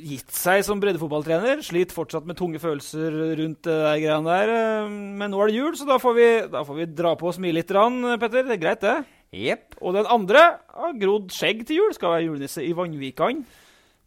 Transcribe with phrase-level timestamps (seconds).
[0.00, 1.62] gitt seg som breddefotballtrener.
[1.66, 4.52] Sliter fortsatt med tunge følelser rundt det der greiene der.
[4.56, 7.30] Uh, men nå er det jul, så da får vi, da får vi dra på
[7.30, 8.46] og smile litt, rann, Petter.
[8.48, 8.98] Det er greit, det.
[9.30, 9.78] Yep.
[9.80, 11.92] Og den andre har grodd skjegg til jul.
[11.94, 13.44] Skal være julenisse i Vannvikan.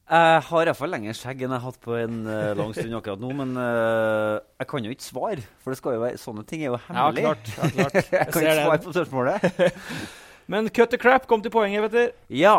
[0.04, 3.22] Jeg har iallfall lengre skjegg enn jeg har hatt på en uh, lang stund akkurat
[3.24, 3.30] nå.
[3.40, 6.74] Men uh, jeg kan jo ikke svare, for det skal jo være, sånne ting er
[6.74, 7.24] jo hemmelig.
[7.24, 7.54] Ja, klart.
[7.56, 7.96] Ja, klart.
[8.02, 9.64] Jeg, jeg kan ikke svare på spørsmålet.
[10.52, 12.36] men cut the crap kom til poenget, du.
[12.36, 12.58] Ja.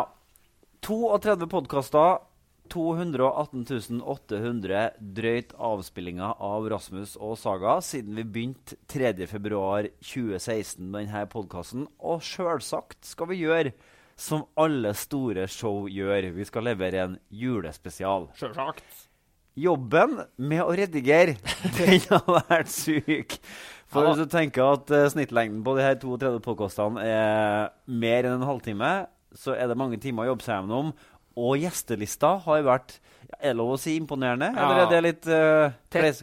[0.89, 2.25] 32 podkaster.
[2.73, 4.85] 218 800
[5.17, 11.87] drøyt avspillinger av Rasmus og Saga siden vi begynte 3.2.2016 med denne podkasten.
[12.01, 13.75] Og sjølsagt skal vi gjøre
[14.17, 16.31] som alle store show gjør.
[16.35, 18.31] Vi skal levere en julespesial.
[18.39, 18.85] Sjølsagt.
[19.55, 21.37] Jobben med å redigere,
[21.79, 23.37] den har vært syk.
[23.87, 28.41] For hvis du tenker at uh, snittlengden på de her 32 podkastene er mer enn
[28.41, 28.95] en halvtime,
[29.35, 30.91] så er det mange timer å jobbe seg gjennom.
[31.35, 32.99] Og gjestelista har vært
[33.39, 34.51] er det lov å si imponerende?
[34.55, 34.65] Ja.
[34.65, 35.75] Eller er det litt uh,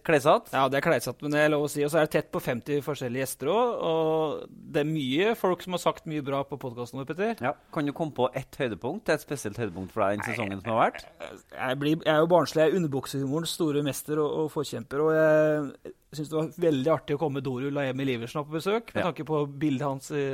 [0.06, 0.52] klessatt?
[0.54, 1.84] Ja, det er klesatt, men det er lov å si.
[1.86, 3.86] Og så er det tett på 50 forskjellige gjester òg.
[3.92, 7.34] Og det er mye folk som har sagt mye bra på podkasten vår, Petter.
[7.44, 7.56] Ja.
[7.74, 9.12] Kan du komme på ett høydepunkt?
[9.14, 11.08] Et spesielt høydepunkt for deg den sesongen som har vært?
[11.22, 12.66] Jeg, blir, jeg er jo barnslig.
[12.66, 15.06] Jeg er underbuksehumorens store mester og, og forkjemper.
[15.06, 18.90] Og jeg syns det var veldig artig å komme Dorul og Emil Iversen på besøk.
[18.92, 19.08] Med ja.
[19.08, 20.26] tanke på bildet hans i,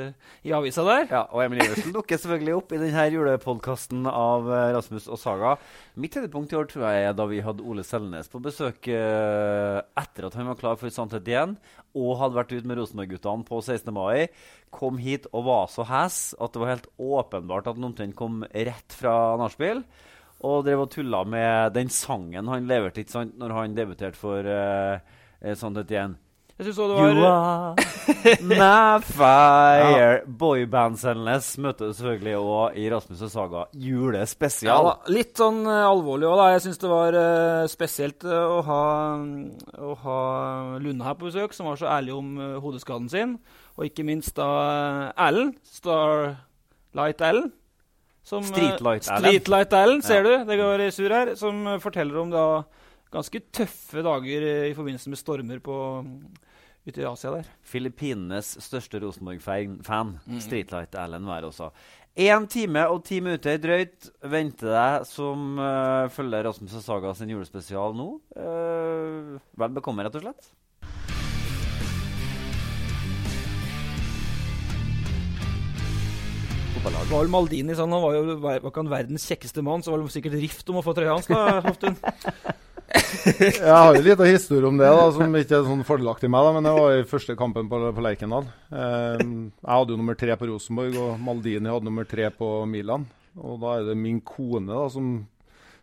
[0.42, 1.04] i, avisa der.
[1.06, 5.54] Ja, Og Emil Iversen dukker selvfølgelig opp i denne julepodkasten av uh, Rasmus og Saga.
[5.98, 10.28] Mitt høydepunkt i år tror jeg da vi hadde Ole Selnes på besøk eh, etter
[10.28, 11.56] at han var klar for Santet igjen,
[11.98, 13.90] og hadde vært ute med Rosenborg-guttene på 16.
[13.96, 14.28] mai.
[14.74, 18.44] Kom hit og var så hes at det var helt åpenbart at han omtrent kom
[18.52, 19.82] rett fra nachspiel.
[20.46, 24.46] Og drev og tulla med den sangen han leverte ikke sant, når han debuterte for
[24.46, 25.00] uh,
[25.42, 26.14] eh, sånn igjen.
[26.58, 27.88] Jeg syns òg det var You are
[28.42, 29.90] my fire.
[29.94, 30.06] Ja.
[30.40, 34.88] Boyband-Selnes møter selvfølgelig òg i Rasmus og Saga julespesial.
[34.88, 36.48] Ja, litt sånn uh, alvorlig òg, da.
[36.56, 38.80] Jeg syns det var uh, spesielt uh, å, ha,
[39.86, 40.16] å ha
[40.82, 43.36] Lunde her på besøk, som var så ærlig om hodeskaden sin.
[43.78, 44.48] Og ikke minst da
[45.14, 47.54] Allen, Starlight Erlend.
[48.26, 49.30] Streetlight Allen.
[49.30, 50.42] Streetlight Allen, ser ja.
[50.42, 50.50] du.
[50.50, 51.36] Det går i sur her.
[51.38, 52.44] Som forteller om da
[53.14, 55.78] ganske tøffe dager i forbindelse med stormer på,
[56.88, 57.48] ute i Asia der.
[57.66, 60.42] Filippinenes største Rosenborg-fan, mm.
[60.44, 61.70] Streetlight Erlend Wær også.
[62.18, 67.30] Én time og ti minutter drøyt venter deg som uh, følger Rasmus og Saga sin
[67.30, 68.08] julespesial nå.
[68.34, 70.50] Uh, vel bekomme, rett og slett.
[76.78, 80.02] Det Var Maldini sånn, Han var jo var ikke han verdens kjekkeste mann, så var
[80.02, 81.28] det sikkert rift om å få trøya hans.
[81.30, 81.98] da, Hoftun.
[83.38, 86.46] jeg har jo litt av historie om det, da, som ikke er sånn fordelaktig meg.
[86.46, 88.48] Da, men det var i første kampen på, på Lerkendal.
[88.72, 93.04] Eh, jeg hadde jo nummer tre på Rosenborg, og Maldini hadde nummer tre på Milan.
[93.38, 95.18] Og da er det min kone da, som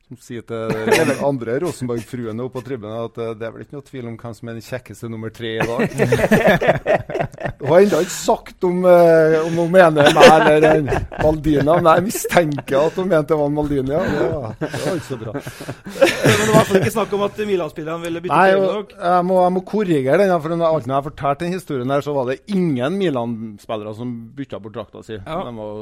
[0.06, 0.74] som sier til
[1.10, 4.18] den andre Rosenborg-fruene oppe på tribunen at eh, det er vel ikke noe tvil om
[4.22, 5.86] hvem som er den kjekkeste nummer tre i dag.
[7.66, 10.90] Hun har ennå ikke sagt om, eh, om hun mener meg eller en
[11.24, 13.94] Maldini, men jeg mistenker at hun mente det var en Maldini.
[13.96, 14.02] Ja.
[14.06, 15.34] Det, var, det var ikke så bra.
[16.25, 18.84] Men det var fall ikke snakk om at Milan-spillerne ville bytte dere.
[19.07, 22.30] jeg må, jeg må korrigere den, for når jeg fortalte den historien her, så var
[22.30, 25.18] det ingen Milan-spillere som bytta bort drakta si.
[25.18, 25.40] Ja.
[25.48, 25.81] De var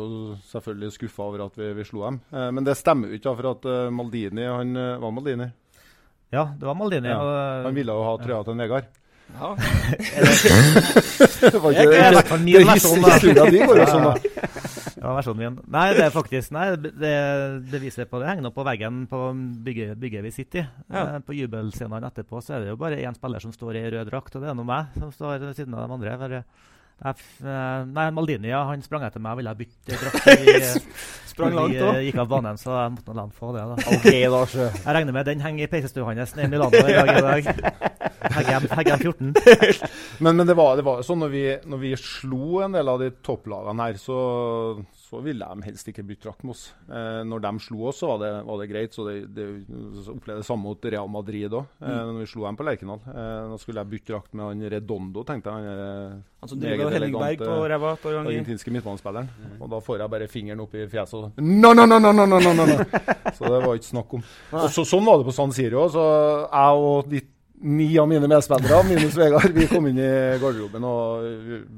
[0.54, 2.22] selvfølgelig skuffa over at vi, vi slo dem.
[2.31, 5.48] Eh, men det stemmer jo ikke, for at eh, Maldini han eh, var Maldini.
[6.33, 7.10] Ja, det var Maldini.
[7.10, 7.18] Ja.
[7.21, 8.86] og- Han ville jo ha trøya til Vegard.
[9.33, 9.56] Ja.
[11.44, 13.13] Det var Det i hvert fall min det versjon, da.
[13.15, 14.13] Historia di går jo sånn, da.
[15.04, 15.56] Ja, versjonen min.
[15.74, 17.13] Nei, det er faktisk Nei, det,
[17.71, 19.19] det viser på det henger nå på veggen på
[19.65, 20.65] bygget, bygget vi sitter i.
[20.94, 21.04] Ja.
[21.15, 24.12] Eh, På jubelscenene etterpå så er det jo bare én spiller som står i rød
[24.12, 26.15] drakt, og det er nå meg som står ved siden av de andre.
[26.21, 26.31] For
[27.03, 30.88] jeg, f- eh, nei, Maldini ja, han sprang etter meg og ville bytte drakt.
[31.33, 31.95] Sprang langt òg.
[32.05, 33.63] gikk av banen, så jeg måtte la han få det.
[33.65, 33.75] da.
[33.95, 34.05] OK,
[34.35, 34.67] da, sjø.
[34.83, 37.09] Jeg regner med den henger i peisestua hans nede i Milano i dag.
[37.09, 37.47] i dag.
[38.33, 39.33] Heggem Heggem 14.
[40.23, 41.41] Men, men det var det var jo sånn når vi,
[41.73, 44.19] når vi slo en del av de topplagene her, så,
[45.13, 46.63] så ville de helst ikke bytte drakt med oss.
[46.89, 48.95] Eh, når de slo oss, så var det, var det greit.
[48.95, 49.45] Så det, det,
[50.10, 52.10] opplevde det samme mot Real Madrid òg, eh, mm.
[52.10, 53.04] når vi slo dem på Lerkendal.
[53.13, 55.68] Eh, da skulle jeg bytte drakt med han Redondo, tenkte jeg.
[55.68, 57.94] Han eh, altså, meget elegante ræva,
[58.24, 59.30] argentinske midtbanespilleren.
[59.30, 59.60] Mm.
[59.60, 62.25] Og da får jeg bare fingeren opp i fjeset og no, no, no, no, no,
[62.25, 62.80] no, no, no.
[63.38, 64.25] så det var ikke snakk om.
[64.57, 65.86] Og så, Sånn var det på San Siro.
[65.94, 66.04] Så
[66.48, 67.30] jeg og litt,
[67.63, 70.12] ni av mine medspillere, minus Vegard, vi kom inn i
[70.42, 71.27] garderoben og,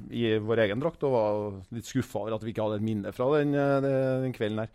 [0.10, 1.42] i vår egen drakt og var
[1.76, 4.64] litt skuffa over at vi ikke hadde et minne fra den, eh, den, den kvelden
[4.64, 4.72] her.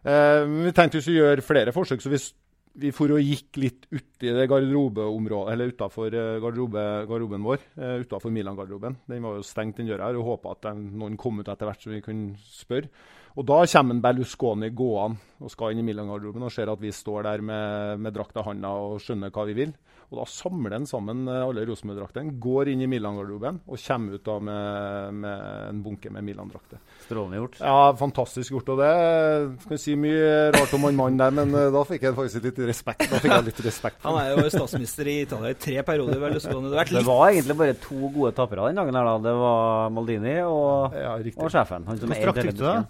[0.00, 2.20] Eh, vi tenkte vi skulle gjøre flere forsøk, så vi,
[2.80, 7.64] vi for og gikk litt uti det garderobeområdet, eller utafor garderobe, garderoben vår.
[7.76, 8.96] Uh, utafor Milan-garderoben.
[9.10, 11.84] Den var jo stengt, den døra her, og håpa at noen kom ut etter hvert
[11.84, 12.88] så vi kunne spørre.
[13.38, 16.90] Og da kommer en Berlusconi gående og skal inn i Milan-garderoben og ser at vi
[16.94, 19.74] står der med, med drakta i handa og skjønner hva vi vil.
[20.10, 24.24] Og da samler han sammen eh, alle Rosenborg-draktene, går inn i Milan-garderoben og kommer ut
[24.26, 26.80] da med, med en bunke med Milan-drakter.
[27.04, 27.60] Strålende gjort.
[27.62, 28.72] Ja, fantastisk gjort.
[28.74, 28.90] Og det
[29.62, 32.48] skal jeg si mye rart om han mannen der, men eh, da fikk jeg faktisk
[32.48, 33.06] litt respekt.
[33.06, 34.02] Da fikk jeg litt respekt.
[34.02, 36.18] Han er jo statsminister i Italia i tre perioder.
[36.26, 36.34] vel.
[36.40, 38.98] Det Det var egentlig bare to gode tapere den dagen.
[38.98, 39.16] her da.
[39.30, 41.86] Det var Maldini og, Ja, og sjefen.
[41.86, 42.86] Han som drakt hele fikk du, busken.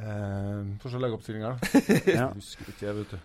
[0.00, 1.56] Eh, Få se legeoppstillinga, da.
[2.16, 2.26] Ja.
[2.30, 3.18] Jeg husker ikke, vet du.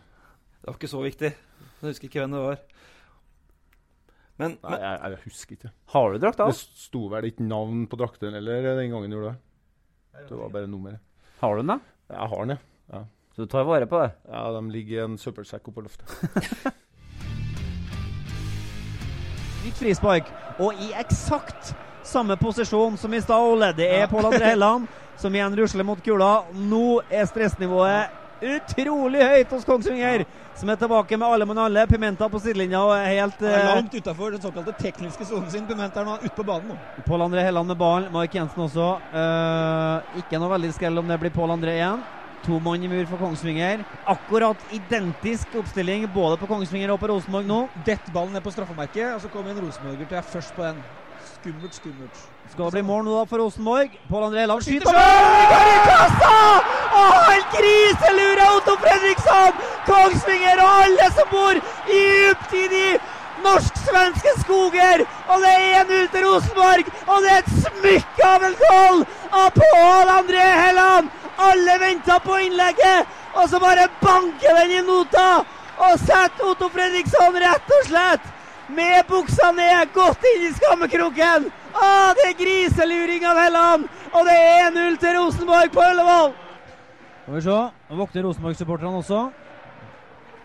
[0.62, 1.32] Det var ikke så viktig.
[1.34, 2.60] Jeg husker ikke hvem det var.
[4.42, 5.72] Men, Nei, men jeg, jeg husker ikke.
[5.94, 6.46] Har du drakt, da?
[6.50, 9.40] Det sto vel ikke navn på drakten eller den gangen gjorde det.
[10.30, 11.02] Det var bare nummeret.
[11.42, 11.80] Har du den, da?
[12.14, 12.62] Jeg har den,
[12.94, 13.02] ja.
[13.32, 14.12] Så du tar vare på det?
[14.30, 14.42] ja.
[14.54, 16.08] De ligger i en søppelsekk oppå loftet.
[19.66, 20.30] Nytt frispark,
[20.62, 21.74] og i eksakt
[22.06, 23.72] samme posisjon som i stad, Ole.
[23.78, 24.90] Det er Pål André Helland
[25.22, 26.32] som igjen rusler mot kula.
[26.54, 30.24] Nå er stressnivået utrolig høyt hos Kongsvinger,
[30.58, 31.86] som er tilbake med alle mann alle.
[31.90, 35.68] Pimenta på sidelinja og er helt eh, langt utafor den såkalte tekniske sonen sin.
[35.70, 36.74] Pimenta er nå ute på banen.
[36.74, 37.04] nå.
[37.08, 38.10] Pål André Helland med ballen.
[38.14, 38.90] Mark Jensen også.
[39.12, 42.04] Eh, ikke noe veldig skrell om det blir Pål André igjen.
[42.42, 43.86] To mann i mur for Kongsvinger.
[44.10, 47.62] Akkurat identisk oppstilling både på Kongsvinger og på Rosenborg nå.
[47.86, 50.82] Dett ballen ned på straffemerket, og så kommer en rosenborger til er først på den.
[51.36, 52.31] Skummelt, skummelt.
[52.52, 53.94] Skal det bli mål nå da for Rosenborg?
[54.10, 55.36] Pål André Skyter skyter mål
[55.72, 56.40] i kassa!
[57.00, 59.62] Og han griselurer Otto Fredriksson!
[59.86, 62.90] Kongsvinger og alle som bor dypt i de
[63.46, 65.06] norsk-svenske skoger!
[65.32, 66.92] Og det er 1-0 til Rosenborg!
[67.08, 69.00] Og det er et smykke av en goal
[69.30, 71.10] av Pål André Helland!
[71.48, 75.30] Alle venta på innlegget, og så bare banker den i nota!
[75.88, 78.30] Og setter Otto Fredriksson rett og slett
[78.76, 81.52] med buksa ned, godt inn i skammekroken.
[81.82, 86.34] Ah, det er griseluring av Helland, og det er 1-0 til Rosenborg på Ullevål.
[87.24, 87.58] Skal vi se,
[87.90, 89.22] nå våkner Rosenborg-supporterne også.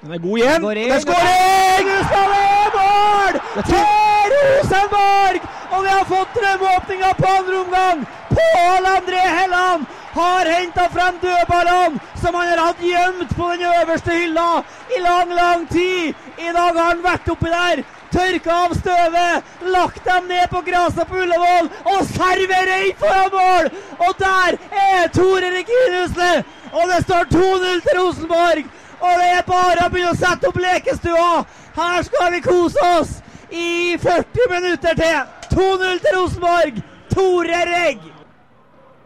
[0.01, 0.65] Den er god igjen.
[0.65, 1.93] Det er skåring!
[2.09, 3.39] Skal det mål
[3.69, 5.47] til Rosenborg!
[5.73, 8.07] Og vi har fått drømmeåpninga på andre omgang.
[8.31, 14.15] Pål André Helland har henta frem dødballene som han har hatt gjemt på den øverste
[14.17, 14.63] hylla
[14.97, 16.15] i lang, lang tid.
[16.39, 21.09] I dag har han vært oppi der, tørka av støvet, lagt dem ned på gresset
[21.09, 23.71] på Ullevål og serverer inn foran mål!
[24.07, 26.33] Og der er Tore Reginusle!
[26.73, 28.67] Og det står 2-0 til Rosenborg!
[28.97, 31.45] Og det er bare å begynne å sette opp lekestua!
[31.77, 33.17] Her skal vi kose oss
[33.51, 35.25] i 40 minutter til!
[35.55, 36.85] 2-0 til Rosenborg!
[37.13, 38.16] Tore Regg!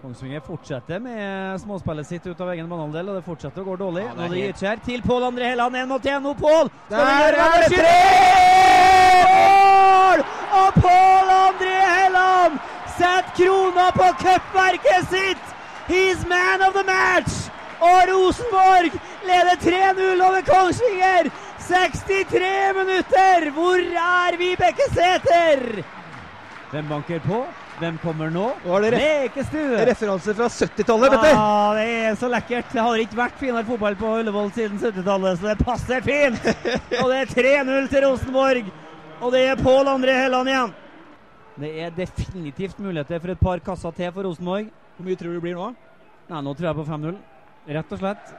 [0.00, 4.04] Kongsvinger fortsetter med småspillet sitt ut av egen banehalvdel, og det fortsetter å gå dårlig.
[4.06, 6.24] Ja, Nå det gir Gytkjær til Pål André Helland, én mot én.
[6.24, 6.70] Nå, Pål!
[6.88, 7.82] Der er det
[9.28, 10.24] Mål!
[10.62, 12.58] Og Pål André Helland
[12.96, 15.54] setter krona på cupverket sitt!
[15.90, 17.50] He's man of the match!
[17.80, 18.96] Og Rosenborg
[19.28, 21.28] leder 3-0 over Kongsvinger!
[21.68, 23.50] 63 minutter!
[23.52, 25.82] Hvor er Vibeke Sæther?
[26.70, 27.44] Hvem banker på?
[27.80, 28.44] Hvem kommer nå?
[28.92, 29.78] Lekestue!
[29.88, 31.30] referanse fra 70-tallet, Petter.
[31.32, 32.68] Ja, det er så lekkert.
[32.74, 36.44] Det har ikke vært finere fotball på Ullevål siden 70-tallet, så det passer fint.
[37.00, 38.68] Og det er 3-0 til Rosenborg.
[39.20, 40.76] Og det er Pål André Helland igjen.
[41.60, 44.68] Det er definitivt muligheter for et par kasser til for Rosenborg.
[44.98, 45.72] Hvor mye tror du det blir nå?
[46.28, 47.18] Nei, nå tror jeg på 5-0.
[47.80, 48.38] Rett og slett.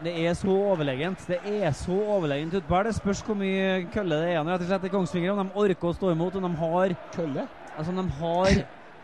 [0.00, 1.28] Det er så overlegent.
[1.28, 2.88] Det er så overlegent utbær.
[2.88, 5.36] Det spørs hvor mye kølle det er igjen rett og slett i Kongsvinger.
[5.36, 7.50] Om de orker å stå imot, om de har Kølle?
[7.78, 8.50] Altså, de har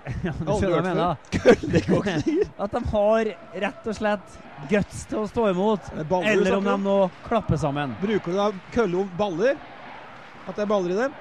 [0.23, 2.53] ja, du skjønner hva jeg mener.
[2.65, 3.31] At de har
[3.67, 4.37] rett og slett
[4.71, 5.89] guts til å stå imot.
[5.97, 6.97] Er Eller om de nå
[7.27, 7.97] klapper sammen.
[7.99, 9.59] Bruker du da kølle om baller?
[10.47, 11.17] At det er baller i dem?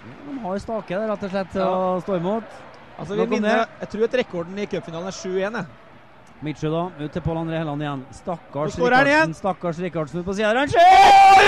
[0.00, 1.68] De har stake der, rett og slett til Ja.
[1.68, 2.56] å stå imot.
[2.96, 5.60] Altså, vi minner, jeg tror at rekorden i cupfinalen er 7-1.
[6.42, 6.70] Jeg.
[6.72, 6.90] Da.
[7.04, 8.04] Ut til Pål André Helland igjen.
[8.12, 9.34] Stakkars Rikardsen.
[9.34, 10.54] Stakkars Rikardsen på sida.
[10.56, 11.40] Han skjer!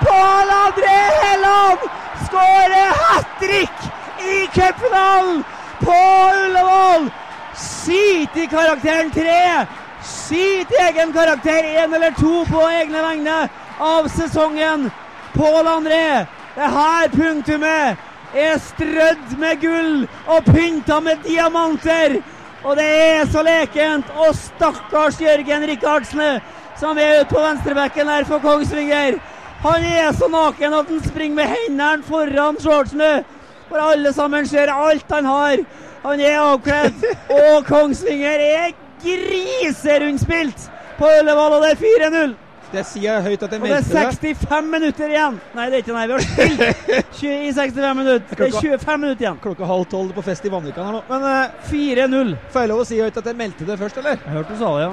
[0.00, 1.78] Pål André Helland
[2.24, 3.78] skårer hat trick
[4.24, 5.44] i cupfinalen
[5.80, 5.98] på
[6.34, 7.10] Ullevål!
[7.54, 9.66] Skit i karakteren tre!
[10.02, 14.90] Skit i egen karakter én eller to på egne vegne av sesongen.
[15.34, 17.96] Pål André, det her punktumet
[18.34, 22.18] er strødd med gull og pynta med diamanter.
[22.64, 24.06] Og det er så lekent.
[24.16, 26.40] Og stakkars Jørgen Rikardsen,
[26.78, 29.18] som er ute på venstrebekken her for Kongsvinger.
[29.62, 33.24] Han er så naken at han springer med hendene foran shortsen.
[33.68, 35.62] For alle sammen ser alt han har.
[36.04, 37.06] Han er avkledd.
[37.30, 42.36] Og Kongsvinger er griserundspilt på Ullevål, og det er 4-0.
[42.72, 44.32] Det sier jeg høyt at jeg Og det er meldte det.
[44.42, 45.36] 65 minutter igjen.
[45.56, 46.06] Nei, det er ikke nei.
[46.08, 48.34] Vi har spilt i 65 minutter.
[48.34, 49.38] Det er 25 minutter igjen.
[49.44, 51.04] Klokka halv tolv på fest i Vanvikan her nå.
[51.08, 52.34] Men uh, 4-0.
[52.52, 54.20] får jeg lov å si høyt at jeg meldte det først, eller?
[54.20, 54.92] Jeg hørte du sa det, ja.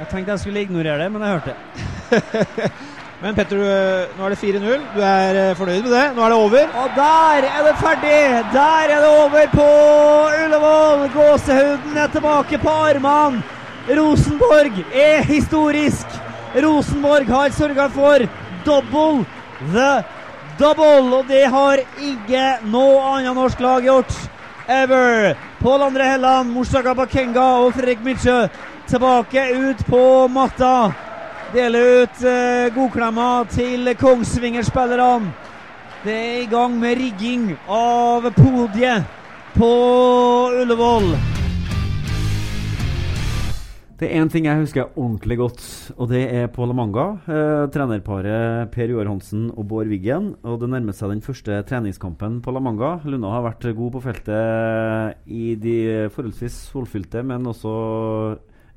[0.00, 2.72] Jeg tenkte jeg skulle ignorere det, men jeg hørte det.
[3.22, 4.80] Men Petter, eh, nå er det 4-0.
[4.96, 6.06] Du er eh, fornøyd med det?
[6.16, 6.72] Nå er det over.
[6.82, 8.16] Og der er det ferdig!
[8.50, 9.66] Der er det over på
[10.40, 11.04] Ullevål.
[11.14, 13.44] Gåsehuden er tilbake på armene.
[13.86, 16.18] Rosenborg er historisk.
[16.54, 18.26] Rosenborg har sørga for
[18.64, 19.24] double
[19.72, 20.04] the
[20.58, 24.12] double, og det har ikke noe annet norsk lag gjort.
[24.68, 25.34] Ever.
[25.62, 28.46] Pål André Helland, Mushaka Bakenga og Fredrik Mitsjø
[28.90, 30.92] tilbake ut på matta.
[31.52, 35.32] Deler ut eh, godklemmer til Kongsvinger-spillerne.
[36.02, 39.06] Det er i gang med rigging av podiet
[39.54, 39.70] på
[40.62, 41.14] Ullevål.
[44.02, 45.60] Det er én ting jeg husker ordentlig godt,
[45.94, 47.04] og det er på La Manga.
[47.22, 50.32] Eh, trenerparet Per Joar Hansen og Bård Wiggen.
[50.42, 52.96] Og det nærmer seg den første treningskampen på La Manga.
[53.06, 55.76] Lunna har vært god på feltet i de
[56.10, 57.74] forholdsvis solfylte, men også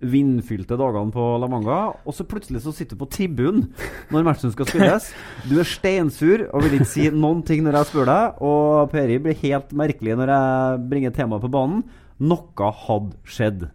[0.06, 1.78] vindfylte dagene på La Manga.
[2.06, 3.72] Og så plutselig så sitter du på tribunen
[4.14, 5.08] når matchen skal spilles.
[5.50, 8.38] Du er steinsur og vil ikke si noen ting når jeg spør deg.
[8.46, 11.82] Og Peri blir helt merkelig når jeg bringer temaet på banen.
[12.22, 13.66] Noe hadde skjedd.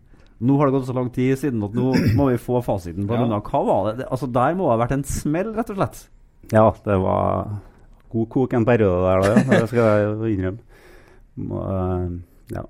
[0.40, 3.14] Nå har det gått så lang tid siden at nå må vi få fasiten på
[3.16, 3.25] Ja.
[3.26, 3.42] Denne.
[3.44, 4.06] Hva var det?
[4.09, 6.02] Altså Der må det ha vært en smell, rett og slett.
[6.52, 7.50] Ja, det var
[8.11, 9.28] god kok en periode der, da.
[9.37, 9.61] Ja.
[9.61, 10.59] Det skal jeg innrømme.
[11.40, 12.09] Må, eh,
[12.56, 12.64] ja.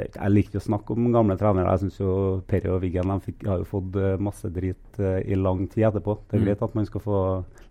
[0.00, 1.72] Jeg liker å snakke om gamle trenere.
[1.74, 2.10] Jeg syns jo
[2.48, 6.16] Perry og Wiggen har jo fått eh, masse drit eh, i lang tid etterpå.
[6.30, 6.46] Det er Mm.
[6.48, 7.18] greit at man skal få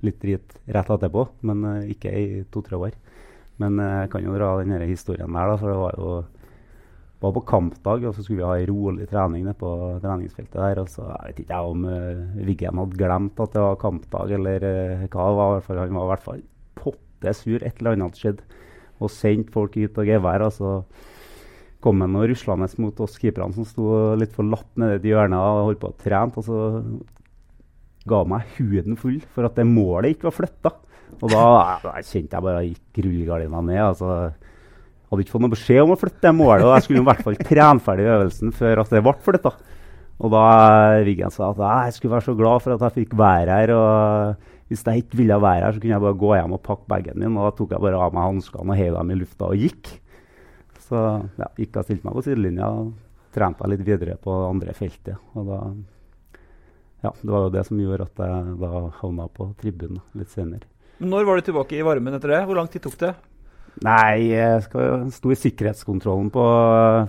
[0.03, 2.91] litt drit rett etterpå, men ikke i to-tre år.
[3.59, 6.11] Men jeg kan jo dra den historien der, da, for det var jo
[7.19, 9.73] var på kampdag, og så skulle vi ha ei rolig trening nede på
[10.03, 10.79] treningsfeltet der.
[10.79, 14.31] og så Jeg vet ikke jeg om uh, Viggen hadde glemt at det var kampdag,
[14.37, 15.61] eller uh, hva det var.
[15.65, 16.41] fall, Han var i hvert fall
[16.79, 17.59] potte sur.
[17.59, 18.43] Et eller annet hadde skjedd.
[18.99, 20.47] Og sendte folk ut og gevær.
[20.47, 20.83] og så
[21.83, 25.39] kom han og ruslende mot oss keeperne som sto litt for lapp nede i hjørnet
[25.39, 26.35] og holdt på å trene.
[26.35, 26.59] Og så
[28.07, 30.71] ga meg huden full for at det målet ikke var flytta.
[31.19, 31.43] Og da,
[31.83, 33.83] da kjente jeg bare gikk rullegardina ned.
[33.83, 34.31] altså
[35.09, 37.25] hadde ikke fått noe beskjed om å flytte det målet, og jeg skulle i hvert
[37.25, 39.53] fall trene ferdig øvelsen før at det ble flytta.
[40.19, 40.43] Og da
[41.07, 43.71] Viggen sa at jeg skulle være så glad for at jeg fikk være her.
[43.71, 46.89] og Hvis jeg ikke ville være her, så kunne jeg bare gå hjem og pakke
[46.91, 47.37] bagen min.
[47.39, 49.93] Og da tok jeg bare av meg hanskene og heiv dem i lufta og gikk.
[50.89, 51.05] Så
[51.39, 52.91] ja, gikk jeg stilte meg på sidelinja og
[53.35, 55.15] trente jeg litt videre på andre feltet.
[55.39, 55.61] Og da
[56.99, 60.67] Ja, det var jo det som gjorde at jeg da havna på tribunen litt senere.
[60.99, 62.41] Når var du tilbake i varmen etter det?
[62.43, 63.13] Hvor lang tid tok det?
[63.85, 66.43] Nei, jeg skal sto i sikkerhetskontrollen på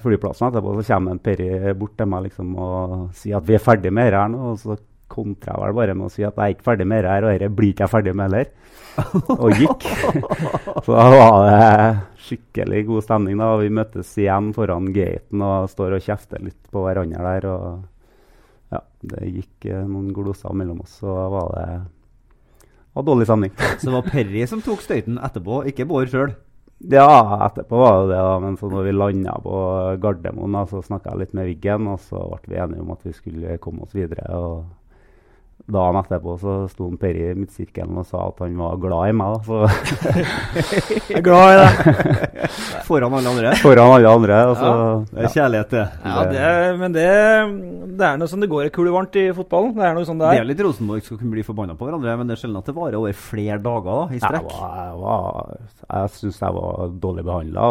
[0.04, 0.76] flyplassen etterpå.
[0.78, 4.06] Så kommer en Perry bort til meg liksom og sier at vi er ferdig med
[4.06, 4.52] dette her nå.
[4.52, 4.76] Og så
[5.10, 7.26] kontrer jeg vel bare med å si at jeg er ikke ferdig med dette her,
[7.26, 8.52] og dette blir ikke jeg ferdig med heller.
[9.40, 9.86] Og gikk.
[10.86, 13.38] så da var det skikkelig god stemning.
[13.40, 13.48] da.
[13.58, 17.48] Vi møttes igjen foran gaten og står og kjefter litt på hverandre der.
[17.50, 21.64] og ja, det gikk eh, noen gloser mellom oss, og da var det
[22.94, 23.52] var dårlig stemning.
[23.58, 26.34] Så det var Perry som tok støyten etterpå, ikke Bård sjøl?
[26.82, 28.36] Ja, etterpå var det det, da.
[28.40, 29.56] Men så når vi landa på
[30.00, 33.04] Gardermoen, da, så snakka jeg litt med Wiggen, og så ble vi enige om at
[33.04, 34.24] vi skulle komme oss videre.
[34.32, 34.79] og
[35.70, 39.36] Dagen etterpå så sto Per i midtsirkelen og sa at han var glad i meg.
[39.36, 39.58] da, så...
[41.10, 41.74] Jeg er glad i deg!
[42.88, 43.52] Foran alle andre?
[43.60, 44.38] Foran alle andre.
[44.50, 45.84] Altså, ja, Det er kjærlighet, det.
[46.02, 46.48] Ja, det,
[46.80, 47.06] men det,
[48.00, 49.76] det er noe sånn det går i kulevarmt i fotballen.
[49.78, 50.44] Det er noe sånn det Det er.
[50.46, 52.76] er litt Rosenborg skal kunne bli forbanna på hverandre, men det er sjelden at det
[52.80, 54.50] varer over flere dager da, i Jeg, strekk.
[54.50, 57.68] var, jeg, var, jeg syns jeg var dårlig behandla.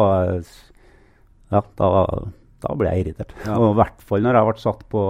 [1.50, 1.90] Ja, da,
[2.64, 3.34] da ble jeg irritert.
[3.48, 3.58] Ja.
[3.60, 5.04] Og I hvert fall når jeg ble satt på,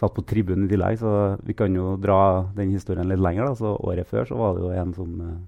[0.00, 0.98] satt på tribunen i tillegg.
[1.00, 1.14] Så
[1.46, 2.20] vi kan jo dra
[2.56, 3.50] den historien litt lenger.
[3.50, 3.58] Da.
[3.58, 5.38] Så Året før så var det jo en som eh,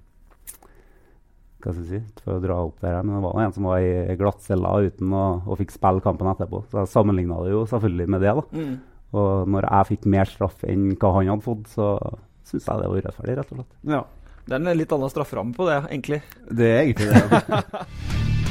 [1.63, 2.23] Hva skal jeg si?
[2.23, 5.13] For å dra opp det her, men det var en som var i glattcella uten
[5.15, 6.65] å, og fikk spille kampen etterpå.
[6.71, 8.35] Så jeg sammenligna det jo selvfølgelig med det.
[8.39, 8.43] da.
[8.51, 8.75] Mm.
[9.13, 11.95] Og når jeg fikk mer straff enn hva han hadde fått, så
[12.49, 13.79] syns jeg det var urettferdig, rett og slett.
[13.95, 14.03] Ja.
[14.43, 16.19] Det er en litt annen strafferamme på det, egentlig.
[16.51, 17.83] Det er egentlig det.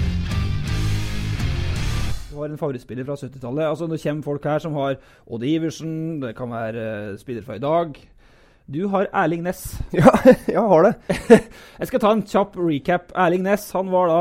[2.42, 3.68] Har en favorittspiller fra 70-tallet.
[3.68, 4.96] Altså, Nå kommer folk her som har
[5.30, 5.94] Odd Iversen,
[6.24, 8.00] det kan være uh, spiller fra i dag.
[8.72, 9.62] Du har Erling Næss.
[9.98, 10.10] Ja,
[10.48, 10.94] jeg har det.
[11.78, 13.14] Jeg skal ta en kjapp recap.
[13.14, 14.20] Erling Næss han var da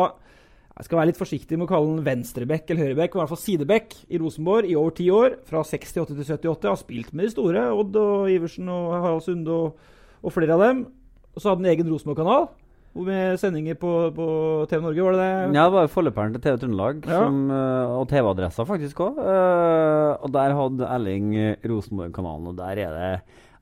[0.77, 3.33] Jeg skal være litt forsiktig med å kalle han venstrebekk eller høyrebekk, men i hvert
[3.33, 5.37] fall sidebekk i Rosenborg i over ti år.
[5.49, 6.69] Fra 68 til 78.
[6.69, 7.67] Har spilt med de store.
[7.73, 10.85] Odd og Iversen og Harald Sunde og, og flere av dem.
[11.33, 12.49] Og så hadde han egen Rosenborg-kanal.
[12.93, 14.25] Med sendinger på, på
[14.69, 15.55] TV Norge, var det det?
[15.55, 17.21] Ja, det var forløperen til TV Trøndelag, Ja.
[17.23, 19.21] eh, og TV-adressa faktisk òg.
[20.19, 23.13] og der hadde Erling eh, Rosenborg-kanalen, og der er det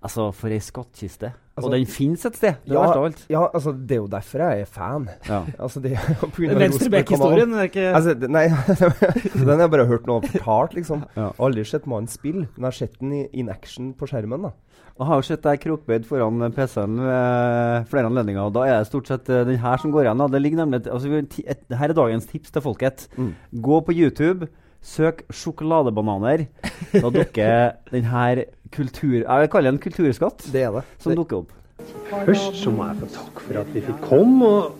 [0.01, 1.27] Altså, for ei skattkiste.
[1.57, 2.53] Altså- og den fins et sted.
[2.63, 3.25] Det Ja, verst av alt.
[3.29, 5.09] ja, altså, det er jo derfor jeg er fan.
[5.27, 5.41] Ja.
[5.59, 5.91] Altså, det,
[6.39, 8.45] Venstrebekk-historien er ikke Altså, det- nei,
[9.35, 11.03] den har jeg bare hørt noe fortalt, liksom.
[11.17, 11.31] Ja.
[11.37, 14.41] Aldri sett mannen spille, men jeg har sett den i in action på skjermen.
[14.47, 14.51] da.
[14.99, 18.89] Jeg har jo sett deg krokbøyd foran PC-en ved flere anledninger, og da er det
[18.89, 20.23] stort sett eh, den her som går igjen.
[20.33, 21.21] Det ligger nemlig altså,
[21.79, 23.05] Her er dagens tips til folket.
[23.15, 23.29] Mm.
[23.63, 24.49] Gå på YouTube,
[24.83, 26.49] søk 'sjokoladebananer'.
[26.91, 28.43] Da dukker den her
[28.75, 29.23] kultur...
[29.23, 30.83] Jeg vil kalle det en kulturskatt Det er det.
[30.99, 31.55] som dukker opp.
[32.27, 34.75] Først så må jeg få takk for at vi fikk komme, og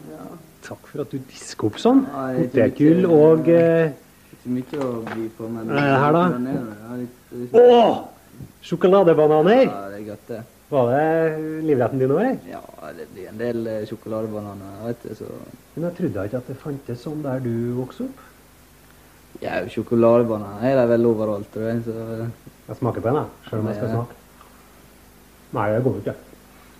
[0.67, 2.03] takk for at du disker opp sånn.
[2.43, 3.95] Potetgull og eh,
[4.35, 6.27] Ikke mye å by på, men det her, da?
[7.31, 8.55] Den er!
[8.69, 9.65] Sjokoladebananer!
[9.67, 10.39] Ja, det er godt, det.
[10.69, 12.41] Var det livretten din òg, eller?
[12.51, 15.29] Ja, det blir en del eh, sjokoladebananer, vet du, så
[15.75, 18.23] Men jeg trodde ikke at det fantes sånn der du vokste opp.
[19.41, 21.95] Ja, sjokoladebananer er det vel overalt, tror jeg, så
[22.69, 24.17] Jeg smaker på en, jeg, selv om jeg skal smake.
[25.57, 26.17] Nei, det går jo ikke.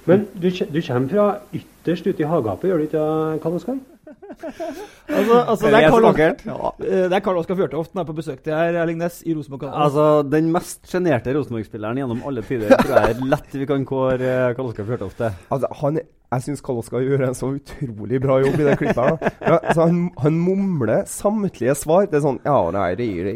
[0.10, 1.26] Men du, du kommer fra
[1.58, 3.80] ytterst ute i hagegapet, gjør du ikke det, Karl Oskar?
[5.10, 6.86] Altså, altså, det, er er Karl.
[6.86, 9.34] Eh, det er Karl Oskar Fjørtoft som er på besøk til her, Erling Næss, i
[9.36, 9.82] Rosenborg-kanalen.
[9.86, 14.19] Altså, Den mest sjenerte Rosenborg-spilleren gjennom alle tider tror jeg er lett vi kan kåre
[14.19, 15.38] eh, Karl Oskar Fjørtoft til.
[15.50, 19.00] Altså, han, jeg syns Kaloska gjør en så utrolig bra jobb i det klippet.
[19.02, 19.15] her.
[19.18, 19.30] da.
[19.42, 22.06] Ja, altså, han, han mumler samtlige svar.
[22.12, 23.34] Det er sånn Ja, nei, det gjør det.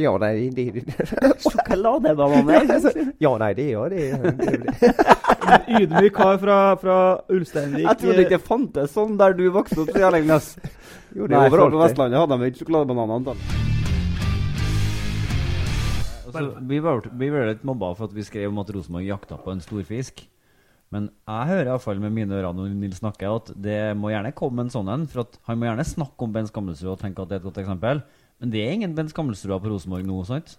[0.00, 3.12] Ja, nei, det det- Sjokoladebananer?
[3.20, 4.08] Ja, nei, det gjør det.
[4.16, 4.94] En det-
[5.80, 6.96] Ydmyk kar fra, fra
[7.28, 7.84] Ulsteinvik.
[7.84, 9.92] Jeg trodde ikke det fantes sånn der du vokste opp.
[11.12, 11.72] Jo, det er overalt.
[11.74, 11.84] på det.
[11.84, 13.44] Vestlandet hadde de ikke sjokoladebananer.
[16.30, 19.36] Altså, vi ble vi ble litt mobba for at vi skrev om at Rosenborg jakta
[19.42, 20.22] på en storfisk.
[20.90, 24.64] Men jeg hører iallfall med mine ører når Nils snakker, at det må gjerne komme
[24.66, 25.04] en sånn en.
[25.10, 27.46] For at han må gjerne snakke om Ben Skammelsrud og tenke at det er et
[27.46, 28.02] godt eksempel.
[28.42, 30.56] Men det er ingen Ben Skammelsrud på Rosenborg nå, sant?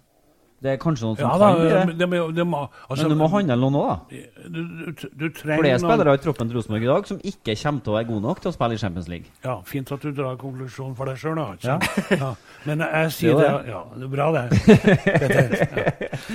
[0.62, 1.94] Det er kanskje noen som Ja kan det.
[1.98, 4.20] det må, det må, altså, Men du må handle noen òg, da.
[4.46, 7.56] Du, du, du For det er spillere i troppen til Rosenborg i dag som ikke
[7.64, 9.32] kommer til å være gode nok til å spille i Champions League.
[9.42, 11.48] Ja, Fint at du drar konklusjonen for deg sjøl, da.
[11.66, 11.76] Ja.
[12.22, 12.30] Ja.
[12.68, 13.72] Men jeg sier Det det.
[13.74, 14.46] Ja, det er bra, det.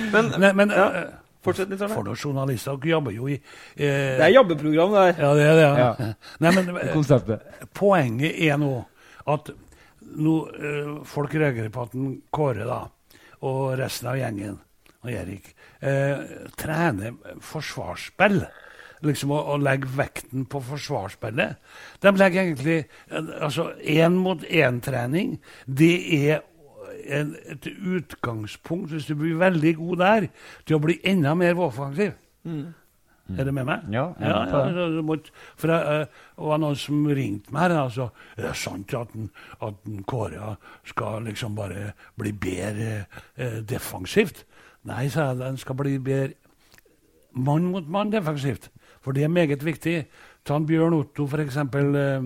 [0.12, 1.08] Men, men ja, eh,
[1.48, 1.96] fortsett litt, Arne.
[1.96, 5.24] For noen journalister dere jobber jo i eh, Det er jobbeprogram, det her.
[5.24, 5.64] Ja, det er det.
[5.66, 5.88] Ja.
[6.04, 6.12] Ja.
[6.44, 7.48] Nei, men eh, Konseptet.
[7.76, 8.72] poenget er nå
[9.28, 9.50] at
[10.08, 12.78] nå, eh, folk reagerer på at den Kåre da,
[13.44, 14.56] og resten av gjengen,
[15.04, 15.52] og Erik,
[15.84, 16.24] eh,
[16.58, 17.12] trener
[17.44, 18.40] forsvarsspill.
[19.06, 21.60] Liksom å, å legge vekten på forsvarsspillet.
[22.02, 25.36] De legger egentlig eh, altså én-mot-én-trening.
[25.70, 26.40] Det er
[27.08, 30.26] en, et utgangspunkt, hvis du blir veldig god der,
[30.66, 32.12] til å bli enda mer offensiv.
[33.28, 33.82] Er du med meg?
[33.92, 34.76] Ja, ja, det.
[34.78, 35.18] ja, du må-
[35.56, 36.06] for jeg, eh,
[36.38, 37.74] det var noen som ringte meg her.
[37.82, 38.06] Altså,
[38.38, 39.28] er det sant at, den,
[39.60, 40.54] at den Kåre
[40.88, 43.04] skal liksom bare bli bedre
[43.36, 44.44] eh, defensivt?
[44.88, 45.38] Nei, sa jeg.
[45.42, 46.32] Den skal bli bedre
[47.36, 48.70] mann mot mann defensivt.
[49.04, 50.06] For det er meget viktig.
[50.48, 52.24] Ta en Bjørn Otto, f.eks., eh,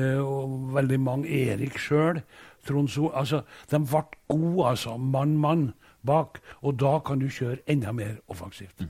[0.00, 2.22] eh, og veldig mange Erik sjøl.
[2.68, 4.96] Trond Sol altså, De ble gode, altså.
[4.98, 5.72] Mann-mann
[6.06, 6.42] bak.
[6.62, 8.84] Og da kan du kjøre enda mer offensivt.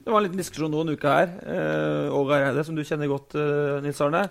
[0.00, 1.32] Det var en liten diskusjon nå en uke her.
[1.44, 4.24] Eh, Åge Hareide, som du kjenner godt, eh, Nils Arne.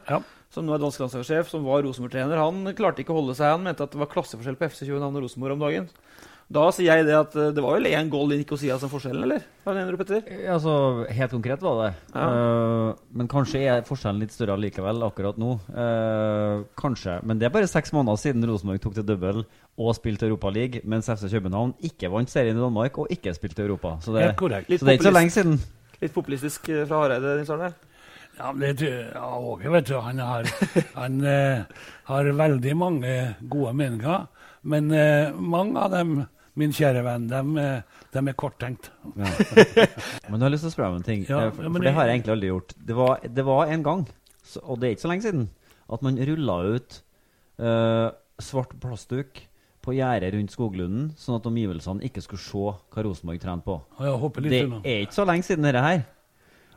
[0.50, 2.40] Som nå er dansk landslagssjef, som var Rosenborg-trener.
[2.42, 3.54] Han klarte ikke å holde seg.
[3.54, 5.90] Han mente at det var klasseforskjell på FC København og Rosenborg om dagen.
[6.50, 9.22] Da sier jeg det at eh, det var vel én goal i Nikosia som forskjellen,
[9.28, 9.44] eller?
[9.62, 10.24] Hva mener du, Petter?
[10.50, 11.90] Altså, Helt konkret var det.
[12.16, 12.24] Ja.
[12.26, 15.60] Uh, men kanskje er forskjellen litt større likevel akkurat nå.
[15.70, 17.20] Uh, kanskje.
[17.22, 19.44] Men det er bare seks måneder siden Rosenborg tok til double
[19.80, 24.00] og spilte Europaliga, mens FC København ikke vant serien i Danmark og ikke spilte Europa.
[24.02, 25.62] Så det, ja, så det er ikke så lenge siden.
[26.00, 27.70] Litt populistisk eh, fra Hareide, Nils Arne?
[28.40, 30.50] Ja, men det, ja, Åge, vet du, han har,
[30.96, 33.16] han, uh, har veldig mange
[33.52, 34.28] gode meninger.
[34.62, 36.14] Men eh, mange av dem,
[36.60, 37.66] min kjære venn, de,
[38.14, 38.92] de er korttenkt.
[39.16, 39.34] Ja.
[40.30, 41.26] Men du har lyst til å spørre om en ting.
[41.28, 42.76] Ja, eh, for, for det har jeg egentlig aldri gjort.
[42.90, 44.08] Det var, det var en gang,
[44.44, 45.46] så, og det er ikke så lenge siden,
[45.90, 47.00] at man rulla ut
[47.64, 48.10] uh,
[48.44, 49.42] svart plastduk
[49.86, 53.80] på gjerdet rundt Skoglunden, sånn at omgivelsene ikke skulle se hva Rosenborg trente på.
[54.04, 56.04] Ja, det er ikke så lenge siden dette her.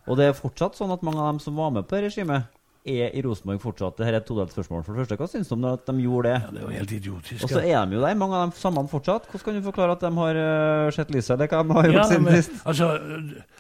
[0.07, 2.49] Og det er fortsatt sånn at mange av dem som var med på regimet,
[2.85, 3.97] er i Rosenborg fortsatt.
[3.99, 4.83] Dette er et todelt spørsmål.
[4.85, 6.39] For det første, hva syns du om at de gjorde det?
[6.43, 7.45] Ja, Det er jo helt idiotisk.
[7.45, 9.29] Og så er de jo der, mange av dem sammen fortsatt.
[9.31, 12.01] Hvordan kan du forklare at de har uh, sett lyset, eller hva de har gjort
[12.01, 12.57] Ja, siden sist?
[12.67, 12.89] altså,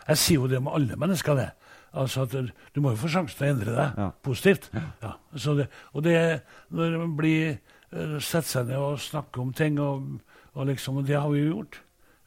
[0.08, 1.50] jeg sier jo det med alle mennesker, det.
[1.92, 4.70] Altså at du- Du må jo få sjansen til å endre deg positivt.
[5.02, 5.12] Ja.
[5.54, 7.58] Det, og det når man blir
[7.92, 10.20] uh, setter seg ned og snakker om ting, og,
[10.54, 11.80] og liksom, og det har vi jo gjort.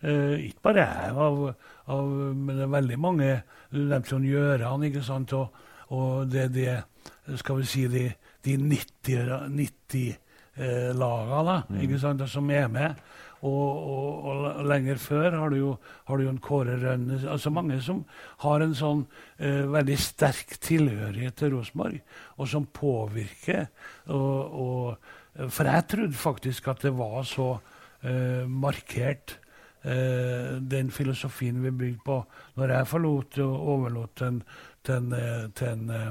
[0.05, 1.55] Uh, ikke bare jeg, av,
[1.87, 3.43] av, men det er veldig mange.
[3.73, 5.33] Du nevnte Gjøran, ikke sant.
[5.33, 5.49] Og,
[5.93, 8.07] og det, det skal vi si, de,
[8.45, 10.15] de 90, 90
[10.55, 12.27] eh, laga da, Mm.
[12.27, 12.95] som er med.
[13.45, 15.71] Og, og, og lenger før har du jo,
[16.07, 17.99] har du jo en Kåre Rønne altså Mange som
[18.41, 19.03] har en sånn
[19.37, 21.99] eh, veldig sterk tilhørighet til Rosenborg,
[22.39, 23.67] og som påvirker.
[24.09, 24.97] Og,
[25.51, 27.51] for jeg trodde faktisk at det var så
[28.01, 29.37] eh, markert,
[29.85, 32.15] den filosofien vi bygde på,
[32.57, 34.39] når jeg forlot og overlot den
[34.85, 34.95] til
[35.65, 36.09] en, eh,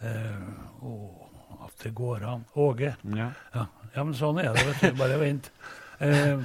[0.00, 2.44] eh, eh, At det går an.
[2.54, 2.94] Åge.
[3.16, 3.30] Ja.
[3.54, 4.64] Ja, ja, men sånn er det.
[4.68, 4.98] vet du.
[4.98, 5.50] Bare vent.
[5.98, 6.42] Eh,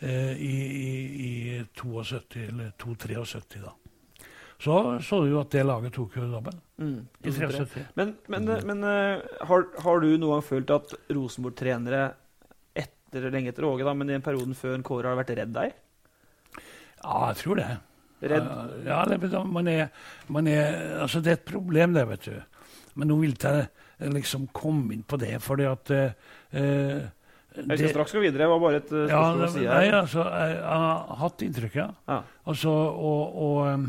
[0.00, 0.90] eh, I i,
[1.26, 3.72] i 72, eller 273, da.
[4.62, 6.54] Så så du jo at det laget tok jo dobbel.
[6.78, 7.86] Mm, I 73.
[7.98, 12.04] Men, men, men eh, har, har du noen gang følt at Rosenborg-trenere
[12.78, 15.56] etter, lenge etter Åge, da, men i en perioden før en Kåre har vært redd
[15.56, 15.74] deg?
[17.02, 17.70] Ja, jeg tror det.
[18.22, 18.50] Redd?
[18.86, 19.88] Ja, det, man er,
[20.30, 22.36] man er, altså det er et problem, det, vet du.
[22.94, 27.00] Men nå vil jeg liksom komme inn på det, fordi at uh, eh,
[27.56, 28.44] Jeg skal straks gå videre.
[28.44, 29.72] Det var bare et spørsmål Ja, det, å si her.
[29.74, 31.88] nei, altså, jeg, jeg har hatt inntrykk, ja.
[32.12, 32.20] Ja.
[32.52, 32.74] Altså,
[33.10, 33.88] og, og um,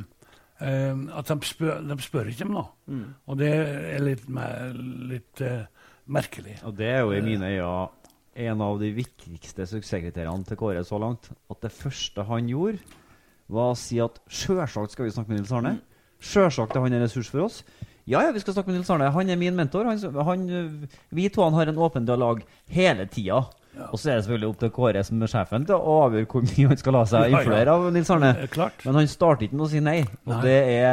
[0.63, 2.69] um, at de spør, de spør ikke om noe.
[2.87, 3.05] Mm.
[3.27, 4.79] Og det er litt, mer,
[5.13, 6.57] litt uh, merkelig.
[6.65, 7.75] Og det er jo i mine øyne
[8.33, 11.29] en av de viktigste suksesskriteriene til Kåre så langt.
[11.53, 12.81] At det første han gjorde,
[13.55, 15.77] var å si at sjølsagt skal vi snakke med Nils Arne.
[16.23, 17.61] Sjølsagt er han en ressurs for oss.
[18.03, 19.11] Ja, ja, vi skal snakke med Nils Arne.
[19.15, 19.87] Han er min mentor.
[19.87, 20.47] Han, han,
[21.15, 22.41] vi to han har en åpen dialog
[22.73, 23.45] hele tida.
[23.89, 26.43] Og så er det selvfølgelig opp til Kåre som er sjefen til å avgjøre hvor
[26.45, 27.39] mye han skal la seg Ja, ja.
[27.39, 28.33] influere av Nils Arne.
[28.83, 29.95] Men han starter ikke med å si nei.
[30.27, 30.41] Og Nei.
[30.45, 30.85] det er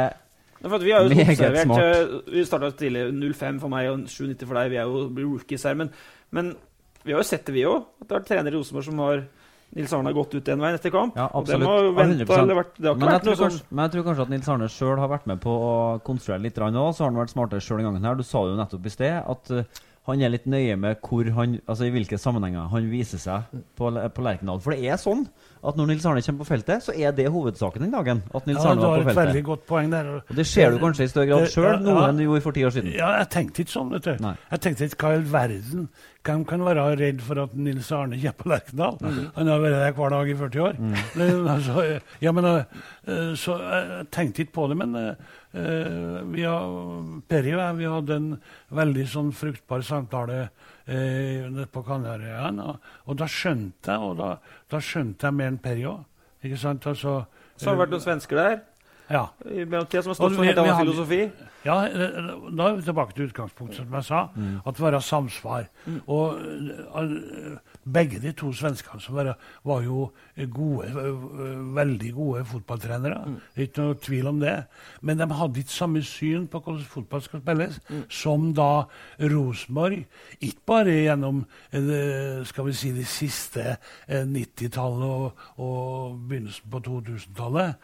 [0.61, 4.07] Ja, for at vi har jo observert eh, Vi starta tidlig 05 for meg og
[4.09, 4.73] 790 for deg.
[4.73, 5.77] Vi er jo rookies her.
[5.77, 5.91] Men,
[6.33, 6.55] men
[7.03, 7.85] vi har jo sett det, vi òg.
[8.01, 9.23] At det er trenere i Rosenborg som har
[9.75, 11.15] Nils Arne har gått ut den veien etter kamp.
[11.15, 12.41] Ja, Og Ja, ventet, 100%.
[12.41, 14.49] eller vært, det har ikke men, vært noe sånn men jeg tror kanskje at Nils
[14.51, 15.71] Arne sjøl har vært med på å
[16.03, 16.75] konstruere litt, òg.
[16.95, 18.15] så har han vært smartere sjøl den gangen her.
[18.15, 19.63] Du sa jo nettopp i sted at uh,
[20.09, 23.91] han er litt nøye med hvor han, altså i hvilke sammenhenger han viser seg på,
[23.91, 24.59] på Lerkendal.
[24.59, 25.27] For det er sånn
[25.61, 28.23] at når Nils Arne kommer på feltet, så er det hovedsaken den dagen.
[28.33, 30.07] At Nils Ja, Arne du har et veldig godt poeng der.
[30.17, 32.07] Og det ser du kanskje i større grad sjøl nå ja.
[32.07, 32.95] enn du gjorde for ti år siden.
[32.97, 34.31] Ja, jeg tenkte ikke sånn, vet du.
[34.31, 38.17] Jeg tenkte ikke hva i all verden Hvem kan være redd for at Nils Arne
[38.21, 38.97] kommer på Lerkendal?
[39.01, 39.21] Mm.
[39.35, 40.75] Han har vært der hver dag i 40 år.
[41.17, 41.85] Det, altså,
[42.21, 46.75] ja, men, eh, så jeg tenkte ikke på det, men eh, eh, vi har,
[47.25, 48.29] Perry og jeg vi hadde en
[48.81, 50.43] veldig sånn fruktbar samtale
[50.87, 54.31] eh, på Kanariøyene, og, og da skjønte jeg, og da,
[54.71, 56.03] da skjønte jeg mer enn Perry òg.
[56.43, 56.85] Ikke sant?
[56.87, 57.23] Altså,
[57.55, 58.59] Så har det vært noen svensker der.
[59.11, 59.25] Ja.
[59.45, 61.21] I mellomtida som har stått for vi- annen filosofi.
[61.65, 62.15] Ja, eh,
[62.57, 64.21] da er vi tilbake til utgangspunktet, som jeg sa.
[64.35, 64.61] Mm.
[64.65, 65.67] At det var samsvar.
[65.85, 65.99] Mm.
[66.07, 70.07] Og eh, begge de to svenskene som var, var jo
[70.53, 71.27] gode, eh,
[71.77, 73.19] veldig gode fotballtrenere.
[73.27, 73.37] Mm.
[73.65, 74.55] Ikke noe tvil om det.
[75.01, 78.03] Men de hadde ikke samme syn på hvordan fotball skal spilles, Mm.
[78.09, 78.85] som da
[79.19, 80.05] Rosenborg.
[80.41, 86.81] Ikke bare gjennom eh, skal vi si, de siste eh, 90-tallet og, og begynnelsen på
[86.89, 87.75] 2000-tallet.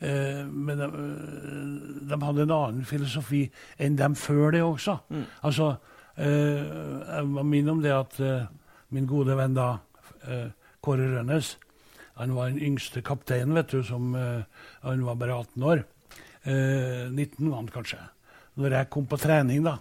[0.00, 3.48] Eh, men de, eh, de hadde en annen filosofi
[3.82, 4.98] enn dem før det også.
[5.42, 5.76] Altså,
[6.18, 6.64] Eh,
[7.06, 8.16] jeg må minne om det at
[8.90, 9.78] min gode venn da,
[10.82, 11.52] Kåre Rønnes,
[12.18, 14.16] han var den yngste kapteinen, vet du, som
[14.82, 15.84] Han var bare 18 år.
[16.42, 18.00] Eh, 19 var han kanskje.
[18.56, 19.78] Når jeg kom på trening, da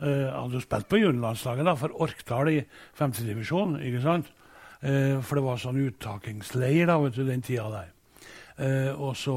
[0.00, 2.66] Jeg hadde jo spilt på juniorlandslaget for Orkdal i
[2.98, 4.26] femtedivisjon, ikke sant?
[4.80, 7.92] For det var sånn uttakingsleir da, vet du, den tida der.
[8.60, 9.36] Eh, og så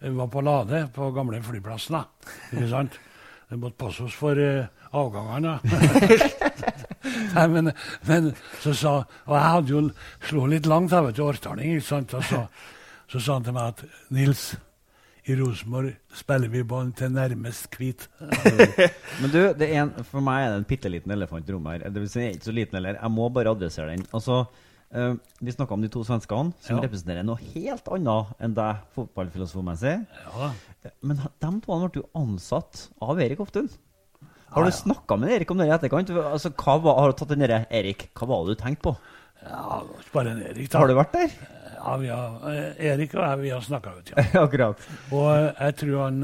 [0.00, 2.30] eh, var på Lade, på gamle flyplassen, da.
[2.52, 2.98] Ikke sant?
[3.50, 4.64] Vi måtte passe oss for eh,
[4.96, 5.58] avgangene.
[7.36, 7.72] Nei, men,
[8.06, 8.28] men
[8.62, 9.80] så sa Og jeg hadde jo
[10.28, 12.14] slo litt langt, jeg vet du, årtalling, ikke sant?
[12.16, 12.44] Og så,
[13.12, 13.82] så sa han til meg at
[14.14, 14.52] Nils,
[15.30, 18.08] i Rosenborg spiller vi på til nærmest hvit.
[19.20, 21.76] Men du, det er en, for meg er det en bitte liten elefant i rommet
[21.76, 21.92] her.
[21.94, 22.98] Det vil si, ikke så liten heller.
[22.98, 24.02] Jeg må bare adressere den.
[24.16, 24.40] Altså,
[24.94, 26.82] eh, Vi snakka om de to svenskene, som Ja.
[26.82, 30.06] representerer noe helt annet enn deg fotballfilosofmessig.
[30.26, 30.52] Ja.
[31.02, 33.68] Men de to ble jo ansatt av Erik Hoftun.
[34.52, 36.10] Har Ja, du snakka med Erik om det i etterkant?
[36.10, 38.96] Altså, hva var, har du tatt den derre Erik, hva var det du tenkte på?
[39.42, 40.78] Ja, ikke bare en Erik, da.
[40.78, 41.30] Har du vært der?
[41.82, 44.22] Ja, vi har, eh, Erik og jeg vi har snakka ut, ja.
[44.44, 44.78] Akkurat.
[45.10, 46.22] Og eh, jeg tror han,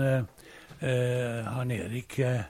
[0.82, 2.44] eh, han Erik eh,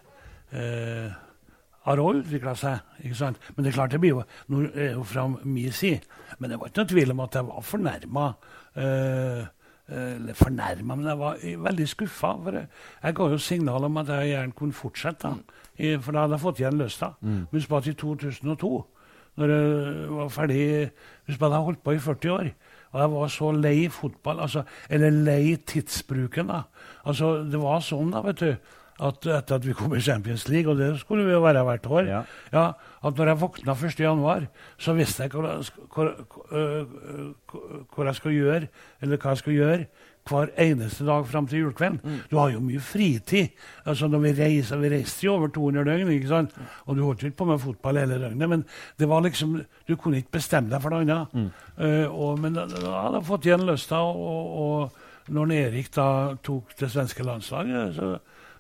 [1.89, 2.81] har òg utvikla seg.
[3.03, 3.39] ikke sant?
[3.57, 6.01] Men det er klart det blir jo Nå det jo fra min side.
[6.39, 8.27] Men det var ikke noe tvil om at jeg var fornærma.
[8.79, 9.47] Eh,
[9.89, 12.35] eller fornærma, men jeg var eh, veldig skuffa.
[12.45, 12.69] For jeg,
[13.03, 15.31] jeg ga jo signal om at jeg gjerne kunne fortsette.
[15.33, 15.65] da.
[15.79, 17.13] I, for da hadde jeg fått igjen lysta.
[17.23, 17.45] Mm.
[17.53, 18.73] Husk på at i 2002,
[19.39, 20.65] når jeg var ferdig
[21.29, 22.51] Husk på at jeg holdt på i 40 år.
[22.89, 26.49] Og jeg var så lei fotball, altså, eller lei tidsbruken.
[26.49, 26.63] da.
[27.05, 28.55] Altså, Det var sånn, da, vet du,
[28.99, 31.87] at etter at vi kom i Champions League, og det skulle vi jo være hvert
[31.87, 32.23] år, ja.
[33.05, 34.47] at når jeg våkna 1.1.,
[34.79, 38.71] så visste jeg hva, jeg, hva, hvor jeg skal gjøre,
[39.03, 39.85] eller hva jeg skal gjøre
[40.29, 42.21] hver eneste dag fram til julekvelden.
[42.31, 43.49] Du har jo mye fritid.
[43.85, 46.55] altså når Vi reiser, vi reiste jo over 200 døgn, ikke sant?
[46.87, 48.49] og du holdt ikke på med fotball hele døgnet.
[48.49, 48.65] Men
[48.99, 51.53] det var liksom, du kunne ikke bestemme deg for noe annet.
[51.79, 56.09] Eh, og, men da hadde jeg fått igjen lysta, og, og når Erik da
[56.43, 58.19] tok det svenske landslaget, så,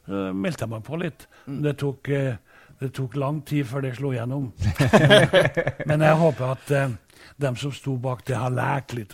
[0.08, 1.26] så meldte jeg meg på litt.
[1.46, 4.46] Det tok, uh, det tok lang tid før det slo gjennom.
[5.90, 6.94] men jeg håper at uh,
[7.44, 9.12] dem som sto bak det, har lært litt.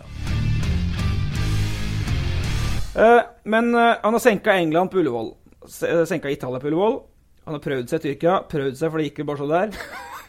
[3.44, 5.32] men han har senka England på Ullevål.
[5.66, 7.00] Se- Senka Italia på Ullevål.
[7.44, 8.38] Han har prøvd seg i Tyrkia.
[8.48, 9.74] Prøvd seg, for det gikk jo bare så der.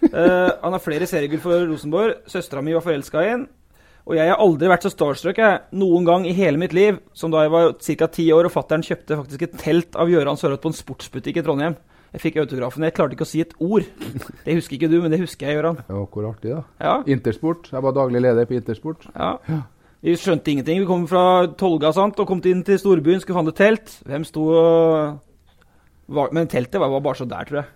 [0.66, 2.26] Han har flere seriegull for Rosenborg.
[2.28, 3.46] Søstera mi var forelska i ham.
[4.06, 7.32] Og jeg har aldri vært så starstruck jeg, noen gang i hele mitt liv som
[7.34, 8.08] da jeg var ca.
[8.14, 11.46] ti år og fattern kjøpte faktisk et telt av Gøran Sørloth på en sportsbutikk i
[11.46, 11.78] Trondheim.
[12.14, 12.86] Jeg fikk autografen.
[12.86, 13.88] Jeg klarte ikke å si et ord.
[14.46, 15.82] Det husker ikke du, men det husker jeg, Gøran.
[15.90, 16.62] Ja, hvor artig, da.
[16.80, 16.94] Ja.
[17.12, 17.72] Intersport.
[17.74, 19.10] Jeg var daglig leder på Intersport.
[19.18, 19.34] Ja.
[20.06, 20.84] Vi skjønte ingenting.
[20.84, 21.26] Vi kom fra
[21.58, 23.98] Tolga sant, og kom inn til storbyen, skulle handle telt.
[24.06, 25.18] Hvem sto og
[26.14, 27.70] var, Men teltet var bare så der, tror jeg.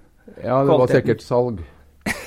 [0.45, 1.63] Ja, det var sikkert salg.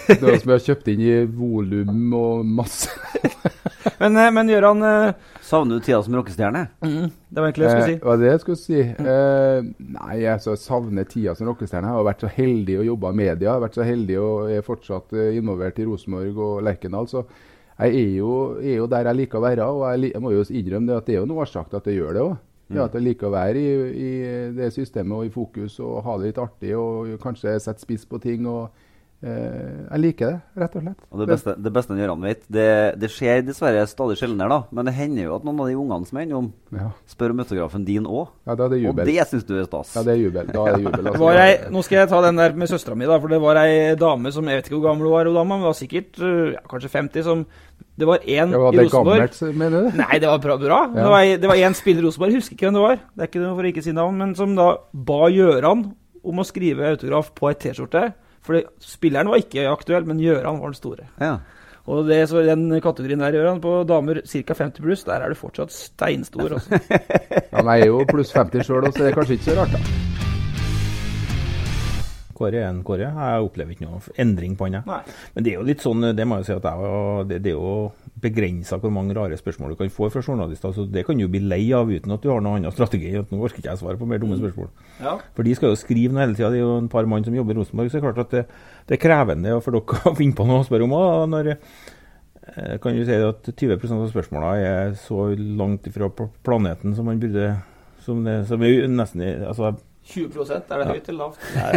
[0.09, 2.91] Det var som vi har kjøpt inn i volum og masse.
[4.03, 6.61] Men, eh, men Gøran eh, Savner du tida som rockestjerne?
[6.81, 7.95] Mm, det var egentlig det jeg skulle si.
[7.95, 8.79] Eh, hva er det jeg skulle si?
[9.12, 11.91] Eh, nei, jeg så savner tida som rockestjerne.
[11.91, 13.45] Jeg har vært så heldig å jobbe i media.
[13.45, 17.11] Jeg har vært så heldig og er fortsatt eh, involvert i Rosenborg og Lerkendal.
[17.11, 18.31] Så jeg er jo,
[18.62, 19.67] er jo der jeg liker å være.
[19.69, 21.91] Og jeg, jeg må jo innrømme det at det er jo noe årsak til at
[21.91, 22.38] jeg gjør det òg.
[22.62, 22.79] Mm.
[22.79, 24.12] Ja, at jeg liker å være i, i
[24.57, 28.23] det systemet og i fokus og ha det litt artig og kanskje sette spiss på
[28.23, 28.49] ting.
[28.49, 28.82] og eh,
[29.22, 31.02] Jeg liker det, rett og slett.
[31.14, 32.64] Og det beste, det beste Gøran vet, det,
[32.98, 34.58] det skjer dessverre stadig sjeldnere, da.
[34.74, 36.88] Men det hender jo at noen av de ungene som er innom, Ja.
[37.06, 38.28] spør om autografen din òg.
[38.48, 39.92] Ja, da er det Og det syns du er stas.
[39.94, 40.46] Ja, det er jubel.
[40.50, 41.06] Da er det jubel.
[41.06, 41.20] Altså.
[41.22, 43.18] var ei, nå skal jeg ta den der med søstera mi, da.
[43.22, 45.54] For det var ei dame som Jeg vet ikke hvor gammel hun var, hun dama,
[45.61, 47.22] men var sikkert øh, ja, kanskje 50.
[47.22, 47.46] som
[47.98, 49.96] Det var én Ja, var i det Rosenborg gammelt, mener du?
[50.02, 50.56] Nei, det var bra.
[50.58, 50.80] bra.
[50.90, 51.08] Det Ja.
[51.14, 53.26] var Det var én spiller i Rosenborg, jeg husker ikke hvem det var, Det er
[53.30, 55.92] ikke noe for å ikke si navn, men som da ba Gjøran
[56.24, 58.12] om å skrive autograf på ei T-skjorte.
[58.42, 61.09] For spilleren var ikke aktuell, men Gjøran var den store.
[61.22, 61.37] Ja.
[61.90, 64.59] Og det, så den kategorien der, Gjøran, på damer ca.
[64.59, 66.59] 50 pluss, der er du fortsatt steinstor.
[66.59, 66.78] Altså.
[67.52, 70.32] Ja, er jo pluss 50 sjøl, så det er kanskje ikke så rart, da.
[72.42, 73.09] Kåre er en Kåre.
[73.09, 74.83] Jeg opplever ikke noe endring på han.
[74.85, 77.57] Men det er jo litt sånn, det må jeg si at jeg, det, det er
[77.57, 80.74] jo begrensa hvor mange rare spørsmål du kan få fra journalister.
[80.74, 83.14] så Det kan du bli lei av uten at du har noen annen strategi.
[83.18, 84.70] at Nå orker ikke jeg svare på mer dumme spørsmål.
[85.00, 85.16] Ja.
[85.37, 86.52] For de skal jo skrive noe hele tida.
[86.52, 87.90] Det er jo en par mann som jobber i Rosenborg.
[87.90, 88.44] Så det er klart at det,
[88.90, 90.96] det er krevende for dere å finne på noe å spørre om.
[90.98, 96.11] Og når eh, kan du si at 20% av spørsmåla er så langt ifra
[96.44, 97.55] planeten som man burde
[98.02, 101.45] som det, som er nesten altså, 20 er det høyt eller lavt?
[101.55, 101.71] Nei,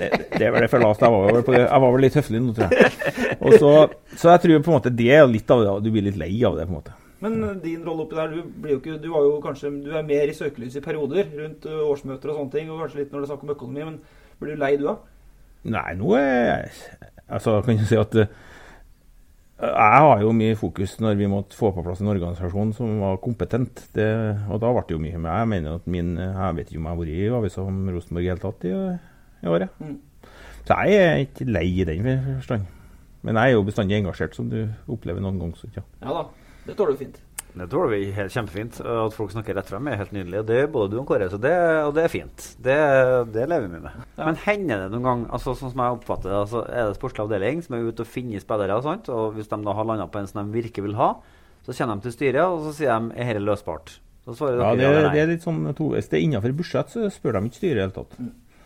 [0.00, 1.02] det, det er vel det for lavt.
[1.04, 1.60] Jeg var vel, på det.
[1.66, 2.94] Jeg var vel litt høflig nå, tror jeg.
[3.36, 3.72] Og så,
[4.16, 5.74] så jeg tror på en måte det er litt av det.
[5.84, 6.96] Du blir litt lei av det, på en måte.
[7.20, 10.30] Men eh, din rolle oppi der, du ikke Du var jo kanskje Du er mer
[10.32, 13.32] i søkelyset i perioder rundt årsmøter og sånne ting, og kanskje litt når det er
[13.34, 13.98] snakk om økonomi, men
[14.40, 14.96] blir du lei du, da?
[15.76, 16.70] Nei, nå er
[17.30, 18.32] Altså, kan jeg si at eh,
[19.60, 23.18] jeg har jo mye fokus når vi måtte få på plass en organisasjon som var
[23.20, 23.82] kompetent.
[23.96, 24.08] Det,
[24.48, 25.18] og da ble det jo mye.
[25.20, 27.80] Men jeg mener at min Jeg vet ikke om jeg har vært i avisa om
[27.92, 28.74] Rosenborg i hele tatt i,
[29.44, 29.80] i året.
[29.80, 29.98] Mm.
[30.64, 32.68] Så jeg er ikke lei i den forstand.
[33.22, 35.76] Men jeg er jo bestandig engasjert, som du opplever noen ganger.
[35.76, 35.84] Ja.
[36.00, 36.22] Ja da,
[36.66, 37.20] det tåler du fint.
[37.54, 38.78] Det tror vi helt kjempefint.
[38.80, 40.38] At folk snakker rett frem er helt nydelig.
[40.42, 41.54] og Det er både du og Kåre, så det,
[41.86, 42.44] og det er fint.
[42.62, 42.76] Det,
[43.34, 44.04] det lever vi med.
[44.20, 47.24] Men hender det noen gang, altså sånn som jeg oppfatter det, altså er det sportslig
[47.26, 50.06] avdeling som er ute og finner spillere, og sånt, og hvis de da har landa
[50.10, 51.10] på en som de virkelig vil ha,
[51.66, 53.96] så kjenner de til styret og så sier de er dette løsbart?
[54.24, 56.08] Så svarer Ja, dere det, ja eller det er litt sånn toveis.
[56.10, 58.18] Det er innenfor budsjett, så spør de ikke styret i det hele tatt.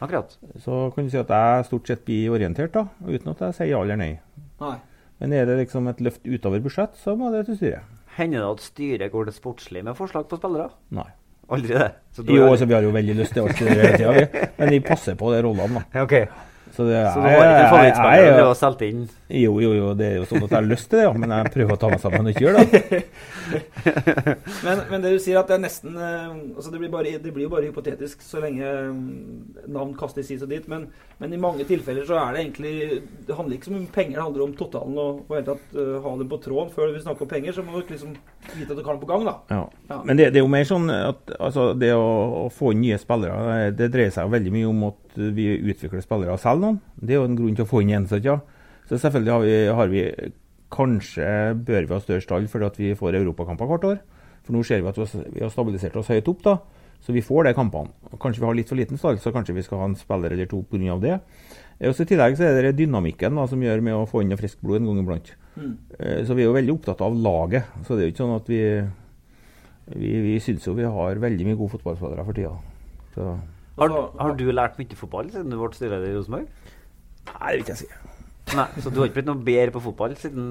[0.05, 0.35] Akkurat.
[0.61, 3.70] Så kan du si at jeg stort sett blir orientert, da, uten at jeg sier
[3.73, 4.12] ja eller nei.
[4.61, 4.77] Nei.
[5.23, 7.94] Men er det liksom et løft utover budsjett, så må det til styret.
[8.14, 10.70] Hender det at styret går til sportslig med forslag på spillere?
[10.94, 11.09] Nei.
[11.53, 11.90] Aldri det?
[12.24, 14.44] Jo, altså, vi har jo veldig lyst til alt det hele tida, vi.
[14.59, 16.05] Men vi passer på de rollene, da.
[16.05, 16.14] Ok.
[16.75, 19.05] Så, det, Så du har ikke en favorittspiller du har solgt inn?
[19.29, 19.93] Jo, jo, jo.
[19.99, 21.07] Det er jo sånn at jeg har lyst til det.
[21.23, 23.03] Men jeg prøver å ta meg sammen og ikke gjøre det.
[24.67, 27.35] men, men det du sier at det er nesten eh, altså det, blir bare, det
[27.35, 28.91] blir jo bare hypotetisk så lenge eh,
[29.71, 30.69] navn kastes hit og dit.
[30.71, 30.89] Men,
[31.23, 32.75] men i mange tilfeller så er det egentlig
[33.29, 35.77] Det handler ikke så mye om penger, det handler om totalen og og helt tatt
[35.77, 36.73] uh, ha dem på tråden.
[36.75, 38.15] Før vi snakker om penger, så må du liksom
[38.55, 39.37] vite at du har den på gang, da.
[39.51, 39.63] Ja.
[39.89, 40.01] Ja.
[40.05, 42.05] Men det, det er jo mer sånn at altså, det å,
[42.45, 46.03] å få inn nye spillere, eh, det dreier seg veldig mye om at vi utvikler
[46.03, 46.81] spillere og selger noen.
[47.00, 48.38] Det er jo en grunn til å få inn en, så ja.
[48.88, 50.33] Så selvfølgelig har vi, har vi
[50.74, 53.98] Kanskje bør vi ha større stall fordi at vi får europakamper hvert år.
[54.42, 56.59] For nå ser vi at vi har- stabilisert oss høyt opp, da.
[57.00, 57.90] Så vi får de kampene.
[58.18, 60.46] Kanskje vi har litt for liten stall, så kanskje vi skal ha en spiller eller
[60.46, 60.98] to pga.
[61.00, 61.20] det.
[61.81, 64.22] Også Og så I tillegg så er det dynamikken da, som gjør med å få
[64.22, 65.31] inn friskt blod en gang iblant.
[65.57, 65.77] Mm.
[66.00, 67.64] Eh, Så vi er jo veldig opptatt av laget.
[67.85, 68.88] Så det er jo ikke sånn at vi
[69.87, 72.57] Vi, vi syns jo vi har veldig mye gode fotballspillere for tida.
[73.14, 73.38] Så
[73.79, 76.49] Har, har du lært mye fotball siden du ble styreleder i Rosenborg?
[77.27, 77.93] Nei, det vil ikke jeg si.
[78.55, 80.51] Nei, Så du har ikke blitt noe bedre på fotball siden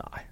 [0.00, 0.22] Nei.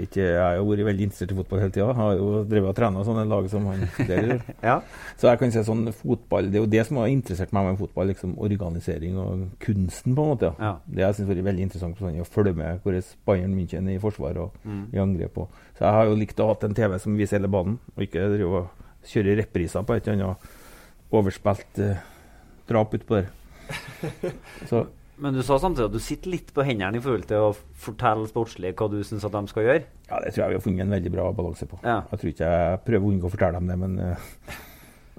[0.00, 1.86] Ikke, jeg har jo vært veldig interessert i fotball hele tida.
[1.98, 4.30] Har jo drevet og trena sånne lag som han der.
[4.70, 4.76] Ja.
[5.20, 7.80] Så jeg kan si sånn fotball Det er jo det som har interessert meg med
[7.82, 8.08] fotball.
[8.12, 10.52] liksom Organisering og kunsten, på en måte.
[10.62, 10.70] Ja.
[10.86, 13.98] Det jeg synes har vært veldig interessant sånn, å følge med hvordan Bayern München er
[13.98, 14.86] i forsvar og Mm.
[14.94, 15.36] i angrep.
[15.42, 15.48] Og.
[15.76, 18.24] Så jeg har jo likt å ha en TV som viser hele banen, og ikke
[18.38, 18.70] drive og
[19.10, 20.48] kjøre repriser på et eller annet
[21.16, 22.00] overspilt eh,
[22.70, 23.28] drap utpå der.
[24.70, 24.86] Så
[25.20, 27.52] Men du sa samtidig at du sitter litt på hendene i forhold til å
[27.84, 29.84] fortelle sportslig hva du syns de skal gjøre.
[30.08, 31.78] Ja, det tror jeg vi har funnet en veldig bra balanse på.
[31.84, 32.00] Ja.
[32.10, 34.58] Jeg tror ikke jeg prøver å unngå å fortelle dem det, men uh,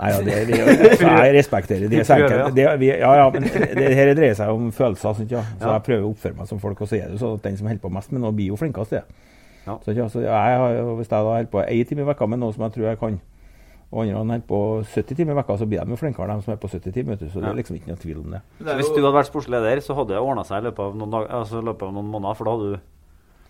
[0.02, 2.06] Nei, ja, det, det, altså, jeg respekterer det.
[2.08, 2.56] Så prøver, enkelt.
[2.58, 5.14] Det, vi, ja, ja, men det her dreier seg om følelser.
[5.20, 5.44] Sant, ja.
[5.60, 7.60] Så jeg prøver å oppføre meg som folk, og så er det sånn at den
[7.60, 9.28] som holder på mest med noe, blir jo flinkest til det.
[9.68, 9.76] Ja.
[9.86, 10.08] Ja.
[10.10, 12.66] Så jeg har, hvis jeg da holder på én time i vekka med noe som
[12.66, 13.20] jeg tror jeg kan,
[13.92, 16.54] og andre er på 70 timer i vekka, så blir de jo flinkere, de som
[16.54, 17.18] er på 70 timer.
[17.18, 17.34] vet du.
[17.34, 18.40] Så det er liksom ikke noe tvil om det.
[18.62, 20.96] Så hvis du hadde vært sportslig leder, så hadde det ordna seg i løpet av
[20.96, 22.88] noen, dag, altså, løpet av noen måneder, for da hadde du,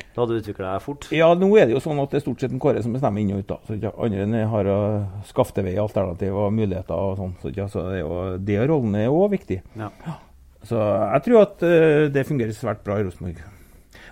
[0.01, 1.07] da hadde du utvikla deg fort.
[1.13, 3.21] Ja, nå er det jo sånn at det er stort sett en Kåre som bestemmer
[3.21, 3.51] inn og ut.
[3.53, 3.59] da.
[3.67, 7.37] Så ikke, Andre enn har uh, skaftevei, alternativ og muligheter og sånn.
[7.43, 9.61] Så, så det, er jo, det rollen er òg viktig.
[9.77, 9.93] Ja.
[10.65, 13.45] Så jeg tror at uh, det fungerer svært bra i Rosenborg.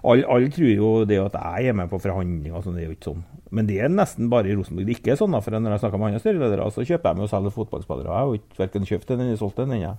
[0.03, 2.88] Alle all tror jo det at jeg er med på forhandlinger, og sånn, det er
[2.91, 3.23] jo ikke sånn.
[3.51, 4.85] Men det er nesten bare i Rosenborg.
[4.88, 7.19] Det ikke er sånn, da, for når jeg snakker med andre styreledere, så kjøper jeg
[7.19, 8.07] meg og selger fotballspillere.
[8.07, 9.93] Jeg har jo ikke verken kjøpt den eller solgt den ennå.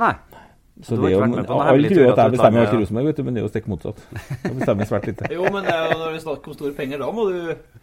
[0.00, 0.12] Nei.
[0.84, 3.16] Så det er jo, med alle tror jo at jeg bestemmer alt i Rosenborg, vet
[3.16, 4.02] du, men det er jo stikk motsatt.
[4.44, 5.30] Jeg bestemmer svært lite.
[5.36, 7.38] Jo, men det er jo når vi snakker om store penger, da må du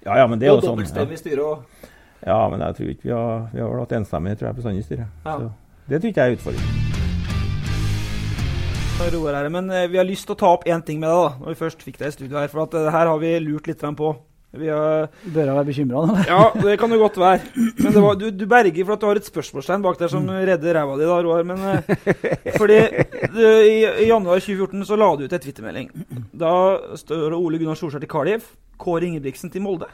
[0.05, 0.75] Ja, ja, men det er jo sånn.
[0.77, 1.89] dobbeltstemme i styret og
[2.23, 4.85] Ja, men jeg tror ikke vi har, vi har vel hatt enstemmig tror jeg, bestandig
[4.85, 5.07] i styret.
[5.25, 5.39] Ja.
[5.41, 7.02] Så det tror ikke jeg er utfordring.
[9.01, 11.17] Roar her, Men eh, vi har lyst til å ta opp én ting med deg,
[11.17, 12.51] da, når vi først fikk deg i studio her.
[12.51, 14.11] For at eh, her har vi lurt litt på.
[14.53, 16.15] Vi har, Bør jeg være bekymra nå?
[16.29, 17.47] ja, det kan det godt være.
[17.79, 20.29] Men det var, du, du berger for at du har et spørsmålstegn bak der som
[20.29, 21.47] redder ræva di, da, Roar.
[21.49, 22.77] Men eh, fordi
[23.33, 25.89] du, i, i januar 2014 så la du ut en twittermelding.
[26.45, 26.53] Da
[27.01, 29.89] står Ole Gunnar Solskjær til Cardiff, Kåre Ingebrigtsen til Molde.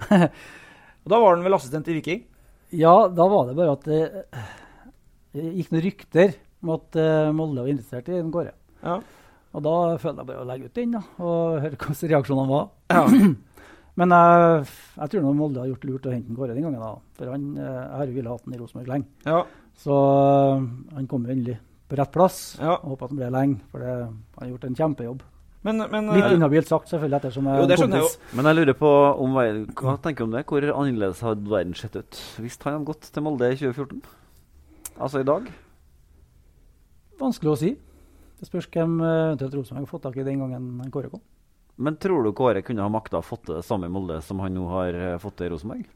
[0.10, 2.26] Og da var han vel assistent i Viking?
[2.76, 4.02] Ja, da var det bare at det,
[5.38, 8.52] det gikk noen rykter om at uh, Molde var interessert i en Kåre.
[8.84, 8.98] Ja.
[9.50, 12.68] Og da følte jeg bare å legge ut den da, og høre hvordan reaksjonene var.
[12.92, 13.06] Ja.
[14.00, 16.80] Men jeg, jeg tror nå Molde har gjort lurt å hente en Kåre den gangen.
[16.80, 16.92] da.
[17.18, 19.10] For han eh, jeg har jo villet hatt den i Rosenborg lenge.
[19.26, 19.40] Ja.
[19.82, 20.62] Så eh,
[20.94, 21.56] han kom jo endelig
[21.90, 22.38] på rett plass.
[22.60, 22.76] Ja.
[22.78, 25.24] Og håper at han ble lenge, for det, han har gjort en kjempejobb.
[25.66, 28.14] Men, men Litt inhabilt sagt, selvfølgelig, ettersom jeg Jo, det er jeg kompis.
[28.38, 28.92] Men jeg lurer på
[29.26, 30.46] om hva tenker du om det?
[30.48, 34.00] Hvor annerledes hadde verden sett ut hvis han hadde gått til Molde i 2014?
[34.96, 35.50] Altså i dag?
[37.20, 37.70] Vanskelig å si.
[38.40, 41.22] Det spørs hvem eh, eventuelt Rosenborg har fått tak i den gangen Kåre kom.
[41.80, 44.40] Men tror du Kåre kunne ha makta å fått til det samme i Molde som
[44.40, 45.88] han nå har eh, fått til i Rosenborg?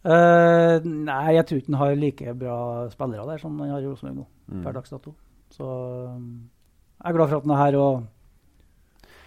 [0.00, 2.54] Uh, nei, jeg tror ikke han har like bra
[2.88, 4.24] spillere der som han har i Rosenborg nå.
[4.50, 4.62] Mm.
[4.64, 5.12] per dags dato.
[5.52, 7.76] Så jeg er glad for at han er her.
[7.80, 8.08] og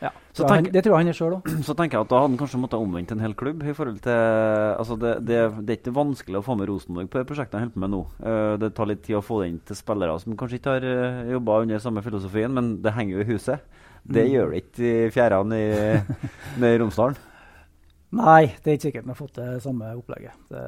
[0.03, 1.47] ja, Så tenk- han, Det tror jeg han er sjøl òg.
[1.67, 3.63] Så tenker jeg at da hadde han kanskje måttet omvendt en hel klubb.
[3.63, 4.11] i forhold til,
[4.81, 7.65] altså det, det, det er ikke vanskelig å få med Rosenborg på det prosjektet han
[7.69, 8.01] holder på med nå.
[8.19, 10.87] Uh, det tar litt tid å få det inn til spillere som kanskje ikke har
[10.89, 13.63] uh, jobba under samme filosofien, men det henger jo i huset.
[14.03, 14.31] Det Mm.
[14.33, 15.69] gjør det ikke i fjærene i,
[16.73, 17.15] i Romsdalen.
[18.13, 20.35] Nei, det er ikke sikkert vi har fått det samme opplegget.
[20.51, 20.65] Det,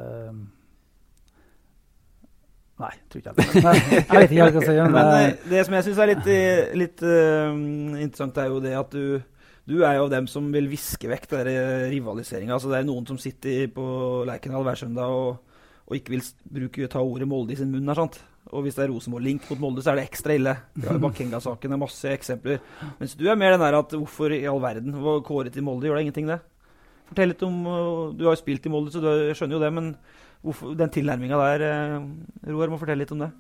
[2.82, 3.64] nei, tror ikke jeg.
[3.66, 4.76] Nei, jeg vet ikke hva jeg skal si.
[4.82, 7.56] Men Men, eh, eh, det som jeg syns er litt, eh, litt uh,
[8.04, 9.24] interessant, er jo det at du
[9.66, 11.48] du er jo av dem som vil viske vekk den
[11.90, 12.54] rivaliseringa.
[12.54, 13.86] Altså, det er noen som sitter på
[14.30, 15.56] Lerkendal hver søndag og,
[15.90, 16.22] og ikke vil
[16.60, 17.90] bruke, ta ordet Molde i sin munn.
[17.90, 18.20] her, sant?
[18.54, 20.54] Og hvis det er Rosenborg-link mot Molde, så er det ekstra ille.
[20.78, 22.62] Vi har Bakenga-saken, det er masse eksempler.
[23.00, 25.90] Mens du er mer den der at hvorfor i all verden var kåret til Molde?
[25.90, 26.38] Gjør da ingenting, det?
[27.10, 27.58] Fortell litt om
[28.18, 29.74] Du har jo spilt i Molde, så du skjønner jo det.
[29.74, 29.90] Men
[30.46, 31.66] hvorfor, den tilnærminga der,
[32.00, 33.32] uh, Roar, må fortelle litt om det.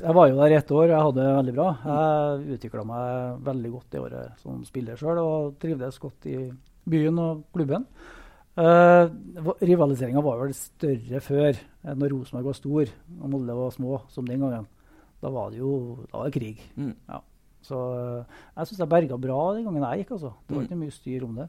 [0.00, 1.66] Jeg var jo der i ett år, jeg hadde det veldig bra.
[1.84, 6.36] Jeg utvikla meg veldig godt det året som spiller sjøl, og trivdes godt i
[6.88, 7.84] byen og klubben.
[8.56, 9.10] Uh,
[9.60, 14.24] Rivaliseringa var vel større før, eh, når Rosenborg var stor og Molde var små, som
[14.28, 14.66] den gangen.
[15.20, 15.72] Da var det jo
[16.12, 16.60] da var det krig.
[16.78, 16.94] Mm.
[17.08, 17.18] Ja.
[17.64, 20.12] Så eh, jeg syns jeg berga bra den gangen jeg gikk.
[20.18, 20.32] altså.
[20.46, 20.68] Det var Mm.
[20.68, 21.48] ikke mye styr om det.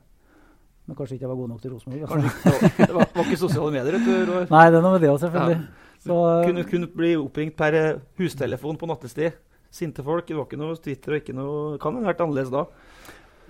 [0.86, 2.04] Men kanskje ikke jeg var god nok til Rosenborg.
[2.06, 2.70] Altså.
[2.78, 4.36] det var, var ikke sosiale medier, vet du.
[4.54, 5.58] Nei, det er noe med det òg, selvfølgelig.
[5.58, 5.96] Ja.
[6.06, 9.40] Så, kunne, kunne bli oppringt per eh, hustelefon på nattestid.
[9.74, 10.28] Sinte folk.
[10.30, 12.68] Det var ikke noe Twitter og ikke noe Kan ha vært annerledes da.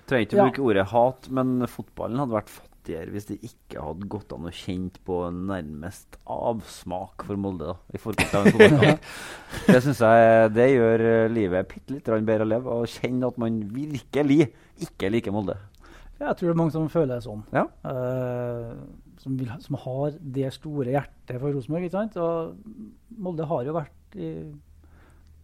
[0.08, 0.46] Trenger ikke å Ja.
[0.48, 4.52] bruke ordet hat, men fotballen hadde vært fattigere hvis det ikke hadde gått an å
[4.54, 7.72] kjent på nærmest avsmak for Molde.
[7.72, 9.08] da, i forkant av en fotballkamp.
[9.66, 12.78] det synes jeg det gjør eh, livet bitte litt bedre å leve.
[12.80, 14.46] Å kjenne at man virkelig
[14.86, 15.58] ikke liker Molde.
[16.16, 17.42] Jeg tror det er mange som føler det sånn.
[17.52, 17.66] Ja.
[17.84, 18.72] Uh,
[19.20, 21.86] som, vil, som har det store hjertet for Rosenborg.
[21.88, 22.16] ikke sant?
[22.16, 24.30] Og Molde har jo vært i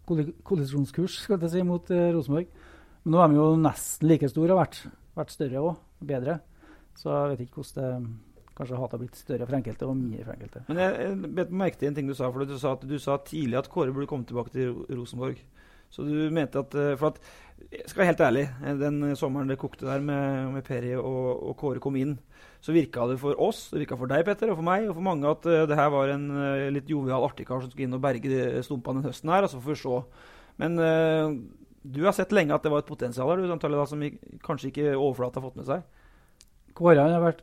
[0.08, 2.48] kolli- kollisjonskurs skal jeg si, mot uh, Rosenborg.
[3.02, 4.82] Men nå er de jo nesten like store og vært,
[5.18, 5.80] vært større òg.
[6.02, 6.40] Bedre.
[6.98, 8.20] Så jeg vet ikke hvordan det
[8.52, 10.60] Kanskje hatet har blitt større for enkelte og mindre for enkelte.
[10.68, 12.28] Men jeg, jeg bet meg merke til en ting du sa.
[12.28, 15.40] For du sa, at du sa tidlig at Kåre burde komme tilbake til Rosenborg.
[15.92, 17.18] Så du mente at eh, For at
[17.70, 18.44] jeg skal være helt ærlig,
[18.80, 22.16] den sommeren det kokte der med, med Peri og, og Kåre kom inn,
[22.62, 25.06] så virka det for oss, det virka for deg, Petter, og for meg og for
[25.06, 27.96] mange at eh, det her var en eh, litt jovial, artig kar som skulle inn
[27.96, 29.46] og berge stumpene den høsten her.
[29.46, 29.96] Altså får vi se.
[30.62, 31.32] Men uh,
[31.82, 34.12] du har sett lenge at det var et potensial her, du, samtale, da, som vi,
[34.44, 36.46] kanskje ikke overflata har fått med seg.
[36.78, 37.42] Kåre har vært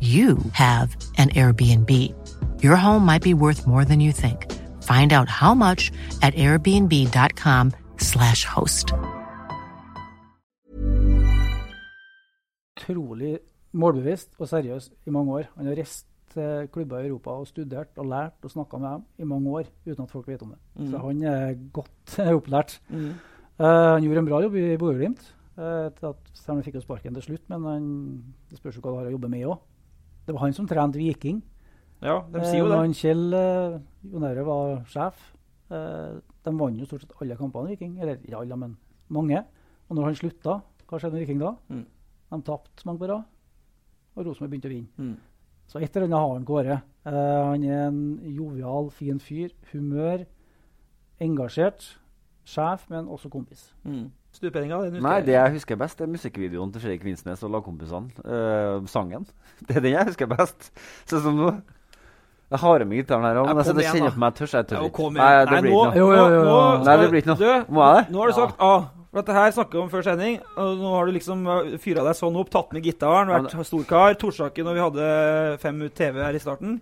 [0.00, 1.90] you have an Airbnb.
[2.62, 4.52] Your home might be worth more than you think.
[4.82, 5.90] Find out how much
[6.20, 8.92] at airbnb.com/slash host.
[12.84, 13.38] utrolig
[13.72, 15.48] målbevisst og seriøs i mange år.
[15.56, 19.04] Han har reist til klubber i Europa og studert og lært og snakka med dem
[19.18, 20.58] i mange år uten at folk vet om det.
[20.74, 20.90] Mm.
[20.90, 22.80] Så han er godt opplært.
[22.88, 23.14] Mm.
[23.58, 25.22] Uh, han gjorde en bra jobb i Bodø-Glimt.
[25.56, 27.84] Uh, selv om han fikk jo sparken til slutt, men han,
[28.50, 29.60] det spørs jo hva du har å jobbe med òg.
[30.26, 31.42] Det var han som trente Viking.
[32.04, 32.78] Ja, de sier jo Eh, det.
[32.78, 33.80] han Kjell uh,
[34.12, 35.32] Jonære var sjef.
[35.70, 37.98] eh, de vant jo stort sett alle kampene i Viking.
[38.00, 38.76] Eller ikke alle, men
[39.08, 39.44] mange.
[39.88, 40.58] Og når han slutta,
[40.88, 41.54] hva skjedde med Viking da?
[41.68, 41.84] Mm.
[42.30, 43.24] De tapte mange på rad.
[44.16, 44.88] Og Rosenborg begynte å vinne.
[44.98, 45.16] Mm.
[45.66, 46.82] Så et eller annet har han Kåre.
[47.06, 49.50] Eh, han er en jovial, fin fyr.
[49.72, 50.26] Humør.
[51.20, 51.96] Engasjert.
[52.44, 53.70] Sjef, men også kompis.
[53.84, 54.10] Mm.
[54.34, 58.10] Stuperenga, Nei, det jeg husker best, er musikkvideoen til Fredrik Vinsnes og lagkompisene.
[58.26, 59.28] Uh, sangen.
[59.68, 60.72] Det er den jeg husker best.
[61.06, 61.52] Sånn som nå.
[62.50, 64.56] Jeg har med gitaren her òg, men jeg og kjenner på meg tørst.
[64.58, 65.06] Jeg tør ikke.
[65.16, 66.26] Nei, det Nei, blir ikke noe.
[66.44, 67.38] nå Nei, det blir ikke noe.
[67.40, 68.02] Du, Må jeg det?
[68.14, 68.72] Nå har du sagt A.
[69.14, 70.36] For dette her snakker vi om før sending.
[70.58, 74.18] Og nå har du liksom uh, fyra deg sånn opp, tatt med gitaren, vært storkar.
[74.18, 75.08] Torsdagen når vi hadde
[75.62, 76.76] fem ut TV her i starten.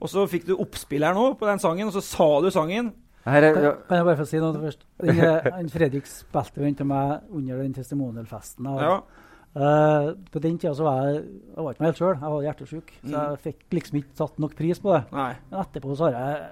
[0.00, 2.90] Og så fikk du oppspill her nå på den sangen, og så sa du sangen.
[3.26, 3.72] Her er, Kan, ja.
[3.88, 4.84] kan jeg bare få si noe først?
[5.02, 8.64] Den, Fredrik spilte jo inntil meg under den testimonial-festen.
[8.80, 9.00] Ja.
[9.50, 11.24] Uh, på den tida så var jeg,
[11.56, 12.14] jeg var ikke meg helt sjøl.
[12.14, 12.92] Jeg var hjertesjuk.
[13.02, 13.18] Så Mm.
[13.34, 15.02] jeg fikk liksom ikke tatt nok pris på det.
[15.12, 15.34] Nei.
[15.50, 16.50] Men etterpå så har jeg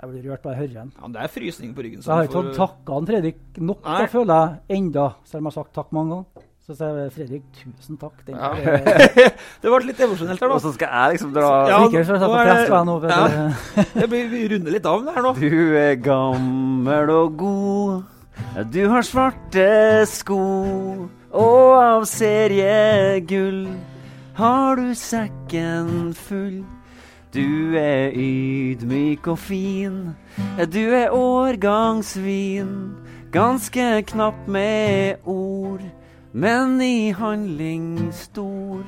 [0.00, 0.92] jeg blir rørt bare jeg hører den.
[0.96, 2.00] Ja, det er frysning på ryggen.
[2.00, 4.34] Så jeg har ikke for- fått takka Fredrik nok, da føler
[4.70, 6.46] jeg, enda, selv om jeg har sagt takk mange ganger.
[6.70, 8.20] Så sa jeg Fredrik, tusen takk.
[8.30, 8.52] Ja.
[8.54, 10.54] det- det ble litt emosjonelt her, da.
[10.54, 12.94] Og så skal jeg liksom dra Ja, Sikkert, så nå er press det- på nå,
[13.10, 13.22] Ja.
[14.04, 15.32] Jeg blir, vi runder litt av her nå.
[15.40, 18.04] Du er gammel og god.
[18.70, 19.66] Du har svarte
[20.06, 20.38] sko.
[21.30, 23.66] Og av seriegull
[24.38, 26.62] har du sekken full.
[27.34, 30.14] Du er ydmyk og fin.
[30.70, 32.72] Du er årgangsvin.
[33.30, 35.84] Ganske knapp med ord,
[36.32, 38.84] men i handling stor.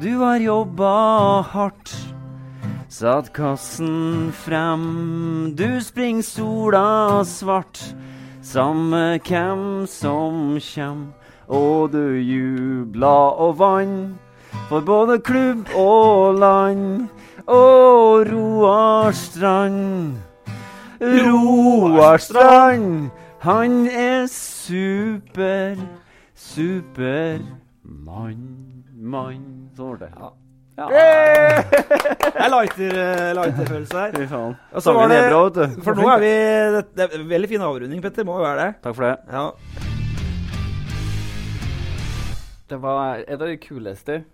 [0.00, 1.94] Du har jobba hardt.
[2.88, 7.82] Satt kassen frem, du springer sola svart.
[8.40, 11.12] Samme hvem som kjem,
[11.48, 13.98] og du jubla og vann.
[14.70, 17.08] For både klubb og land,
[17.46, 20.16] og Roar Strand.
[21.00, 25.76] Roar Strand, han er super,
[26.58, 28.42] supermann.
[28.98, 29.70] Mann.
[29.78, 30.10] Sånn var det.
[30.18, 30.30] Ja.
[30.78, 31.02] Det
[32.38, 34.12] er lighter, eh, lighter-følelse her.
[34.14, 34.56] Fy faen.
[34.72, 35.82] Og så var det- bra, vet du.
[35.82, 36.32] For nå er vi
[36.76, 38.24] Det, det er en veldig fin avrunding, Petter.
[38.24, 38.82] Må jo være det.
[38.82, 39.16] Takk for det.
[39.32, 39.52] Ja.
[42.68, 44.24] Det var et av de kuleste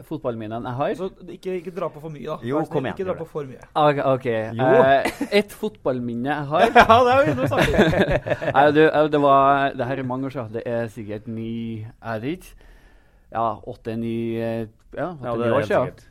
[0.00, 0.92] fotballminnene jeg har.
[0.96, 2.36] Så ikke, ikke dra på for mye, da.
[2.48, 3.60] Jo, kom igjen, Ikke dra på for mye.
[3.76, 3.98] Ok.
[4.14, 4.38] okay.
[4.56, 4.68] Jo.
[4.80, 7.74] Eh, et fotballminne jeg har Ja, det er jo noe sagt.
[8.56, 10.54] Nei, det, eh, det var Det her er mange år siden.
[10.56, 11.52] Det er sikkert ni
[12.00, 12.70] Er det ikke?
[13.32, 14.56] Ja, åtte-ni Ja,
[14.96, 15.92] Ja, det er år helt siden.
[15.92, 16.08] sikkert.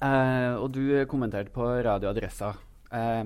[0.00, 2.54] Eh, og du kommenterte på Radio Adressa.
[2.92, 3.24] Eh,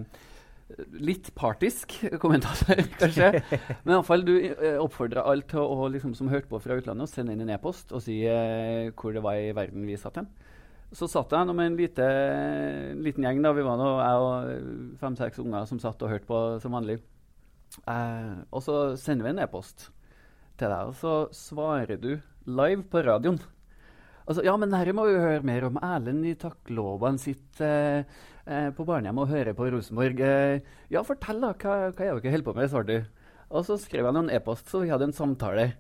[0.96, 1.92] litt partisk
[2.22, 3.42] kommentator, kanskje.
[3.84, 7.10] Men iallfall du uh, oppfordra alle til å, liksom, som hørte på fra utlandet, å
[7.10, 10.30] sende inn en e-post og si eh, hvor det var i verden vi satt hen.
[10.94, 12.04] Så satt jeg med en lite,
[13.02, 13.40] liten gjeng.
[13.42, 17.00] da, Vi var nå jeg og fem-seks unger som satt og hørte på som vanlig.
[17.90, 19.88] Eh, og så sender vi en e-post
[20.60, 22.12] til deg, og så svarer du
[22.46, 23.40] live på radioen.
[24.24, 25.80] Altså, ja, men dette må vi høre mer om.
[25.84, 28.06] Erlend i Takklåvan sitt eh,
[28.46, 30.20] eh, på barnehjem og hører på Rosenborg.
[30.20, 31.52] Eh, ja, fortell, da.
[31.54, 32.70] Hva, hva er dere holder på med?
[32.72, 33.24] svarte du.
[33.54, 35.72] Og så skrev jeg noen e-post, så vi hadde en samtale.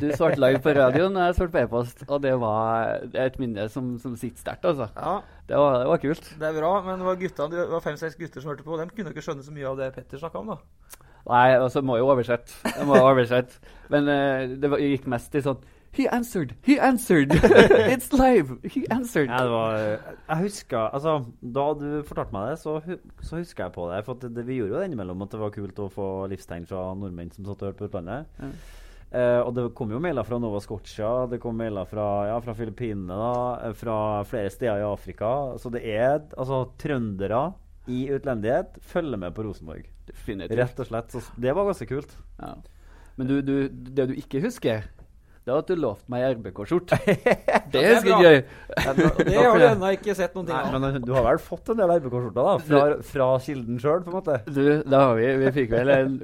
[0.00, 2.04] Du svarte live på radioen, og jeg svarte på e-post.
[2.08, 4.88] Og det var det er et minne som, som sitter sterkt, altså.
[4.96, 5.18] Ja.
[5.48, 6.30] Det, var, det var kult.
[6.40, 8.78] Det er bra, men det var, gutta, det var fem-seks gutter som hørte på.
[8.80, 11.02] De kunne ikke skjønne så mye av det Petter snakka om, da.
[11.28, 12.56] Nei, altså må jo oversette.
[12.66, 13.60] Jeg må oversette.
[13.92, 15.60] Men eh, det var, gikk mest i sånn
[15.92, 16.54] He answered!
[16.64, 17.30] He answered!
[17.94, 18.56] It's live!
[18.64, 19.28] He answered!
[19.28, 19.78] Ja, det var,
[20.28, 22.78] jeg husker, altså, Da du fortalte meg det, så,
[23.20, 23.98] så husker jeg på det.
[24.06, 26.64] For at det, vi gjorde jo det innimellom at det var kult å få livstegn
[26.70, 28.40] fra nordmenn som satt og hørte på utlandet.
[28.40, 28.52] Ja.
[29.12, 32.54] Eh, og det kom jo mailer fra Nova Scotia, det kom mailer fra, ja, fra
[32.56, 33.34] Filippinene, da,
[33.68, 35.32] eh, fra flere steder i Afrika.
[35.60, 37.50] Så det er altså trøndere
[37.92, 39.84] i utlendighet følger med på Rosenborg.
[40.08, 40.56] Definitivt.
[40.56, 41.12] Rett og slett.
[41.12, 42.16] Så det var ganske kult.
[42.40, 42.54] Ja.
[43.18, 44.86] Men du, du, det du ikke husker,
[45.42, 46.98] det var at du lovte meg RBK-skjorte.
[47.72, 48.44] det er ganske jeg.
[49.26, 50.76] Det har du ennå ikke sett noen ting av.
[50.78, 52.54] men du har vel fått en del RBK-skjorter, da?
[52.68, 54.38] Fra, fra kilden sjøl, på en måte?
[54.46, 56.20] Du, det har vi Vi fikk vel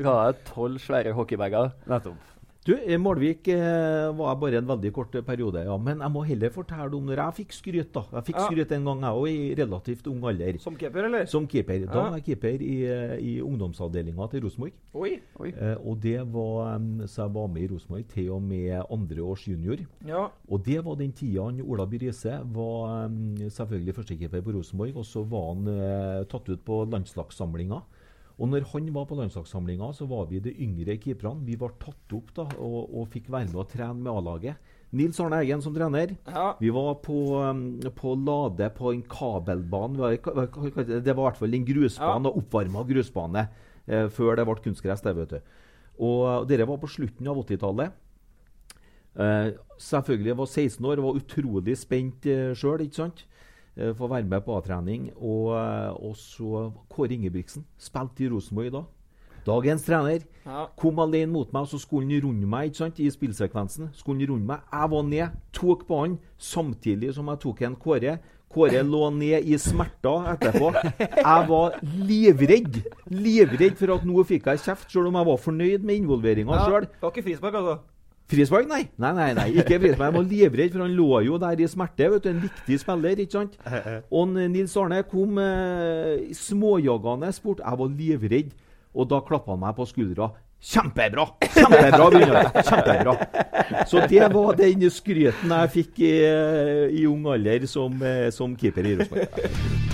[0.52, 1.74] tolv svære hockeybager.
[1.90, 2.37] Nettopp.
[2.68, 5.76] Du, i Målvik eh, var jeg bare en veldig kort periode, ja.
[5.80, 7.92] Men jeg må heller fortelle om når jeg fikk skryt.
[7.94, 8.02] da.
[8.18, 8.48] Jeg fikk Ja.
[8.50, 10.58] skryt en gang, jeg òg, i relativt ung alder.
[10.60, 11.24] Som keeper, eller?
[11.24, 11.86] Som keeper.
[11.86, 14.72] Da var jeg keeper i, eh, i ungdomsavdelinga til Rosenborg.
[14.94, 15.14] Oi.
[15.40, 15.48] Oi.
[15.56, 19.46] Eh, og det var, Så jeg var med i Rosenborg til og med andre års
[19.48, 19.78] junior.
[20.06, 20.28] Ja.
[20.50, 24.94] Og det var den tida han Ola By Riise var em, selvfølgelig førstekeeper på Rosenborg,
[24.96, 27.80] og så var han eh, tatt ut på landslagssamlinga.
[28.38, 31.42] Og når han var på landslagssamlinga, så var vi de yngre keeperne.
[31.46, 34.74] Vi var tatt opp da, og, og fikk være med og trene med A-laget.
[34.94, 36.14] Nils Arne Eggen som trener.
[36.24, 36.52] Ja.
[36.60, 37.64] Vi var på, um,
[37.96, 39.98] på Lade på en kabelbane.
[39.98, 43.48] Det var i hvert fall en grusbane, og oppvarma grusbane
[43.86, 45.02] eh, før det ble kunstgress.
[45.04, 45.56] Det, vet du.
[46.08, 47.98] Og dere var på slutten av 80-tallet.
[49.18, 49.50] Eh,
[49.82, 52.86] selvfølgelig var 16 år og var utrolig spent eh, sjøl,
[53.78, 55.10] Eh, for å være med på A-trening.
[55.22, 58.84] Og, eh, og så Kåre Ingebrigtsen spilte i Rosenborg da.
[59.46, 60.66] Dagens trener Ja.
[60.76, 63.94] kom alene mot meg, og så skulle han runde meg ikke sant, i spillsekvensen.
[63.94, 64.60] Skulle han runde meg.
[64.72, 68.18] Jeg var ned, tok på han samtidig som jeg tok en Kåre.
[68.50, 70.72] Kåre lå ned i smerter etterpå.
[70.98, 72.82] Jeg var livredd.
[73.12, 76.66] Livredd for at nå fikk jeg kjeft, selv om jeg var fornøyd med involveringa Ja,
[76.66, 76.86] sjøl.
[76.88, 77.78] Det var ikke frispark, altså?
[78.28, 78.82] Frispark, nei.
[79.00, 80.10] Nei, nei, nei, ikke frispark.
[80.10, 82.10] Jeg var livredd, for han lå jo der i smerte.
[82.12, 83.54] vet du, En viktig spiller, ikke sant?
[84.20, 87.64] Og Nils Arne kom eh, småjagende bort.
[87.64, 88.52] Jeg var livredd,
[88.92, 90.28] og da klappa han meg på skuldra.
[90.60, 91.24] Kjempebra!
[91.54, 92.50] Kjempebra, Gunnar.
[92.66, 93.84] Kjempebra.
[93.86, 96.12] Så det var den skryten jeg fikk i,
[96.98, 99.88] i ung alder som, eh, som keeper i Rosenborg.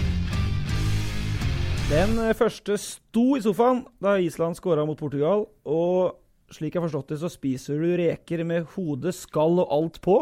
[1.93, 5.45] Den eh, første sto i sofaen da Island skåra mot Portugal.
[5.69, 6.17] Og
[6.53, 10.19] slik jeg har forstått det, så spiser du reker med hode, skall og alt på.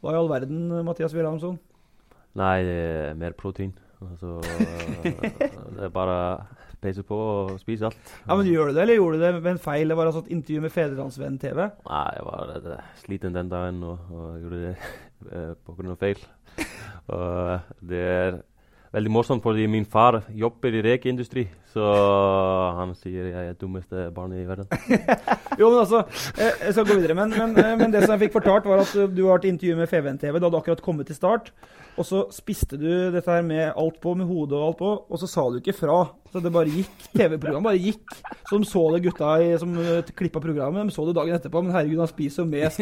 [0.00, 1.58] Hva i all verden, Mathias Wilhelmsson?
[2.38, 3.74] Nei, det er mer protein.
[4.00, 4.38] Altså,
[5.76, 6.18] det er bare
[6.80, 8.12] peise på og spise alt.
[8.24, 9.90] Ja, men Gjør du det, eller gjorde du det med en feil?
[9.92, 11.66] Det var altså et intervju med Fedrelandsvennen TV.
[11.90, 14.72] Nei, jeg var det, sliten den dagen og, og gjorde det
[15.34, 16.22] eh, på grunn av feil.
[17.10, 18.36] Og det er
[18.94, 21.84] veldig morsomt fordi min far jobber i rekeindustri, så
[22.78, 24.66] han sier jeg er dummeste barnet i verden.
[25.60, 26.04] Jo, men altså,
[26.38, 28.82] eh, Jeg skal gå videre, men, men, eh, men det som jeg fikk fortalt, var
[28.82, 30.38] at du har vært i intervju med FVN-TV.
[30.38, 31.52] Du hadde akkurat kommet til start.
[32.00, 35.20] Og så spiste du dette her med alt på, med hodet og alt på, og
[35.20, 35.98] så sa du ikke fra.
[36.32, 36.94] Så det bare gikk.
[37.12, 38.14] TV-programmet bare gikk.
[38.48, 40.88] Så de så det gutta i, som uh, klippa programmet.
[40.88, 41.60] De så det dagen etterpå.
[41.66, 42.80] Men herregud, han spiser jo mest.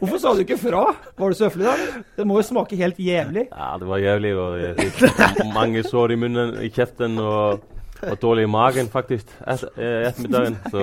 [0.00, 0.82] Hvorfor sa du ikke fra?
[1.16, 2.02] Var du så høflig da?
[2.18, 3.46] Det må jo smake helt jævlig.
[3.48, 4.34] Ja, det var jævlig.
[4.36, 7.64] og mange sår i munnen, i kjeften og,
[8.10, 10.56] og dårlig i magen faktisk et, eh, ettermiddagen.
[10.70, 10.82] Så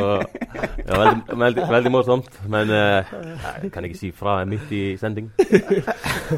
[0.77, 2.39] det var veldig, veldig, veldig morsomt.
[2.51, 3.11] Men uh,
[3.63, 5.31] jeg kan ikke si fra midt i sending.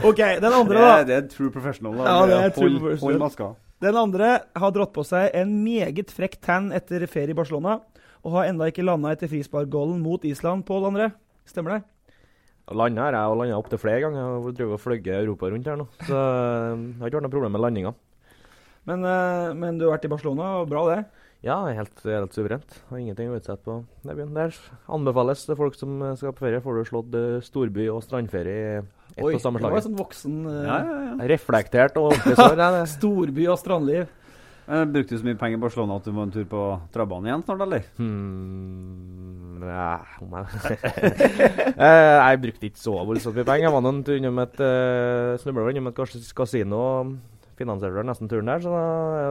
[0.10, 0.98] OK, den andre, da.
[1.00, 1.98] Det, det er true professional.
[2.00, 2.10] Da.
[2.10, 3.14] Ja, det er true hold, professional.
[3.14, 3.50] hold maska.
[3.84, 7.82] Den andre har dratt på seg en meget frekk tan etter ferie i Barcelona,
[8.24, 10.64] og har enda ikke landa etter frisparkgålen mot Island.
[10.68, 11.10] Pål André,
[11.50, 11.82] stemmer det?
[12.72, 14.22] Landa her, jeg har landa opptil flere ganger.
[14.22, 15.90] Jeg har og fløyet Europa rundt her nå.
[16.08, 17.92] Så jeg det har ikke vært noe problem med landinga.
[18.90, 21.04] Men, eh, men du har vært i Barcelona, og bra det?
[21.44, 22.78] Ja, helt, helt suverent.
[22.90, 23.82] Har ingenting å utsette på.
[24.04, 24.32] Det byen.
[24.36, 24.56] Der
[24.88, 26.62] anbefales til folk som skal på ferie.
[26.64, 28.82] Får du slått eh, storby og strandferie i
[29.14, 31.16] ett Oi, og samme det var sånn voksen eh, Ja, ja, ja.
[31.34, 32.64] Reflektert og ordentlig sår.
[32.64, 32.86] ja.
[32.98, 34.08] Storby og strandliv.
[34.64, 36.62] Men brukte du så mye penger i Barcelona at du må en tur på
[36.96, 37.84] Trabanen igjen snart, eller?
[37.98, 40.78] Hmm, ja, om jeg
[41.74, 43.68] Eh, Jeg brukte ikke så voldsomt mye penger.
[43.68, 46.00] Jeg var noen tur innom et uh, snubla innom et
[46.40, 46.84] kasino.
[47.60, 48.72] Finansierte nesten turen der, så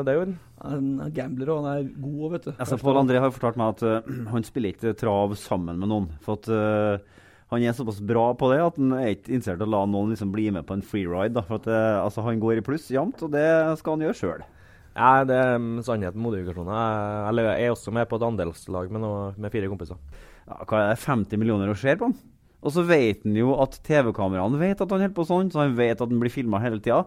[0.06, 2.52] det er jo en Han er gambler, og han er god, vet du.
[2.56, 6.12] Altså, Pål André har fortalt meg at uh, han spiller ikke trav sammen med noen.
[6.22, 7.20] For at Uh,
[7.52, 10.14] han er såpass bra på det at han er ikke interessert i å la noen
[10.14, 11.42] liksom bli med på en freeride.
[11.44, 13.44] For at eh, altså, Han går i pluss jevnt, og det
[13.76, 14.44] skal han gjøre sjøl.
[14.92, 16.72] Ja, det er um, sannheten med modifikasjoner.
[16.72, 20.00] Jeg, jeg er også med på et andelslag med, noe, med fire kompiser.
[20.46, 22.16] Ja, hva er det, 50 millioner å se på han?
[22.62, 25.76] Og så vet han jo at TV-kameraene vet at han holder på sånn, så han
[25.76, 27.02] vet at han blir filma hele tida.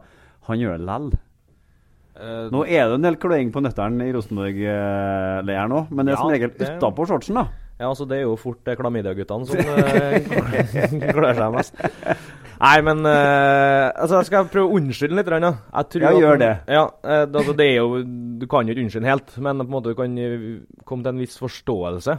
[0.47, 1.07] Han gjør det lell.
[2.15, 6.21] Uh, Nå er det en del kløing på nøttene i Rosenborg-leiren òg, men det er
[6.21, 7.47] som regel utapå shortsen, da.
[7.75, 11.81] Ja, altså Det er jo fort eh, klamydia-guttene som eh, klør seg mest.
[12.55, 15.27] Nei, men eh, altså, jeg skal prøve å unnskylde litt.
[15.27, 15.51] grann, Ja.
[15.73, 16.51] Ja, at- gjør det.
[16.71, 17.99] Ja, eh, altså, det er jo,
[18.39, 20.47] Du kan jo ikke unnskylde helt, men på en måte du kan eh,
[20.87, 22.15] komme til en viss forståelse.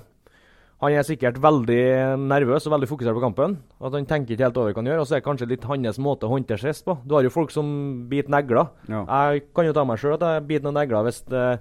[0.85, 1.79] Han er sikkert veldig
[2.21, 3.55] nervøs og veldig fokusert på kampen.
[3.81, 5.01] At Han tenker ikke helt over hva han gjør.
[5.01, 6.99] Og så er det kanskje litt hans måte å håndtere stress på.
[7.09, 7.71] Du har jo folk som
[8.11, 8.69] biter negler.
[9.09, 11.57] Jeg kan jo ta meg sjøl at jeg biter noen negler hvis eh,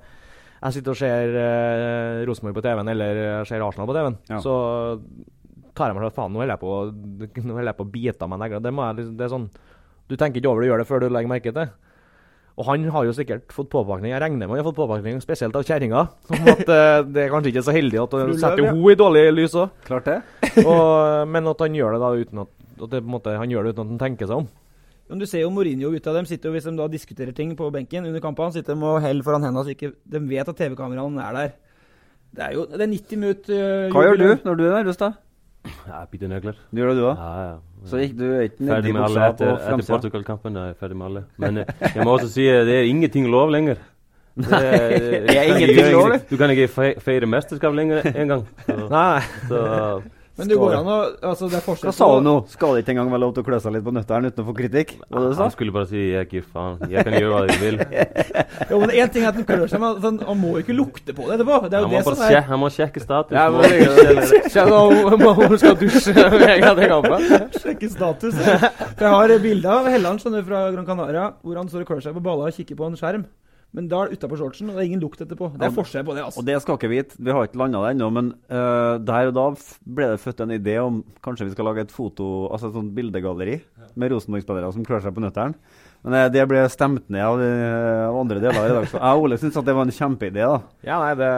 [0.65, 4.19] jeg sitter og ser eh, Rosenborg på TV-en eller jeg ser Arsenal på TV-en.
[4.33, 4.41] Ja.
[4.43, 4.57] Så
[5.75, 6.75] tar jeg meg selv faen, nå holder jeg på,
[7.47, 8.63] nå holder jeg på å bite av meg negler.
[8.67, 9.47] Det, liksom- det er sånn,
[10.11, 11.69] du tenker ikke over det, du gjør det før du legger merke til det.
[12.55, 14.13] Og han har jo sikkert fått påpakning.
[14.13, 16.05] Jeg regner med han har fått påpakning spesielt av kjerringa.
[16.31, 18.67] Om at eh, det er kanskje ikke så heldig at han setter ja.
[18.69, 19.73] jo henne i dårlig lys òg.
[19.87, 20.19] Klart det.
[20.69, 23.51] Og, men at han gjør det da uten at, at det, på en måte, han
[23.51, 24.47] gjør det uten at han tenker seg om.
[25.11, 27.51] Men du ser jo Mourinho ut av dem sitter jo, hvis de da diskuterer ting
[27.59, 30.57] på benken under kampene, sitter de og heller foran hendene så ikke de vet at
[30.57, 31.53] TV-kameraene er der.
[32.35, 34.97] Det er jo det er 90 minutter Uh, Hva gjør du når du er nervøs,
[34.99, 35.11] da?
[35.65, 36.59] Jeg biter nøkler.
[36.71, 37.17] Du gjør det, du òg?
[37.19, 37.55] Ja, ja.
[37.85, 39.89] Så gikk du er ikke ned alle buksa på etter?
[39.89, 40.55] Portugal-kampen.
[40.57, 41.25] er jeg Ferdig med alle.
[41.41, 43.81] Men eh, jeg må også si eh, det er ingenting lov lenger.
[44.35, 44.49] Det
[45.29, 46.17] Det er ingenting lov.
[46.29, 46.67] Du kan ikke
[46.99, 48.47] feire mesterskap lenger engang.
[48.67, 49.21] Nei.
[49.47, 50.01] så
[50.35, 50.95] Men det går an å
[51.31, 52.33] altså det er forskjell Hva sa du nå?
[52.51, 54.47] Skal det ikke engang være lov til å klø seg litt på nøtteren uten å
[54.49, 54.89] få kritikk?
[55.07, 55.45] Hva det du sa?
[55.45, 56.81] Han skulle bare si 'jeg gir faen'.
[56.91, 57.77] Jeg kan gjøre hva jeg vil.
[58.71, 61.15] Jo, men én ting er at han klør seg, men han, han må ikke lukte
[61.15, 61.69] på det etterpå.
[61.69, 63.31] Det er jo Han det som er han må sjekke status.
[63.31, 67.49] Ja, Må- må hun skal dusje en gang til kampen.
[67.55, 68.35] Sjekke status.
[68.35, 68.57] ja.
[68.97, 71.87] For jeg har bilde av Helland skjønner du, fra Gran Canaria hvor han står og
[71.87, 73.25] klør seg på balla og kikker på en skjerm.
[73.75, 75.49] Men da er det utapå shortsen, og det er ingen lukt etterpå.
[75.59, 76.23] Det er forskjell på det.
[76.23, 76.39] altså.
[76.39, 79.35] Og det skal ikke vite, vi har ikke landa det ennå, men uh, der og
[79.35, 79.47] da
[79.97, 82.93] ble det født en idé om kanskje vi skal lage et foto, altså et sånt
[82.95, 83.59] bildegalleri
[83.99, 85.57] med Rosenborg-spillere som klør seg på nøtteren.
[86.05, 87.47] Men eh, det ble stemt ned av, de,
[88.05, 89.01] av andre deler av redaksjonen.
[89.01, 90.59] Jeg og Ole syns at det var en kjempeidé, da.
[90.85, 91.29] Ja, nei, det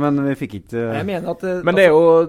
[0.00, 2.26] Men vi fikk ikke Jeg mener at Uh, Men det er jo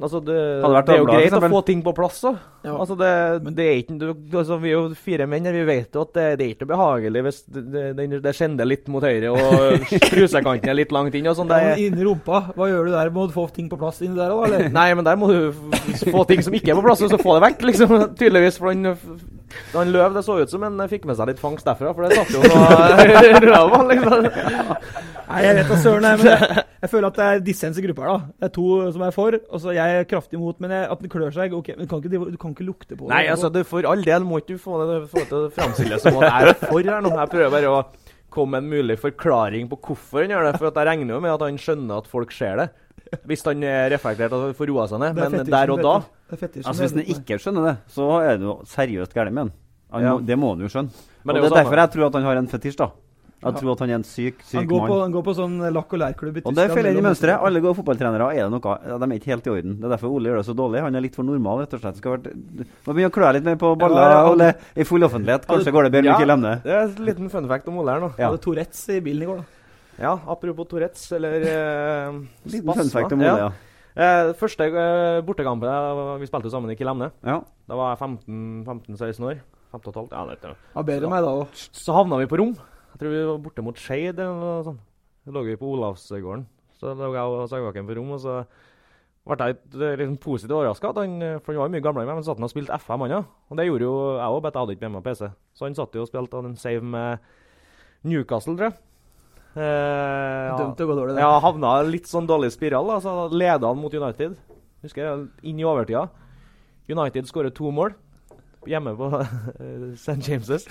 [0.00, 2.20] Altså, det, det, det er jo Dagbladet, greit å få ting på plass.
[2.24, 2.32] Da.
[2.64, 2.74] Ja.
[2.74, 3.10] Altså, det,
[3.56, 6.12] det er ikke, du, altså, vi er jo fire menn her, vi vet jo at
[6.16, 9.86] det, det er ikke behagelig hvis det, det, det, det skjender litt mot høyre og
[10.10, 11.28] trusekanten er litt langt inn.
[11.30, 11.52] og sånn.
[11.52, 13.12] Ja, Det, inni rumpa, hva gjør du der?
[13.14, 14.66] Må du få ting på plass inni der òg, eller?
[14.80, 15.52] Nei, men der må du
[16.12, 17.96] få ting som ikke er på plass, og så få det vekk, liksom.
[18.20, 18.60] Tydeligvis.
[18.60, 18.96] For han,
[19.74, 22.20] han løv, det så ut som han fikk med seg litt fangst derfra, for det
[22.20, 24.28] satt jo noe røva, liksom.
[25.30, 28.06] Nei, jeg vet da søren, men jeg, jeg føler at det er dissens i gruppa
[28.08, 28.16] da.
[28.40, 30.60] Det er to som er for, og så jeg er kraftig imot.
[30.64, 32.96] Men jeg, at den klør seg ok, men du kan, ikke, du kan ikke lukte
[32.96, 33.10] på det.
[33.12, 35.50] Nei, altså, det for all del må ikke du få det, få det til å
[35.58, 37.12] framstilles som at jeg er for her nå.
[37.18, 37.82] Jeg prøver bare å
[38.32, 40.54] komme med en mulig forklaring på hvorfor han gjør det.
[40.62, 42.68] For at jeg regner jo med at han skjønner at folk ser det.
[43.26, 45.18] Hvis han er reflektert og får roa seg ned.
[45.18, 45.94] Men der og da.
[46.30, 49.52] Altså Hvis han ikke skjønner det, så er det jo seriøst galt med han.
[49.90, 50.12] han Ja.
[50.14, 51.06] må, det må han jo skjønne.
[51.26, 52.76] Men og det er det er derfor jeg tror at han har en fetisj.
[52.78, 52.88] da
[53.40, 54.90] Jeg tror at han er en syk, syk han, går mann.
[54.90, 56.50] på, han går på sånn lakk- og lærklubb i Tyskland.
[56.50, 57.44] Og det følger inn i mønsteret.
[57.48, 59.76] Alle gode fotballtrenere er det noe ja, De er ikke helt i orden.
[59.80, 60.82] Det er derfor Ole gjør det så dårlig.
[60.84, 62.00] Han er litt for normal, rett og slett.
[62.02, 62.26] Skal vært,
[62.84, 64.34] må begynne å klø litt mer på baller, Ja, ja.
[64.34, 65.46] Ole, i full offentlighet.
[65.48, 66.60] Kanskje går det bedre du ikke lemner.
[66.66, 68.10] Det er en liten fun fact om Ole her nå.
[68.18, 68.28] Ja.
[68.28, 69.56] Hadde Tourettes i bilen i går, da.
[70.00, 72.20] Ja, apropos Tourettes, eller eh,
[72.52, 73.50] Liten fun fact om Ole, ja.
[74.00, 77.10] Eh, første eh, bortekampen Vi spilte sammen i Kilemne.
[77.26, 77.40] Ja.
[77.68, 79.40] Da var jeg 15-16 år.
[79.70, 80.56] 15 og et halvt, ja, det vet jeg.
[80.74, 81.60] Ja, bedre enn meg da òg.
[81.78, 82.54] Så havna vi på rom.
[83.00, 84.80] Jeg tror vi var borte mot Skeid eller noe sånt.
[85.24, 86.42] Så lå vi på Olavsgården.
[86.76, 88.34] Så lå jeg og Sagbakken på rom, og så
[89.30, 90.90] ble jeg eh, liksom positivt overraska.
[90.92, 93.14] For han var jo mye gamlere enn meg, men satt han og spilte FM, han
[93.14, 93.22] ja.
[93.48, 95.30] Og det gjorde jo jeg òg, bare jeg hadde ikke med meg PC.
[95.56, 97.24] Så han satt jo og spilte en save med
[98.12, 98.78] Newcastle, tror jeg.
[99.50, 101.24] Eh, Dømt til å gå dårlig, det.
[101.24, 102.92] Ja, havna litt sånn dårlig spiral.
[102.92, 104.36] da, Så leda han mot United.
[104.84, 106.06] Husker jeg, inn i overtida.
[106.90, 107.96] United skårer to mål
[108.68, 109.08] hjemme på
[110.04, 110.20] St.
[110.28, 110.68] James's.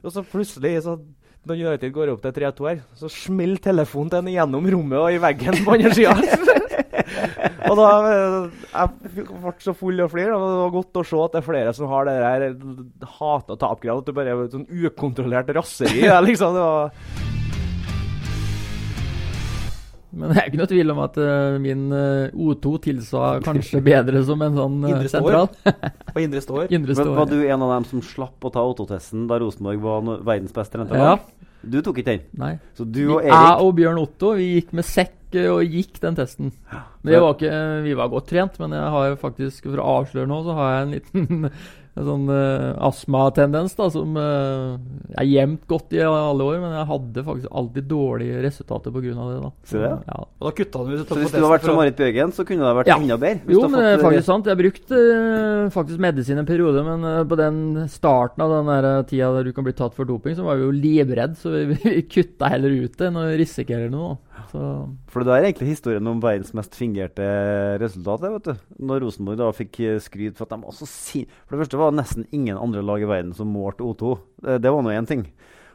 [0.00, 0.96] Og så plutselig, så,
[1.48, 5.14] når United går opp til 3-2 her, så smeller telefonen til en gjennom rommet og
[5.14, 6.12] i veggen på andre sida.
[7.70, 10.30] og da eh, Jeg ble så full av flir.
[10.36, 12.46] og Det var godt å se at det er flere som har det der
[13.16, 14.04] hata tapgreiene.
[14.04, 16.04] At det bare er sånn ukontrollert raseri.
[16.28, 17.39] Liksom, det var
[20.10, 24.22] Men det er ikke noe tvil om at eh, min eh, O2 tilsa kanskje bedre
[24.26, 25.36] som en sånn uh, Indre står.
[25.36, 25.92] sentral.
[26.14, 26.64] Og indre står.
[26.76, 27.30] Indre Men står, var ja.
[27.30, 30.80] du en av dem som slapp å ta O2-testen da Rosenborg var no verdens beste
[30.80, 31.22] rentelag?
[31.22, 31.46] Ja.
[31.60, 32.22] Du tok ikke den?
[32.40, 32.54] Nei.
[32.76, 36.00] Så du og Erik Jeg og Bjørn Otto vi gikk med sekk eh, og gikk
[36.02, 36.54] den testen.
[37.02, 39.90] Men det var ikke, vi var godt trent, men jeg har jo faktisk, for å
[40.00, 41.52] avsløre nå, så har jeg en liten
[41.98, 44.78] en sånn uh, astmatendens da, som uh,
[45.18, 49.10] er gjemt godt i alle år, men jeg hadde faktisk alltid dårlige resultater pga.
[49.10, 49.40] det.
[49.42, 49.52] da.
[49.64, 49.92] Så, det.
[50.06, 50.22] Ja.
[50.38, 52.68] Og da kutta du ut Så hvis du hadde vært som Marit Bjørgen, så kunne
[52.68, 53.44] det vært enda bedre?
[53.48, 54.48] hvis Jo, men det er faktisk faktisk sant.
[54.50, 57.60] Jeg brukte uh, faktisk medisin en periode, men uh, på den
[57.92, 60.58] starten av den der eh, tida der du kan bli tatt for doping, så var
[60.58, 64.18] vi jo livredd, så vi, vi kutta heller ut det enn å risikere noe.
[64.50, 64.64] Så
[65.12, 67.26] For det er egentlig historien om verdens mest fingerte
[67.82, 68.24] resultat.
[68.24, 68.66] vet du.
[68.90, 71.28] Når Rosenborg da fikk eh, skryt for at de var så sin...
[71.44, 74.16] For det første var det nesten ingen andre lag i verden som målte O2.
[74.42, 75.26] Det, det var nå én ting.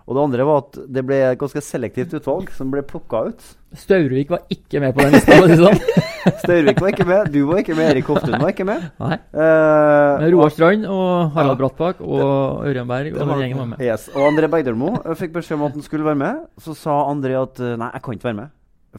[0.06, 3.48] Og det andre var at det ble et ganske selektivt utvalg som ble plukka ut.
[3.76, 5.40] Staurvik var ikke med på den lista.
[5.40, 6.12] for å si det sånn.
[6.42, 8.88] Staurvik var ikke med, du var ikke med, Erik Hoftun var ikke med.
[9.02, 9.18] Nei.
[9.36, 13.84] Uh, Men Roar Strand og Harald Brattbakk og Ørjan Berg og den gjengen var med.
[13.86, 14.08] Yes.
[14.16, 16.42] Og André Bergdølmo eh, fikk beskjed om at han skulle være med.
[16.62, 18.56] Så sa André at eh, nei, jeg kan ikke være med.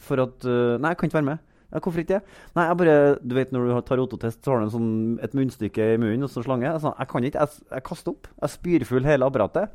[0.07, 1.43] For at Nei, jeg kan ikke være med.
[1.67, 2.35] Ja, hvorfor ikke det?
[2.55, 4.91] Nei, jeg bare Du vet når du tar ototest, så har du en sånn,
[5.25, 6.69] et munnstykke i munnen og så slange.
[6.69, 7.43] Jeg sa jeg kan ikke.
[7.43, 8.29] Jeg, jeg kaster opp.
[8.39, 9.73] Jeg spyr full hele apparatet.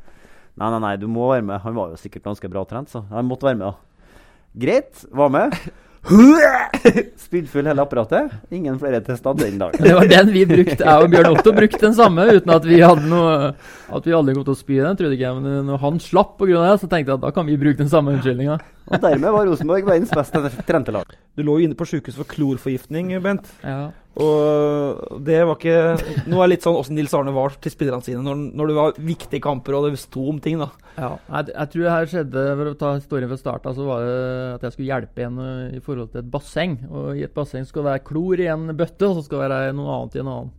[0.56, 1.60] Nei, nei, nei, du må være med.
[1.64, 3.72] Han var jo sikkert ganske bra trent, så jeg måtte være med.
[3.72, 4.18] da.
[4.64, 5.56] Greit, var med.
[7.24, 8.32] Spyddfull hele apparatet.
[8.50, 9.78] Ingen flere tester den dagen.
[9.84, 10.82] Det var den vi brukte.
[10.82, 13.52] Jeg og Bjørn Otto brukte den samme uten at vi hadde noe
[13.92, 15.38] At vi aldri kom til å spy den, trodde ikke jeg.
[15.38, 16.58] Men når han slapp pga.
[16.58, 18.58] det, så tenkte jeg at da kan vi bruke den samme unnskyldninga.
[18.90, 21.16] Og dermed var Rosenborg verdens beste trente lag.
[21.38, 23.46] Du lå jo inne på sjukehus for klorforgiftning, Bent.
[23.62, 23.92] Ja.
[24.20, 28.04] Og det var ikke Nå er det litt sånn åssen Nils Arne var til spillerne
[28.04, 30.68] sine når, når det var viktige kamper og det sto om ting, da.
[30.98, 34.04] Ja, jeg, jeg tror det her skjedde For å ta historien fra starten, så var
[34.04, 34.16] det
[34.58, 36.76] at jeg skulle hjelpe en uh, i forhold til et basseng.
[36.90, 39.46] Og i et basseng skal det være klor i en bøtte, og så skal det
[39.48, 40.52] være noe annet i en annen.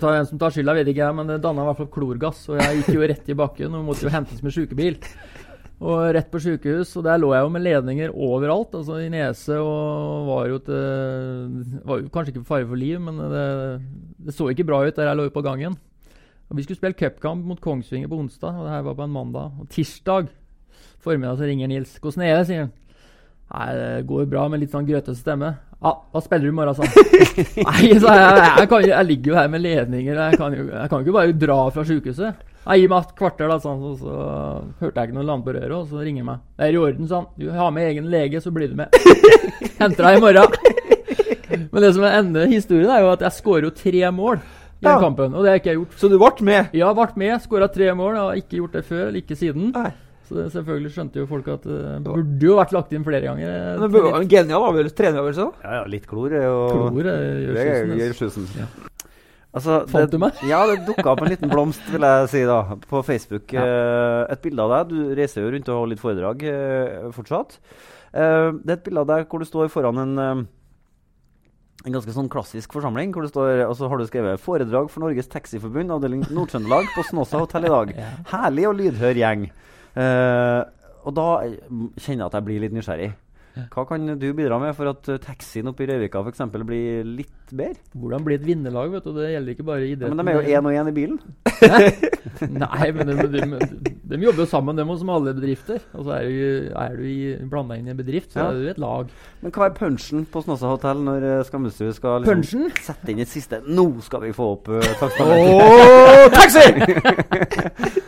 [0.00, 2.46] Ta En som tar skylda, vet ikke jeg, men det danna i hvert fall klorgass.
[2.50, 4.98] Og jeg gikk jo rett i bakken og måtte jo hentes med sjukebil.
[5.78, 8.72] Og rett på sykehus, og der lå jeg jo med ledninger overalt.
[8.74, 13.20] Altså i nese og var jo til Var jo kanskje ikke fare for liv, men
[13.20, 13.44] det,
[14.26, 15.78] det så ikke bra ut der jeg lå på gangen.
[16.48, 19.14] Og Vi skulle spille cupkamp mot Kongsvinger på onsdag, og det her var på en
[19.14, 19.54] mandag.
[19.60, 20.32] Og tirsdag
[20.98, 21.98] formiddag så ringer Nils.
[21.98, 22.72] 'Hvordan er det?' sier han.
[23.48, 25.54] Nei, det går bra med litt sånn grøtete stemme.
[25.78, 26.82] Ja, hva spiller du i morgen, sa.
[27.68, 28.42] Nei, sa jeg.
[28.58, 30.20] Jeg, kan, jeg ligger jo her med ledninger.
[30.20, 32.42] Jeg kan jo jeg kan ikke bare dra fra sjukehuset.
[32.68, 34.16] Jeg gir meg et kvarter, da, sånn, så, så
[34.82, 36.40] hørte jeg ikke noe land på røret, og så ringer han meg.
[36.58, 37.28] Det er i orden, sa han.
[37.40, 38.92] Du har med egen lege, så blir du med.
[39.80, 40.58] Henter deg i morgen.
[41.72, 44.84] Men det som er ender historien, er jo at jeg skårer jo tre mål i
[44.84, 44.98] den Ja.
[45.00, 45.96] kampen, og det har jeg ikke gjort.
[45.98, 46.68] Så du ble med?
[46.76, 47.40] Ja, ble med.
[47.42, 48.12] Skåra tre mål.
[48.14, 49.72] Jeg har ikke gjort det før, eller ikke siden.
[50.28, 53.56] Så det, selvfølgelig skjønte jo folk at det burde jo vært lagt inn flere ganger.
[53.80, 55.48] Men det var en genial avgjørelse, treneravgjørelse.
[55.48, 55.64] da.
[55.64, 58.48] Ja, ja, litt klor er jo Klor er- gjør Det susen, gjør susen.
[58.60, 58.68] Ja.
[59.58, 60.38] Altså, Fant du meg?
[60.50, 63.54] Ja, det dukka opp en liten blomst, vil jeg si, da, på Facebook.
[63.54, 64.92] Eh, et bilde av deg.
[64.92, 67.58] Du reiser jo rundt og holder litt foredrag eh, fortsatt.
[68.12, 70.46] Eh, det er et bilde av deg hvor du står foran en
[71.86, 73.12] en ganske sånn klassisk forsamling.
[73.14, 77.04] hvor du står, Og så har du skrevet 'Foredrag for Norges Taxiforbund, avdeling Nord-Trøndelag, på
[77.06, 77.92] Snåsa hotell i dag'.
[78.32, 79.46] Herlig og lydhør gjeng.
[81.06, 81.28] Og da
[82.02, 83.12] kjenner jeg at jeg blir litt nysgjerrig.
[83.74, 86.42] Hva kan du bidra med for at eh, taxien oppe i Røyvika f.eks.
[86.68, 87.78] blir litt bedre?
[87.96, 89.12] Hvordan bli et vinnerlag, vet du.
[89.16, 90.16] Det gjelder ikke bare Ja, idretten.
[90.18, 91.18] men de er jo én og én i bilen.
[92.62, 95.80] Nei, men de, de, de jobber jo sammen, dem som alle bedrifter.
[95.96, 97.16] Og så er du, er du i,
[97.50, 98.50] blanda inn i en bedrift, så Ja.
[98.52, 99.10] er du et lag.
[99.42, 103.30] Men hva er punchen på Snåsa hotell når uh, Skammelsrud skal liksom sette inn et
[103.30, 104.82] siste Nå skal vi få opp uh,
[105.22, 106.66] Åh, taxi!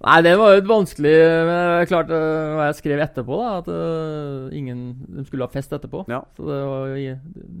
[0.00, 1.12] Nei, det var jo et vanskelig
[1.44, 3.50] Men klart øh, hva jeg skrev etterpå, da.
[3.60, 6.06] At uh, ingen De skulle ha fest etterpå.
[6.38, 6.94] Så det var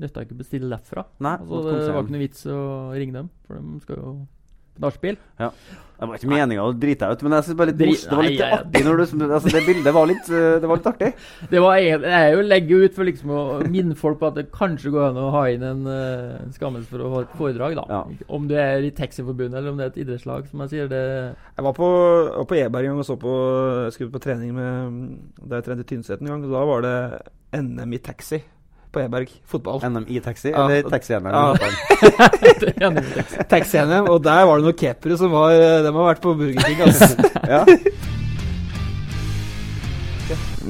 [0.00, 1.04] nytta ikke å bestille derfra.
[1.20, 2.60] Nei, altså, det var ikke noe vits å
[2.96, 4.14] ringe dem, for de skal jo
[4.82, 5.16] nachspiel.
[5.40, 5.52] Ja.
[6.00, 8.16] Det var ikke meninga å drite deg ut, men jeg synes bare litt Dri- det
[8.16, 10.86] var litt Nei, artig når du altså, Det bildet var litt, uh, det var litt
[10.88, 11.10] artig.
[11.52, 14.46] Det var jeg er jo legger ut for liksom å minne folk på at det
[14.54, 17.76] kanskje går an å ha inn en uh, skammelse for å ha et foredrag.
[17.76, 18.00] da.
[18.32, 20.88] Om du er i Taxiforbundet eller om det er et idrettslag, som jeg sier.
[20.88, 21.02] det...
[21.58, 21.90] Jeg var på,
[22.30, 23.34] var på Eberg en gang og så på
[23.84, 24.96] Jeg skulle på trening med
[25.42, 26.48] Da jeg trente Tynset en gang.
[26.48, 26.96] og Da var det
[27.60, 28.40] NM i taxi
[28.92, 29.32] på Eberg.
[29.48, 29.80] Fotball.
[29.86, 31.54] NM i taxi, eller taxi-NM Ja.
[32.90, 33.44] NM taxi.
[33.50, 34.08] Taxi-NM.
[34.10, 37.10] Og der var det noen keepere som var De har vært på Burger King, altså.
[37.54, 37.64] ja.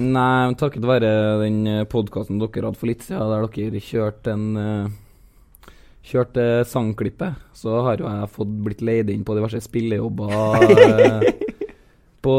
[0.01, 1.13] Nei, men takket være
[1.43, 4.99] den podkasten dere hadde for litt siden, der dere kjørte en eh,
[6.11, 10.33] Kjørte sangklippet, så har jo jeg fått blitt leid inn på diverse spillejobber
[10.97, 11.50] eh,
[12.25, 12.35] på,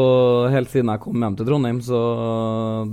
[0.52, 2.00] helt siden jeg kom hjem til Trondheim, så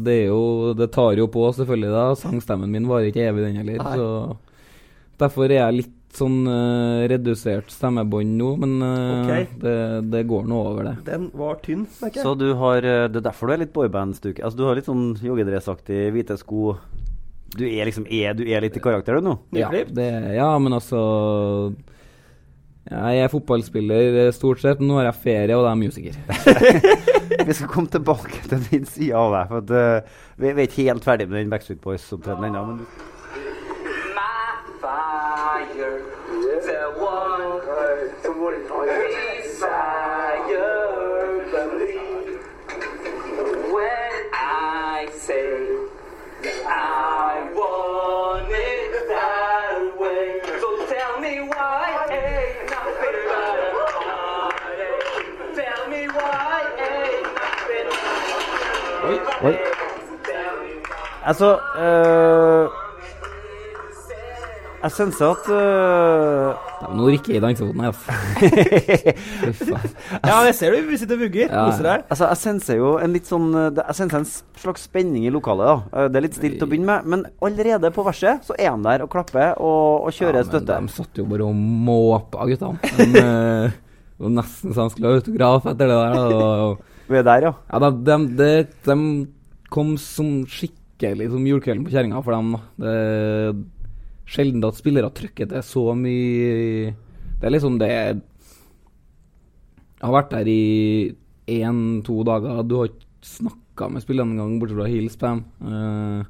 [0.05, 1.91] det er jo Det tar jo på, selvfølgelig.
[1.93, 3.83] da Sangstemmen min varer ikke evig, den heller.
[3.93, 4.09] Så
[5.21, 9.45] derfor er jeg litt sånn uh, redusert stemmebånd nå, men uh, okay.
[9.61, 9.75] det,
[10.09, 10.95] det går nå over, det.
[11.11, 12.25] Den var tynn, merker jeg.
[12.25, 14.41] Så du har uh, Det er derfor du er litt boyband-stuke?
[14.41, 16.73] Altså, du har litt sånn joggedressaktig, hvite sko
[17.53, 19.37] Du er liksom er, Du er litt i karakter, du nå?
[19.57, 21.03] Ja, det, ja, men altså
[22.89, 24.79] Jeg er fotballspiller eh, stort sett.
[24.81, 26.13] Nå har jeg ferie, og da er jeg musiker.
[27.47, 29.51] Vi skal komme tilbake til din side av deg.
[29.51, 32.65] For at, uh, vi er ikke helt ferdig med den Backstreet Boys-opptredenen ennå.
[32.65, 32.81] Men
[34.17, 34.49] My
[34.81, 35.91] fire.
[36.65, 37.41] The one
[38.67, 39.18] desire
[59.39, 59.53] Oi.
[61.29, 62.67] Altså øh,
[64.83, 68.11] Jeg syns at Det Nå rykker jeg i dansefoten her, altså.
[70.29, 71.47] Ja, jeg ser du sitter og vugger.
[71.51, 71.65] Ja.
[71.67, 72.05] Koser deg.
[72.07, 74.27] Altså, jeg senser jo en litt sånn eh, Jeg senser en
[74.63, 75.67] slags spenning i lokalet.
[75.67, 78.71] da Eh, Det er litt stilt å begynne med, men allerede på verset så er
[78.71, 80.79] han der og klapper og, og kjører Ja, men støtte.
[80.87, 81.55] De satt jo bare og
[81.89, 82.79] måpa, guttene.
[82.95, 83.75] De, eh,
[84.19, 86.17] det var nesten så han skulle ha autograf etter det der.
[86.23, 86.31] Og,
[86.69, 86.73] Og,
[87.09, 87.53] Vi er der, ja.
[87.73, 88.49] ja de, de, de,
[88.85, 88.95] de
[89.73, 92.53] kom som skikkelig som julekvelden på kjerringa for dem.
[92.77, 93.53] Det er
[94.29, 96.93] sjelden at spillere trykker til så mye
[97.39, 98.19] Det er liksom det Jeg
[100.03, 101.15] har vært der i
[101.49, 102.61] én-to dager.
[102.63, 105.41] Du har ikke snakka med spillerne engang, bortsett fra å hilse på dem.
[105.65, 106.21] Eh,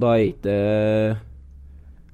[0.00, 0.54] da er ikke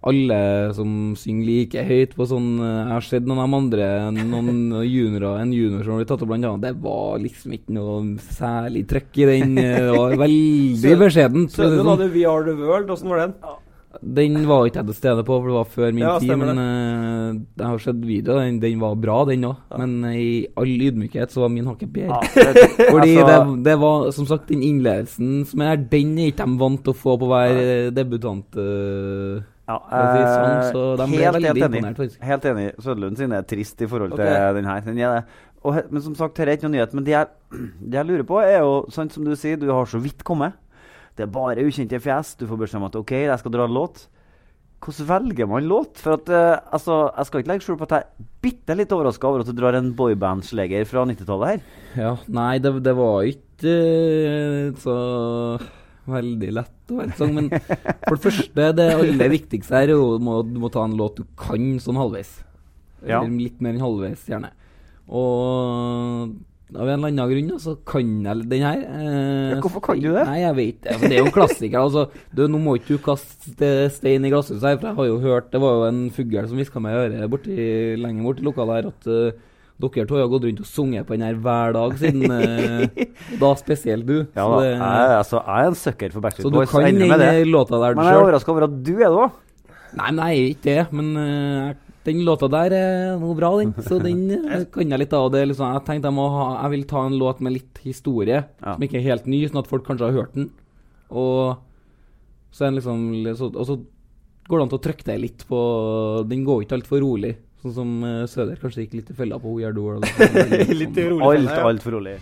[0.06, 0.38] alle
[0.76, 4.50] som synger like høyt på sånn eh, Jeg har sett noen av de andre, noen
[4.86, 6.64] juniorer, en junior som har blitt tatt opp blant annet.
[6.68, 8.00] Det var liksom ikke noe
[8.30, 9.56] særlig trøkk i den.
[9.58, 11.54] eh, Det var veldig beskjedent.
[11.56, 11.92] Sønnen sånn.
[11.94, 12.90] hadde We Are The World.
[12.96, 13.34] Åssen var den?
[14.02, 16.32] Den var ikke jeg til stede på, for det var før min Ja, tid.
[16.36, 19.56] Men uh, jeg har sett video, den, den var bra, den òg.
[19.78, 22.20] Men uh, i all ydmykhet så var min hakket bedre.
[22.36, 26.32] Ja, det- Fordi altså- det, det var som sagt den innledelsen som er den er
[26.32, 28.46] ikke de vant til å få på hver eh, debutant.
[28.56, 31.80] Uh, Ja, sånn, eh, så de ble helt, veldig helt enig.
[31.82, 32.18] imponert.
[32.22, 32.66] Helt enig.
[32.84, 34.22] Sødlund sin er trist i forhold til
[34.60, 34.84] den her.
[34.86, 35.24] Den er det.
[35.66, 36.92] Og, men som sagt, dette er ikke noe nyhet.
[36.94, 37.26] Men det jeg,
[37.82, 40.54] det jeg lurer på, er jo, sånn som du sier, du har så vidt kommet.
[41.16, 42.34] Det er bare ukjente fjes.
[42.36, 44.04] Du får beskjed om at OK, jeg skal dra en låt.
[44.84, 45.96] Hvordan velger man låt?
[46.02, 48.92] For at, uh, altså, Jeg skal ikke legge skjul på at jeg er bitte litt
[48.92, 51.64] overraska over at du drar en boybandsleger fra 90-tallet her.
[51.96, 54.96] Ja, nei, det, det var ikke uh, så
[56.06, 57.32] veldig lett å være sang.
[57.38, 60.98] Men for det første, det aller viktigste her er jo at du må ta en
[60.98, 62.36] låt du kan sånn halvveis.
[63.02, 63.22] Ja.
[63.22, 64.52] Eller litt mer enn halvveis, gjerne.
[65.06, 66.36] Og
[66.74, 68.80] av en eller annen grunn så kan jeg den her.
[68.82, 70.24] Eh, Ja, hvorfor kan du det?
[70.26, 71.78] Nei, jeg vet for Det er jo en klassiker.
[71.78, 72.08] altså.
[72.34, 75.52] Du, nå må ikke du kaste stein i glasshuset her, for jeg har jo hørt
[75.52, 77.58] Det var jo en fugl som hviska meg i øret borti,
[78.02, 79.30] lenger i lokalet her at uh,
[79.78, 83.06] dere to har gått rundt og sunget på den her hver dag siden eh,
[83.38, 84.16] Da spesielt du.
[84.34, 86.86] Ja, Så da, det- jeg, altså, jeg er en sucker for Backstreet Så du kan
[86.88, 89.30] jeg den låta der Men jeg er overraska over at du er det òg.
[89.96, 90.92] Nei, men jeg er ikke det.
[90.92, 91.74] Men eh,
[92.06, 93.74] den låta der er noe bra, den.
[93.88, 95.28] Så den eh, kan jeg litt av.
[95.34, 98.44] Det liksom, jeg tenkte jeg, må ha, jeg vil ta en låt med litt historie,
[98.62, 100.50] som ikke er helt ny, sånn at folk kanskje har hørt den.
[101.10, 101.58] Og
[102.50, 103.02] så, er den liksom,
[103.38, 103.78] så, og så
[104.46, 105.60] går det an til å trykke det litt på
[106.30, 107.36] Den går ikke altfor rolig.
[107.62, 110.02] Sånn som uh, Søder kanskje gikk litt i fella på We Are Door.
[110.82, 112.18] Litt rolig Alt, alt for rolig.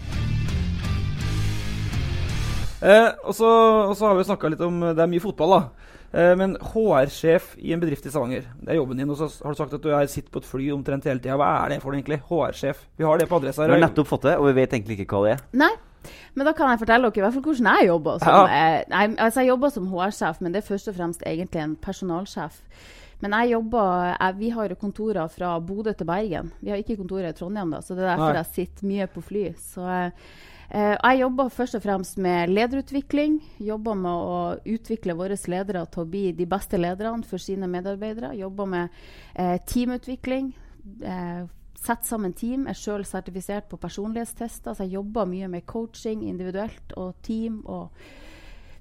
[2.85, 3.49] Eh, og, så,
[3.89, 5.84] og så har vi snakka litt om Det er mye fotball, da.
[6.14, 8.44] Eh, men HR-sjef i en bedrift i Stavanger.
[8.60, 9.10] Det er jobben din.
[9.10, 11.34] Og så har du sagt at du er sitter på et fly omtrent hele tida.
[11.40, 12.20] Hva er det for noe, egentlig?
[12.28, 12.84] HR-sjef.
[12.96, 15.18] Vi har det på adressa Vi har nettopp fått det, og vi vet egentlig ikke
[15.18, 15.44] hva det er.
[15.64, 15.72] Nei.
[16.36, 18.18] Men da kan jeg fortelle dere i hvert fall hvordan jeg jobber.
[18.20, 18.44] Som, Ja.
[18.46, 21.76] eh, nei, altså jeg jobber som HR-sjef, men det er først og fremst egentlig en
[21.76, 22.60] personalsjef.
[23.22, 26.52] Men jeg jobber, jeg, vi har kontorer fra Bodø til Bergen.
[26.60, 28.42] Vi har ikke kontorer i Trondheim, da, så det er derfor Nei.
[28.42, 29.44] jeg sitter mye på fly.
[29.56, 30.10] Så eh, eh,
[30.70, 33.36] jeg jobber først og fremst med lederutvikling.
[33.62, 34.38] Jobber med å
[34.76, 38.34] utvikle våre ledere til å bli de beste lederne for sine medarbeidere.
[38.38, 38.88] Jobber med
[39.34, 40.54] eh, teamutvikling.
[41.02, 41.44] Eh,
[41.84, 42.64] Sette sammen team.
[42.64, 47.58] Jeg er sjøl sertifisert på personlighetstester, så jeg jobber mye med coaching individuelt og team
[47.68, 47.90] og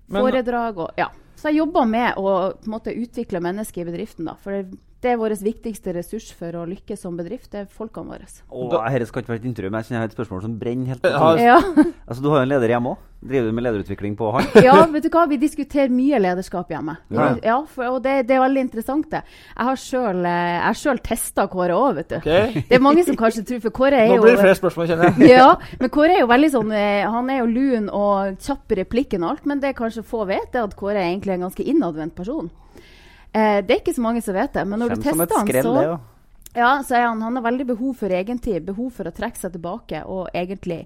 [0.08, 0.80] foredrag.
[0.80, 1.10] Og, ja.
[1.36, 4.30] Så jeg jobber med å måte, utvikle mennesker i bedriften.
[4.30, 7.50] Da, for det, det er vår viktigste ressurs for å lykkes som bedrift.
[7.52, 8.28] Det er folkene våre.
[8.56, 10.54] Og Dette skal ikke være et intervju, men jeg kjenner jeg har et spørsmål som
[10.60, 11.34] brenner helt på Ja.
[11.44, 11.58] Ja.
[12.08, 13.10] Altså, du har jo en leder hjemme òg.
[13.24, 14.48] Driver du med lederutvikling på han?
[14.66, 15.22] Ja, vet du hva?
[15.32, 16.98] vi diskuterer mye lederskap hjemme.
[17.16, 17.28] Ja.
[17.44, 19.22] Ja, for, og det, det er veldig interessant, det.
[19.54, 22.18] Jeg har sjøl, eh, jeg har selv testa Kåre òg, vet du.
[22.20, 22.66] Okay.
[22.68, 24.90] Det er mange som kanskje tror For Kåre er jo Nå blir det flere spørsmål,
[24.92, 25.30] kjenner jeg.
[25.32, 25.48] ja,
[25.80, 29.24] men Kåre er jo veldig sånn eh, Han er jo lun og kjapp i replikken
[29.24, 32.18] og alt, men det kanskje få vet, er at Kåre er egentlig en ganske innadvendt
[32.20, 32.52] person.
[33.34, 35.40] Eh, det er ikke så mange som vet det, men når du Kjem som tester
[35.40, 35.98] han, skrell, så ja.
[36.54, 39.56] ja, så er han, han har veldig behov for egentid, behov for å trekke seg
[39.56, 40.84] tilbake og egentlig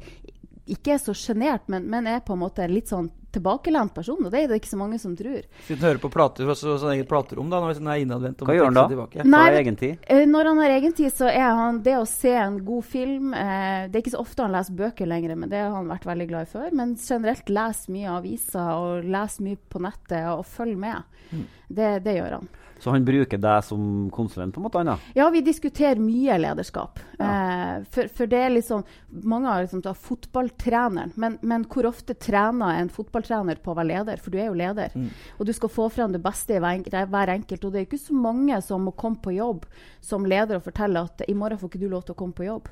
[0.68, 4.20] ikke er så sjenert, men, men er på en måte litt sånn tilbakelent person.
[4.26, 5.42] Og det er det ikke så mange som tror.
[5.68, 8.44] Sitter og hører på plater fra sitt sånn eget platerom da, når han er innadvendt.
[8.48, 8.86] Hva gjør han da?
[8.88, 9.98] Hva er Nei, egentid?
[10.08, 13.88] eh, Når han har egentid, så er han det å se en god film eh,
[13.88, 16.28] Det er ikke så ofte han leser bøker lenger, men det har han vært veldig
[16.32, 16.70] glad i før.
[16.74, 21.04] Men generelt leser mye aviser og leser mye på nettet og følger med.
[21.32, 21.46] Mm.
[21.68, 22.48] Det, det gjør han.
[22.80, 23.82] Så han bruker deg som
[24.14, 24.82] konsulent, på en måte?
[24.82, 24.98] Anna?
[25.18, 27.02] Ja, vi diskuterer mye lederskap.
[27.20, 28.84] Eh, for, for det er liksom
[29.28, 33.92] Mange har liksom tatt fotballtreneren, men, men hvor ofte trener en fotballtrener på å være
[33.94, 34.22] leder?
[34.22, 34.94] For du er jo leder.
[34.94, 35.10] Mm.
[35.38, 37.64] Og du skal få frem det beste i hver enkelt.
[37.64, 39.66] Og det er ikke så mange som må komme på jobb
[40.04, 42.48] som leder og fortelle at i morgen får ikke du lov til å komme på
[42.48, 42.70] jobb.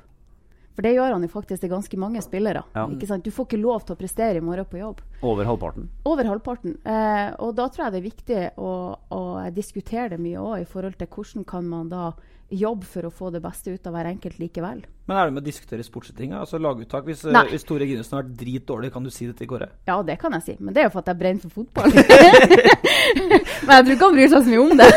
[0.76, 2.62] For det gjør han jo faktisk til ganske mange spillere.
[2.76, 2.84] Ja.
[2.92, 3.24] Ikke sant?
[3.24, 5.00] Du får ikke lov til å prestere i morgen på jobb.
[5.24, 5.88] Over halvparten.
[6.04, 6.76] Over halvparten.
[6.84, 8.72] Eh, og da tror jeg det er viktig å,
[9.16, 9.20] å
[9.56, 12.10] diskutere det mye òg, i forhold til hvordan kan man da
[12.52, 14.84] jobbe for å få det beste ut av hver enkelt likevel.
[15.08, 17.02] Men er det med å diskutere sportslige Altså laguttak?
[17.08, 17.42] Hvis, eh, Nei.
[17.50, 19.66] hvis Tore Ginussen har vært dritdårlig, kan du si det til Kåre?
[19.88, 21.90] Ja, det kan jeg si, men det er jo for at jeg brenner for fotball.
[23.66, 24.90] men jeg tror ikke han bryr seg så mye om det,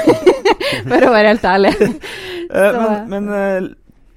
[0.92, 1.74] for å være helt ærlig.
[1.80, 3.70] Eh, Så- men men, eh,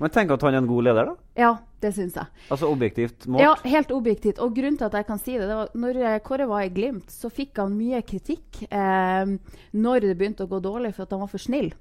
[0.02, 1.14] men tenk at han er en god leder, da?
[1.38, 2.26] Ja, Det syns jeg.
[2.52, 3.42] Altså objektivt målt?
[3.42, 4.38] Ja, helt objektivt.
[4.38, 6.68] Og grunnen til at jeg kan si det, det var når eh, Kåre var i
[6.70, 9.32] Glimt, så fikk han mye kritikk eh,
[9.74, 11.72] når det begynte å gå dårlig for at han var for snill.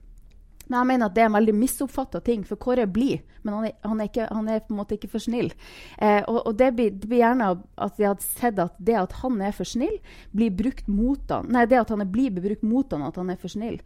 [0.71, 3.57] Men jeg mener at det er en veldig misoppfatta ting, for Kåre er blid, men
[3.57, 5.49] han er, han, er ikke, han er på en måte ikke for snill.
[5.97, 7.49] Eh, og og det, blir, det blir gjerne
[7.81, 9.97] at vi hadde sett at det at han er for snill,
[10.31, 11.49] blir brukt mot han.
[11.51, 13.81] Nei, det at han er blid, blir brukt mot han, at han er for snill.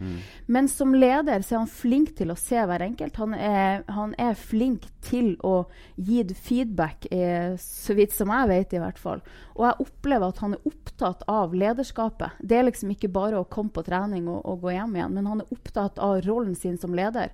[0.46, 3.18] Men som leder så er han flink til å se hver enkelt.
[3.22, 5.56] Han er, han er flink til å
[5.96, 9.26] gi feedback, eh, så vidt som jeg vet i hvert fall.
[9.56, 12.42] Og jeg opplever at han er opptatt av lederskapet.
[12.42, 15.30] Det er liksom ikke bare å komme på trening og, og gå hjem igjen, men
[15.32, 17.32] han er opptatt av rollen sin som leder.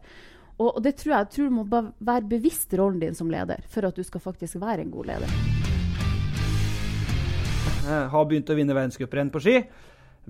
[0.60, 3.30] Og, og det tror jeg, jeg tror du må bare være bevisst rollen din som
[3.34, 5.32] leder for at du skal faktisk være en god leder.
[7.82, 9.56] Jeg har begynt å vinne verdenscuprenn på ski,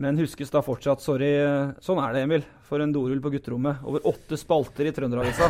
[0.01, 1.03] men huskes da fortsatt.
[1.03, 1.33] Sorry.
[1.83, 2.45] Sånn er det, Emil.
[2.69, 3.81] For en dorull på gutterommet.
[3.83, 5.49] Over åtte spalter i Trønderavisa.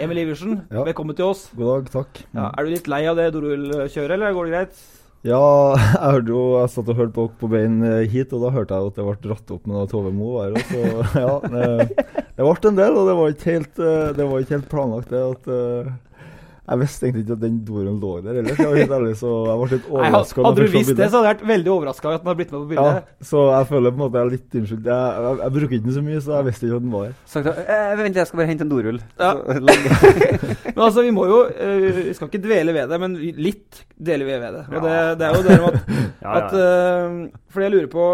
[0.00, 0.84] Emil Iversen, Ja.
[0.86, 1.48] velkommen til oss.
[1.56, 2.22] God dag, takk.
[2.32, 4.80] Ja, er du litt lei av det dorullkjøret, eller går det greit?
[5.26, 8.52] Ja, jeg hørte jo Jeg satt og hørte på på veien eh, hit, og da
[8.54, 10.56] hørte jeg at det ble dratt opp med Tove Mo her.
[10.70, 10.84] Så,
[11.24, 11.66] ja, det,
[12.36, 15.12] det ble en del, og det var ikke helt, eh, det var ikke helt planlagt,
[15.12, 15.90] det at eh,
[16.70, 19.30] Jeg visste egentlig ikke at den doren lå der ellers, jeg var helt ærlig, så
[19.48, 20.44] jeg ble litt overraska.
[20.46, 22.60] hadde du visst det, så hadde jeg vært veldig overraska at den hadde blitt med
[22.60, 23.00] på bildet.
[23.00, 24.90] Ja, så jeg føler på en måte jeg er litt unnskyldt.
[24.92, 27.08] Jeg, jeg, jeg bruker ikke den så mye, så jeg visste ikke at den var
[27.08, 27.16] der.
[27.34, 29.02] Sagt, eh, vent, jeg skal bare hente en dorull.
[29.18, 29.32] Ja.
[30.80, 34.28] Men altså, vi må jo eh, Vi skal ikke dvele ved det, men litt deler
[34.28, 34.64] vi ved det.
[34.70, 35.98] Og det, det er jo det med at,
[36.38, 38.06] at uh, Fordi jeg lurer på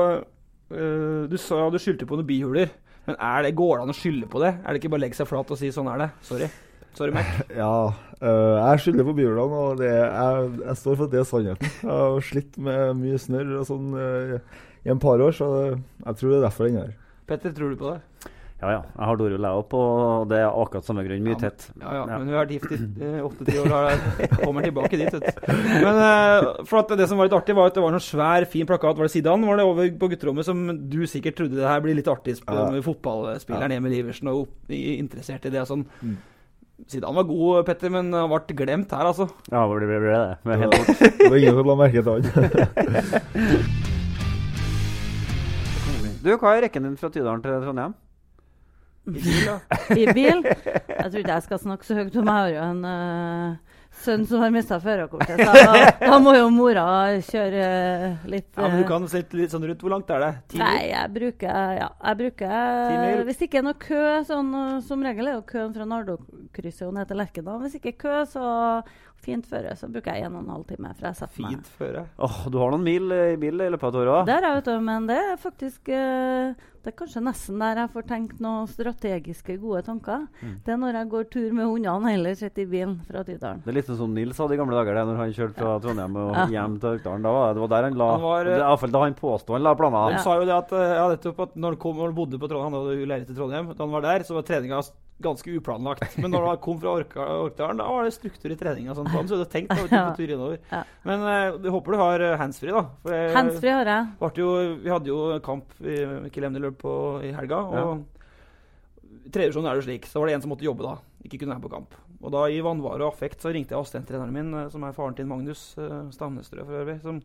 [0.73, 2.73] uh, Du sa du skyldte på noen bihuler.
[3.07, 4.57] Men er det, går det an å skylde på det?
[4.59, 6.15] Er det ikke bare å legge seg flat og si 'sånn er det'?
[6.27, 6.49] Sorry.
[6.97, 7.29] Sorry, Mac.
[7.63, 7.93] Ja,
[8.23, 11.75] øh, jeg skylder på byhjulene, og det, jeg, jeg står for at det er sannheten.
[11.83, 14.39] Jeg har slitt med mye snørr og sånn øh,
[14.87, 16.97] i en par år, så jeg tror det er derfor den er her.
[17.27, 18.33] Petter, tror du på det?
[18.57, 18.79] Ja, ja.
[18.89, 21.25] Jeg har dorull, jeg òg, og det er akkurat samme grunn.
[21.27, 21.67] Mye tett.
[21.77, 23.75] Ja, ja, men vi har vært gift i åtte-ti år.
[23.75, 25.51] og kommer tilbake dit, vet du.
[25.85, 28.07] Men uh, for at det som var litt artig, var at det var en sånn
[28.15, 28.97] svær, fin plakat.
[28.97, 29.45] Var det Sidan?
[29.45, 32.65] Var det over på gutterommet som du sikkert trodde det her blir litt artig Ja.
[32.73, 35.85] med fotballspilleren Emil Iversen og interessert i det og sånn.
[36.01, 36.17] Mm.
[36.87, 39.27] Sidan var god, Petter, men han ble glemt her, altså.
[39.49, 40.37] Ja, det ble, ble det.
[40.45, 41.01] Men helt bort.
[41.01, 42.23] det var ingen som la merke til han.
[46.27, 47.93] Du, hva er rekken din fra Tydalen til Trondheim?
[49.07, 49.59] I bil, da.
[49.95, 50.41] I bil?
[50.43, 52.27] Jeg tror ikke jeg skal snakke så høyt om.
[52.27, 56.85] Jeg har jo en øh, sønn som har mista førerkortet, da, da må jo mora
[57.27, 59.83] kjøre øh, litt Ja, men du øh, kan se litt sånn rundt.
[59.83, 60.31] Hvor langt er det?
[60.53, 60.61] Ti?
[60.63, 65.05] Nei, jeg bruker Ja, jeg bruker Hvis det ikke er noe kø, sånn øh, som
[65.07, 67.61] regel er jo køen fra Nardo-krysset og ned til Lerkendal.
[67.65, 68.47] Hvis ikke er kø, så
[69.27, 70.93] fint føre, så bruker jeg en og en halv time.
[70.95, 72.07] For jeg setter meg Fint føre.
[72.23, 74.25] Åh, du har noen mil eh, i bil i løpet av et år òg?
[74.29, 76.53] Det har jeg, vet du, men det er faktisk eh,
[76.87, 80.29] Det er kanskje nesten der jeg får tenkt noen strategiske, gode tanker.
[80.39, 80.53] Mm.
[80.63, 83.65] Det er når jeg går tur med hundene, heller sitter i bilen fra Tydalen.
[83.65, 85.73] Det er litt sånn som Nils hadde i gamle dager, det, når han kjørte fra
[85.83, 86.45] Trondheim og Ja.
[86.55, 87.27] hjem til Orkdalen.
[87.27, 89.03] Da var det, var der han la Han var, det, eh, i hvert fall da
[89.03, 90.15] han påsto han la planer.
[90.15, 92.53] De sa jo det at, eh, ja, at når han, kom, når han bodde på
[92.53, 94.79] Trondheim, han hadde jo leilighet i Trondheim, da han var der, så var treninga
[95.23, 96.19] ganske uplanlagt.
[96.21, 98.95] Men når du kom fra Orkdalen, da var det struktur i treninga.
[98.97, 99.79] Sånn, så du hadde tenkt da,
[100.11, 100.59] på tur innover.
[100.73, 100.83] Ja.
[101.09, 102.83] Men eh, jeg håper du har eh, handsfree, da.
[103.05, 104.35] For jeg, Handsfree har jeg.
[104.43, 104.51] Jo,
[104.83, 105.97] vi hadde jo kamp i
[106.47, 107.63] Emner-løp på- i helga.
[107.65, 108.05] og
[109.27, 110.07] I tredje divisjon er det slik.
[110.11, 110.99] Så var det en som måtte jobbe da.
[111.25, 111.97] Ikke kunne være på kamp.
[112.21, 115.17] Og da i vanvare og affekt så ringte jeg assistenttreneren min, eh, som er faren
[115.17, 117.19] til Magnus uh, Stamnestrø for øvrig, som,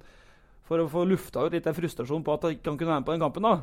[0.67, 3.07] for å få lufta ut litt den frustrasjonen på at han ikke kunne være med
[3.07, 3.47] på den kampen.
[3.47, 3.53] da.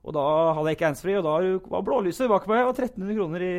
[0.00, 0.22] Og da
[0.56, 1.32] hadde jeg ikke handsfree, og da
[1.74, 3.50] var blålyset bak meg og 1300 kroner i,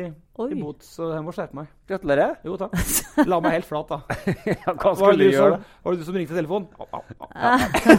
[0.50, 0.80] i bot.
[0.82, 1.68] Så jeg må skjerpe meg.
[1.86, 2.32] Gratulerer.
[2.42, 2.74] Jo, takk.
[3.30, 4.00] La meg helt flat, da.
[4.74, 6.66] hva skulle du gjøre, som- Var det du som ringte telefonen?
[6.82, 7.28] Au, au, au, au.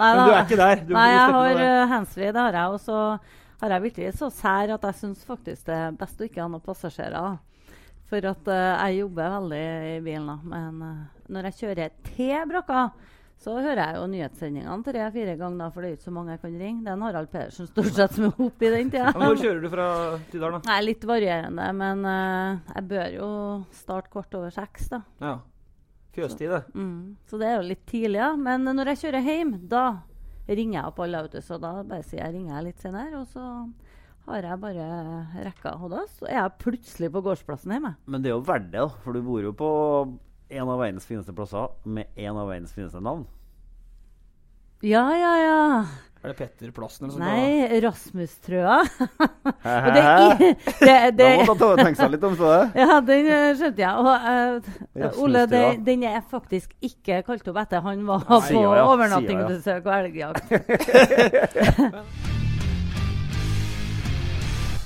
[0.00, 0.82] Nei, Men du er ikke der.
[0.88, 2.74] Du Nei, jeg har uh, handsfree, det har jeg.
[2.74, 2.98] Og så
[3.62, 6.48] har jeg virkelig så sær at jeg syns faktisk det er best å ikke ha
[6.50, 7.38] noen passasjerer.
[8.10, 8.58] For at uh,
[8.88, 9.62] jeg jobber veldig
[9.92, 10.36] i bilen, da.
[10.56, 12.88] Men uh, når jeg kjører til brakka,
[13.40, 16.42] så hører jeg jo nyhetssendingene tre-fire ganger, da, for det er ikke så mange jeg
[16.42, 16.82] kan ringe.
[16.84, 19.14] Det er en Harald Pedersen stort sett som er oppe i den tida.
[19.16, 19.86] Hvor kjører du fra
[20.28, 20.60] Tydal, da?
[20.68, 23.30] Nei, litt varierende, men uh, jeg bør jo
[23.78, 25.00] starte kvart over seks, da.
[25.24, 25.34] Ja.
[26.12, 26.62] Fjøstid, det.
[26.74, 27.16] Mm.
[27.30, 28.30] Så det er jo litt tidlig, ja.
[28.36, 29.84] Men når jeg kjører hjem, da
[30.50, 31.44] ringer jeg opp alle, vet.
[31.46, 33.44] Så da bare sier jeg ringer jeg litt senere, og så
[34.28, 34.88] har jeg bare
[35.46, 35.78] rekka.
[35.90, 37.94] Da så er jeg plutselig på gårdsplassen hjemme.
[38.04, 39.00] Men det er jo verdt det, da.
[39.04, 39.70] For du bor jo på
[40.50, 43.26] en av verdens fineste plasser med en av verdens fineste navn.
[44.82, 45.84] Ja, ja, ja.
[46.20, 47.24] Er det Petter Plassen eller sånt?
[47.24, 48.78] Nei, Rasmus-trøa.
[49.64, 50.54] Det, i-
[50.84, 52.64] det, det, Da måtte Tove tenke seg litt om, så det.
[52.82, 53.94] Ja, den eh, skjønte jeg.
[53.96, 54.06] Og,
[55.00, 58.74] uh, Ole, det, den er faktisk ikke kalt opp etter han var Nei, på ja,
[58.82, 58.84] ja.
[58.90, 60.44] overnattingsbesøk og elgjakt.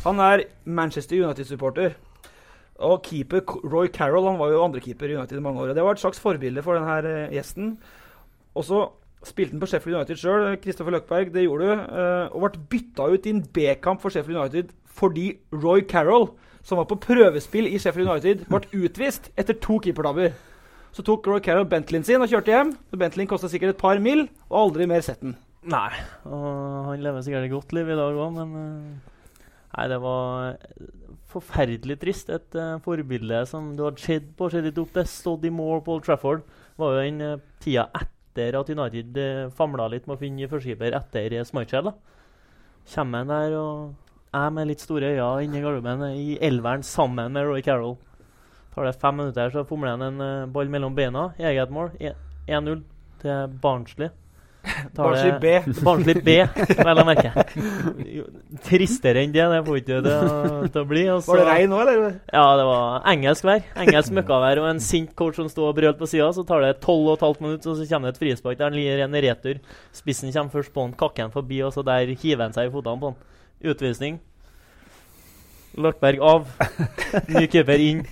[0.04, 1.94] Han er Manchester United-supporter.
[2.82, 5.68] Og keeper Roy Carroll han var jo andrekeeper i United i mange år.
[5.70, 7.76] og Det var et slags forbilde for denne gjesten.
[8.54, 8.80] Og så
[9.24, 11.72] spilte han på Sheffield United sjøl, Kristoffer Løkberg, det gjorde du.
[11.72, 16.28] eh, og ble bytta ut i en B-kamp for Sheffield United fordi Roy Carroll,
[16.62, 20.34] som var på prøvespill i Sheffield United, ble utvist etter to keepertabber.
[20.94, 22.70] Så tok Roy Carroll Bentleyen sin og kjørte hjem.
[22.90, 25.34] Så Bentleyen kosta sikkert et par mil, og aldri mer sett den.
[25.66, 25.90] Nei,
[26.28, 26.44] og
[26.90, 29.12] han lever sikkert et godt liv i dag òg, men eh,
[29.74, 30.54] Nei, det var
[31.34, 32.30] forferdelig trist.
[32.32, 35.84] Et uh, forbilde som du hadde sett på, sett litt opp til, stått i mål
[35.84, 36.46] på Old Trafford,
[36.80, 40.96] var jo den uh, tida etter at United uh, famla litt med å finne førstekeeper
[40.98, 41.92] etter uh, Smichel.
[42.94, 43.92] Kommer han der og
[44.34, 47.96] jeg med litt store øyne inni garderoben eh, i elveren sammen med Roy Carroll.
[48.74, 51.92] Tar det fem minutter, så fomler han en uh, ball mellom beina i eget mål.
[52.48, 52.82] 1-0
[53.22, 54.10] til Barnsley.
[54.94, 55.50] Det- B.
[55.86, 56.34] Barnslig B,
[56.78, 57.32] vel å merke.
[58.68, 60.14] Tristere enn det, det får ikke det
[60.72, 61.02] til å bli.
[61.12, 62.16] Også, Var det regn nå, eller?
[62.32, 63.64] Ja, det var engelsk vær.
[63.84, 66.30] Engelsk møkkavær og en sint coach som sto og brølte på sida.
[66.36, 69.18] Så tar det 12,5 minutter, og så kommer det et frispark der han gir en
[69.26, 69.60] retur.
[69.96, 72.74] Spissen kommer først på han, kakker han forbi, og så der hiver han seg i
[72.74, 73.20] fotene på han.
[73.74, 74.20] Utvisning.
[75.80, 76.44] Løkberg av.
[77.34, 78.04] Ny keeper inn.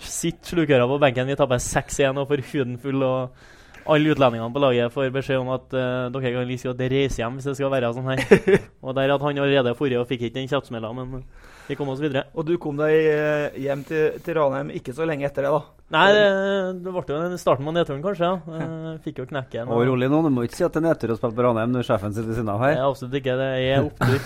[0.00, 1.28] Sitt slukøra på benken.
[1.28, 3.02] Vi taper 6-1 og får huden full.
[3.04, 3.48] og
[3.86, 7.38] alle utlendingene på laget får beskjed om at uh, dere kan like godt reise hjem
[7.38, 8.24] hvis det skal være sånn her.
[8.84, 11.22] og der hadde han allerede forrige og fikk ikke den kjeftsmella, men
[11.70, 12.24] vi kom oss videre.
[12.34, 15.60] Og du kom deg eh, hjem til, til Ranheim ikke så lenge etter det, da?
[15.94, 16.24] Nei, det,
[16.84, 18.30] det ble jo en starten på nedturen, kanskje.
[18.30, 18.58] ja.
[18.58, 19.70] Eh, Fikk jo knekken.
[19.70, 21.74] Og rolig nå, du må ikke si at det er nedtur å spille på Ranheim
[21.74, 22.74] når sjefen sitter ved siden av her.
[22.74, 23.36] Jeg er absolutt ikke.
[23.38, 24.18] Det er opptur.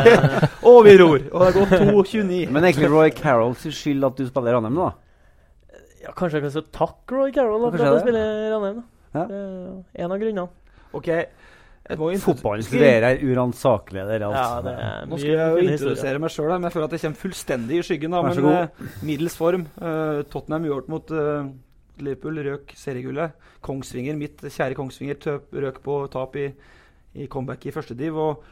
[0.70, 1.26] og vi ror.
[1.32, 2.40] Og det har gått 2.29.
[2.54, 5.05] Men egentlig Roy Carrolls skyld at du spiller Ranheim nå, da?
[6.06, 8.04] Ja, kanskje jeg kan si takk Roy Carroll for at jeg det.
[8.06, 8.80] spiller i Ranheim.
[9.16, 9.26] Ja.
[9.26, 10.48] Det er en av grunnene.
[10.94, 11.08] Ok.
[11.86, 14.26] Jeg må jo Fotballen studerer uransakelige, dere.
[14.26, 14.62] Ja, Altså.
[14.66, 17.20] det er Nå skal jeg jo introdusere meg sjøl, men jeg føler at jeg kommer
[17.20, 18.10] fullstendig i skyggen.
[18.16, 18.56] Da, men god.
[18.56, 19.66] eh, middels form.
[19.78, 21.46] Uh, Tottenham uavgjort mot uh,
[22.02, 23.36] Liverpool, røk seriegullet.
[23.62, 26.48] Kongsvinger, mitt kjære Kongsvinger, tøp, røk på tap i,
[27.14, 28.18] i comeback i første div.
[28.18, 28.42] Og,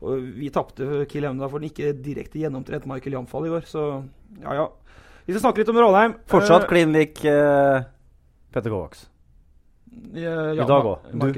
[0.00, 3.84] og vi tapte Kiel Evne for den ikke direkte gjennomtrent Michael Jamfall i år, så
[4.40, 4.66] ja ja.
[5.28, 6.12] Vi skal snakke litt om Rådheim.
[6.32, 7.82] Fortsatt uh, klin lik uh,
[8.48, 9.02] Petter Kovács.
[10.16, 11.10] ja, I dag òg.
[11.12, 11.34] Du.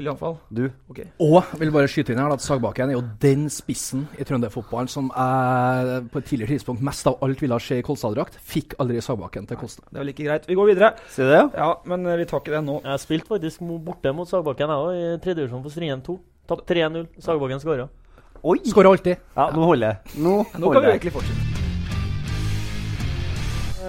[0.47, 0.61] Du.
[0.93, 1.01] Ok.
[1.19, 5.11] Og vil bare skyte inn her at Sagbakken er jo den spissen i trønderfotballen som
[5.11, 8.39] jeg på et tidligere tidspunkt mest av alt ville se i Kolstad-drakt.
[8.39, 9.89] Fikk aldri Sagbakken til Kolstad.
[9.91, 10.47] Det er vel ikke greit.
[10.47, 10.93] Vi går videre.
[11.11, 11.45] Sier du det?
[11.59, 12.79] Ja, men eh, vi tar ikke det nå.
[12.87, 16.21] Jeg spilte faktisk borte mot Sagbakken jeg òg, i tredje divisjon for Strien 2.
[16.47, 17.09] Tapt 3-0.
[17.27, 17.91] Sagbakken skåra.
[18.39, 18.61] Oi!
[18.71, 19.31] Skårer alltid.
[19.35, 20.21] Ja, nå holder jeg.
[20.23, 21.50] Nå, Nå kan vi egentlig fortsette.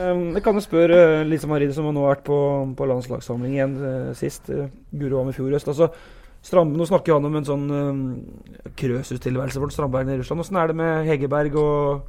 [0.03, 2.39] Um, jeg kan jo spørre uh, Lise Marie, som nå har vært på,
[2.79, 4.51] på landslagssamling igjen eh, sist.
[4.51, 5.71] Uh, Guro var med i fjor høst.
[5.71, 5.91] Altså,
[6.43, 8.01] Strand, nå snakker han om en sånn um,
[8.79, 10.43] krøsustilværelse for Strandberg i Russland.
[10.43, 12.09] Åssen er det med Hegerberg og,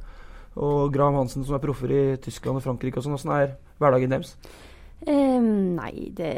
[0.58, 2.98] og Graham Hansen, som er proffer i Tyskland og Frankrike?
[2.98, 3.30] og sånn?
[3.30, 4.34] Er hverdagen deres?
[5.06, 6.32] Um, nei, det,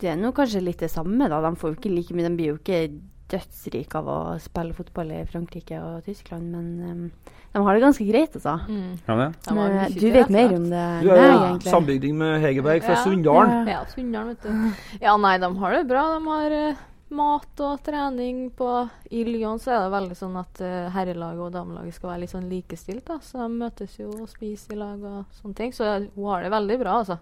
[0.00, 1.42] det er nå kanskje litt det samme, da.
[1.44, 2.30] De får jo ikke like mye.
[2.30, 2.80] De blir jo ikke
[3.28, 8.04] dødsrike av å spille fotball i Frankrike og Tyskland, men eh, de har det ganske
[8.06, 8.54] greit, altså.
[8.68, 9.28] Ja, det?
[9.56, 11.72] Men, mye du vet mer om det Du enn er meg, jo egentlig.
[11.72, 13.02] sambygding med Hegerberg fra Ja.
[13.06, 13.70] Sunndalen.
[13.72, 14.98] Ja, Sunndalen, vet du.
[15.00, 16.02] Ja, nei, de har det bra.
[16.18, 18.68] De har uh, mat og trening på
[19.10, 22.34] I Lyon så er det veldig sånn at uh, herrelaget og damelaget skal være litt
[22.36, 23.16] sånn likestilt, da.
[23.24, 25.72] Så de møtes jo og spiser i lag og sånne ting.
[25.72, 27.18] Så hun har det veldig bra, altså.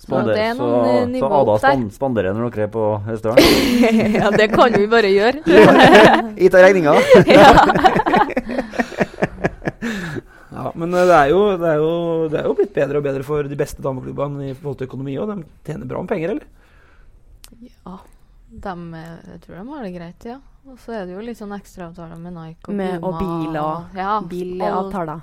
[0.00, 1.58] Så Spander, det er så, noen eh, så Ada opp der.
[1.74, 3.50] span spanderer når dere er på restaurant?
[4.22, 5.42] ja, det kan vi bare gjøre.
[6.40, 6.94] Ikke ta regninga.
[10.50, 11.90] Ja, men eh, det er, jo, det, er jo,
[12.30, 15.16] det er jo blitt bedre og bedre for de beste dameklubbene i forhold til økonomi
[15.22, 15.34] òg.
[15.34, 16.46] De tjener bra med penger, eller?
[17.60, 17.98] Ja,
[18.66, 20.38] dem, eh, jeg tror de har det greit, ja.
[20.68, 23.60] Og så er det jo litt sånn ekstraavtaler med Nike og Med, og Puma bil
[23.62, 25.22] og ja, bilavtaler.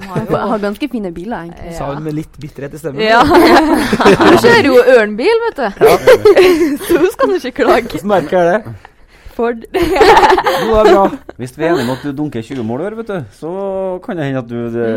[0.00, 1.74] De har Jeg har ganske fine biler, egentlig.
[1.76, 3.02] Sa hun med litt bitterhet i stemmen.
[3.04, 3.20] Ja.
[4.30, 5.82] Du kjører jo ørnbil, vet du.
[6.86, 7.90] Så hun skal du ikke klage.
[7.90, 8.89] Hvordan merker jeg det?
[9.40, 9.66] Ford.
[9.74, 11.04] Er det bra.
[11.40, 13.52] Hvis vi er enige om at du dunker 20 mål i vet du, så
[14.04, 14.88] kan det hende at du det,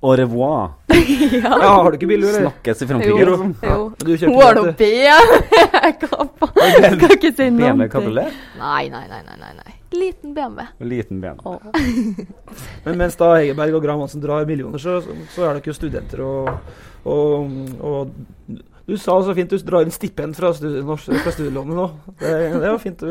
[0.00, 0.70] Au revoir.
[1.38, 1.58] Ja.
[1.62, 2.46] Ja, har du ikke bil, du, eller?
[2.46, 3.18] Snakkes i Frankrike.
[3.18, 3.78] Jo, jo.
[3.98, 5.38] Du kjøpte Hun har nå BMW.
[6.94, 7.58] Skal ikke si noe.
[7.60, 8.38] BMW kabriolet?
[8.60, 9.74] Nei, nei, nei, nei, nei.
[9.98, 10.66] Liten BMW.
[10.84, 11.58] Liten BMW.
[12.84, 14.98] Men mens da Hegerberg og Graham Hansen drar millioner, så,
[15.34, 16.50] så er dere jo studenter og,
[17.08, 18.58] og, og
[18.88, 21.86] Du sa så fint du drar inn stipend fra, studie, fra studielånet nå.
[22.22, 23.02] Det, det var fint,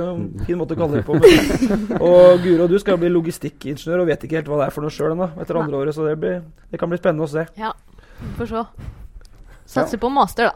[0.47, 1.13] fin måte å kalle det på.
[1.21, 4.87] Men, og Guro, du skal bli logistikkingeniør og vet ikke helt hva det er for
[4.87, 6.39] noe sjøl ennå etter andre året, så det, blir,
[6.73, 7.45] det kan bli spennende å se.
[7.61, 7.75] Ja,
[8.23, 8.63] vi får se.
[9.67, 10.55] Satser på master, da.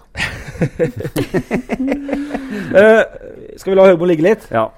[2.73, 3.03] uh,
[3.61, 4.49] skal vi la Høgmo ligge litt?
[4.49, 4.69] Ja.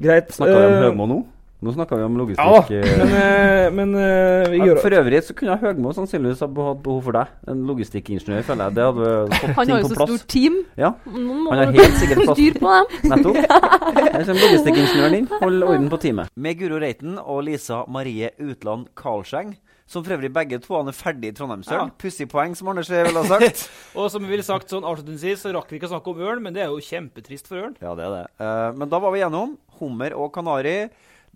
[0.00, 0.32] Greit.
[0.32, 1.18] Snakker vi om Eh, Høgmo nå?
[1.64, 2.68] Nå snakka vi om logistikk.
[2.68, 6.82] Ja, men, eh, men eh, vi gjør For øvrig så kunne Høgmo sannsynligvis ha hatt
[6.84, 7.30] behov for deg.
[7.48, 8.76] En logistikkingeniør, føler jeg.
[8.76, 10.10] Det hadde fått Han ting har jo så plass.
[10.12, 10.58] stort team.
[10.76, 10.90] Ja.
[11.08, 12.36] Noen Han har helt sikkert plass.
[12.36, 12.98] styr på dem.
[13.14, 13.38] Nettopp.
[13.40, 15.30] Her kommer logistikkingeniøren din.
[15.40, 16.34] Hold orden på teamet.
[16.36, 19.56] Med Guro Reiten og Lisa Marie Utland Karlseng,
[19.88, 21.88] som for øvrig begge to er ferdig i Trondheimsølen.
[21.88, 21.98] Ja.
[22.04, 23.64] Pussig poeng, som Anders ville ha sagt.
[23.96, 26.44] Og som vi ville sagt sånn avslutningsvis, så rakk vi ikke å snakke om ørn,
[26.44, 27.76] men det er jo kjempetrist for ørn.
[27.80, 28.24] Ja, det er det.
[28.42, 30.78] Uh, men da var vi gjennom hummer og kanari.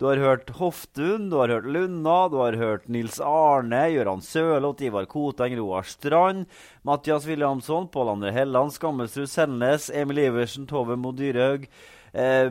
[0.01, 4.81] Du har hørt Hoftun, du har hørt Lunna, du har hørt Nils Arne, Gøran Sørloth,
[4.81, 6.47] Ivar Koteng, Roar Strand,
[6.89, 11.68] Mathias Williamson, Pål André Helland, Skammelsrud Selnes, Emil Iversen, Tove Mo Dyrhaug,
[12.16, 12.48] eh,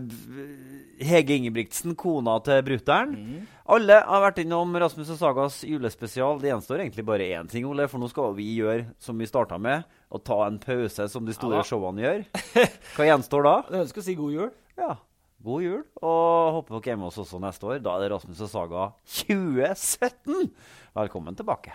[1.02, 3.18] Hege Ingebrigtsen, kona til brutter'n.
[3.66, 6.38] Alle har vært innom Rasmus og Sagas julespesial.
[6.38, 9.58] Det gjenstår egentlig bare én ting, Ole, for nå skal vi gjøre som vi starta
[9.58, 12.26] med, å ta en pause som de store Ja showene gjør.
[12.94, 13.60] Hva gjenstår da?
[13.74, 14.58] Jeg ønsker å si god jul.
[14.78, 14.96] Ja.
[15.40, 17.78] God jul, og håper dere er med oss også neste år.
[17.80, 20.52] Da er det Rasmus og Saga 2017.
[21.00, 21.72] Velkommen tilbake.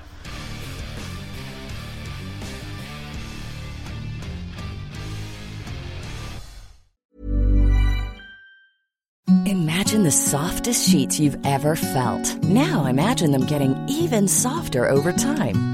[9.46, 12.42] Imagine the softest sheets you've ever felt.
[12.44, 15.73] Now imagine them getting even softer over time.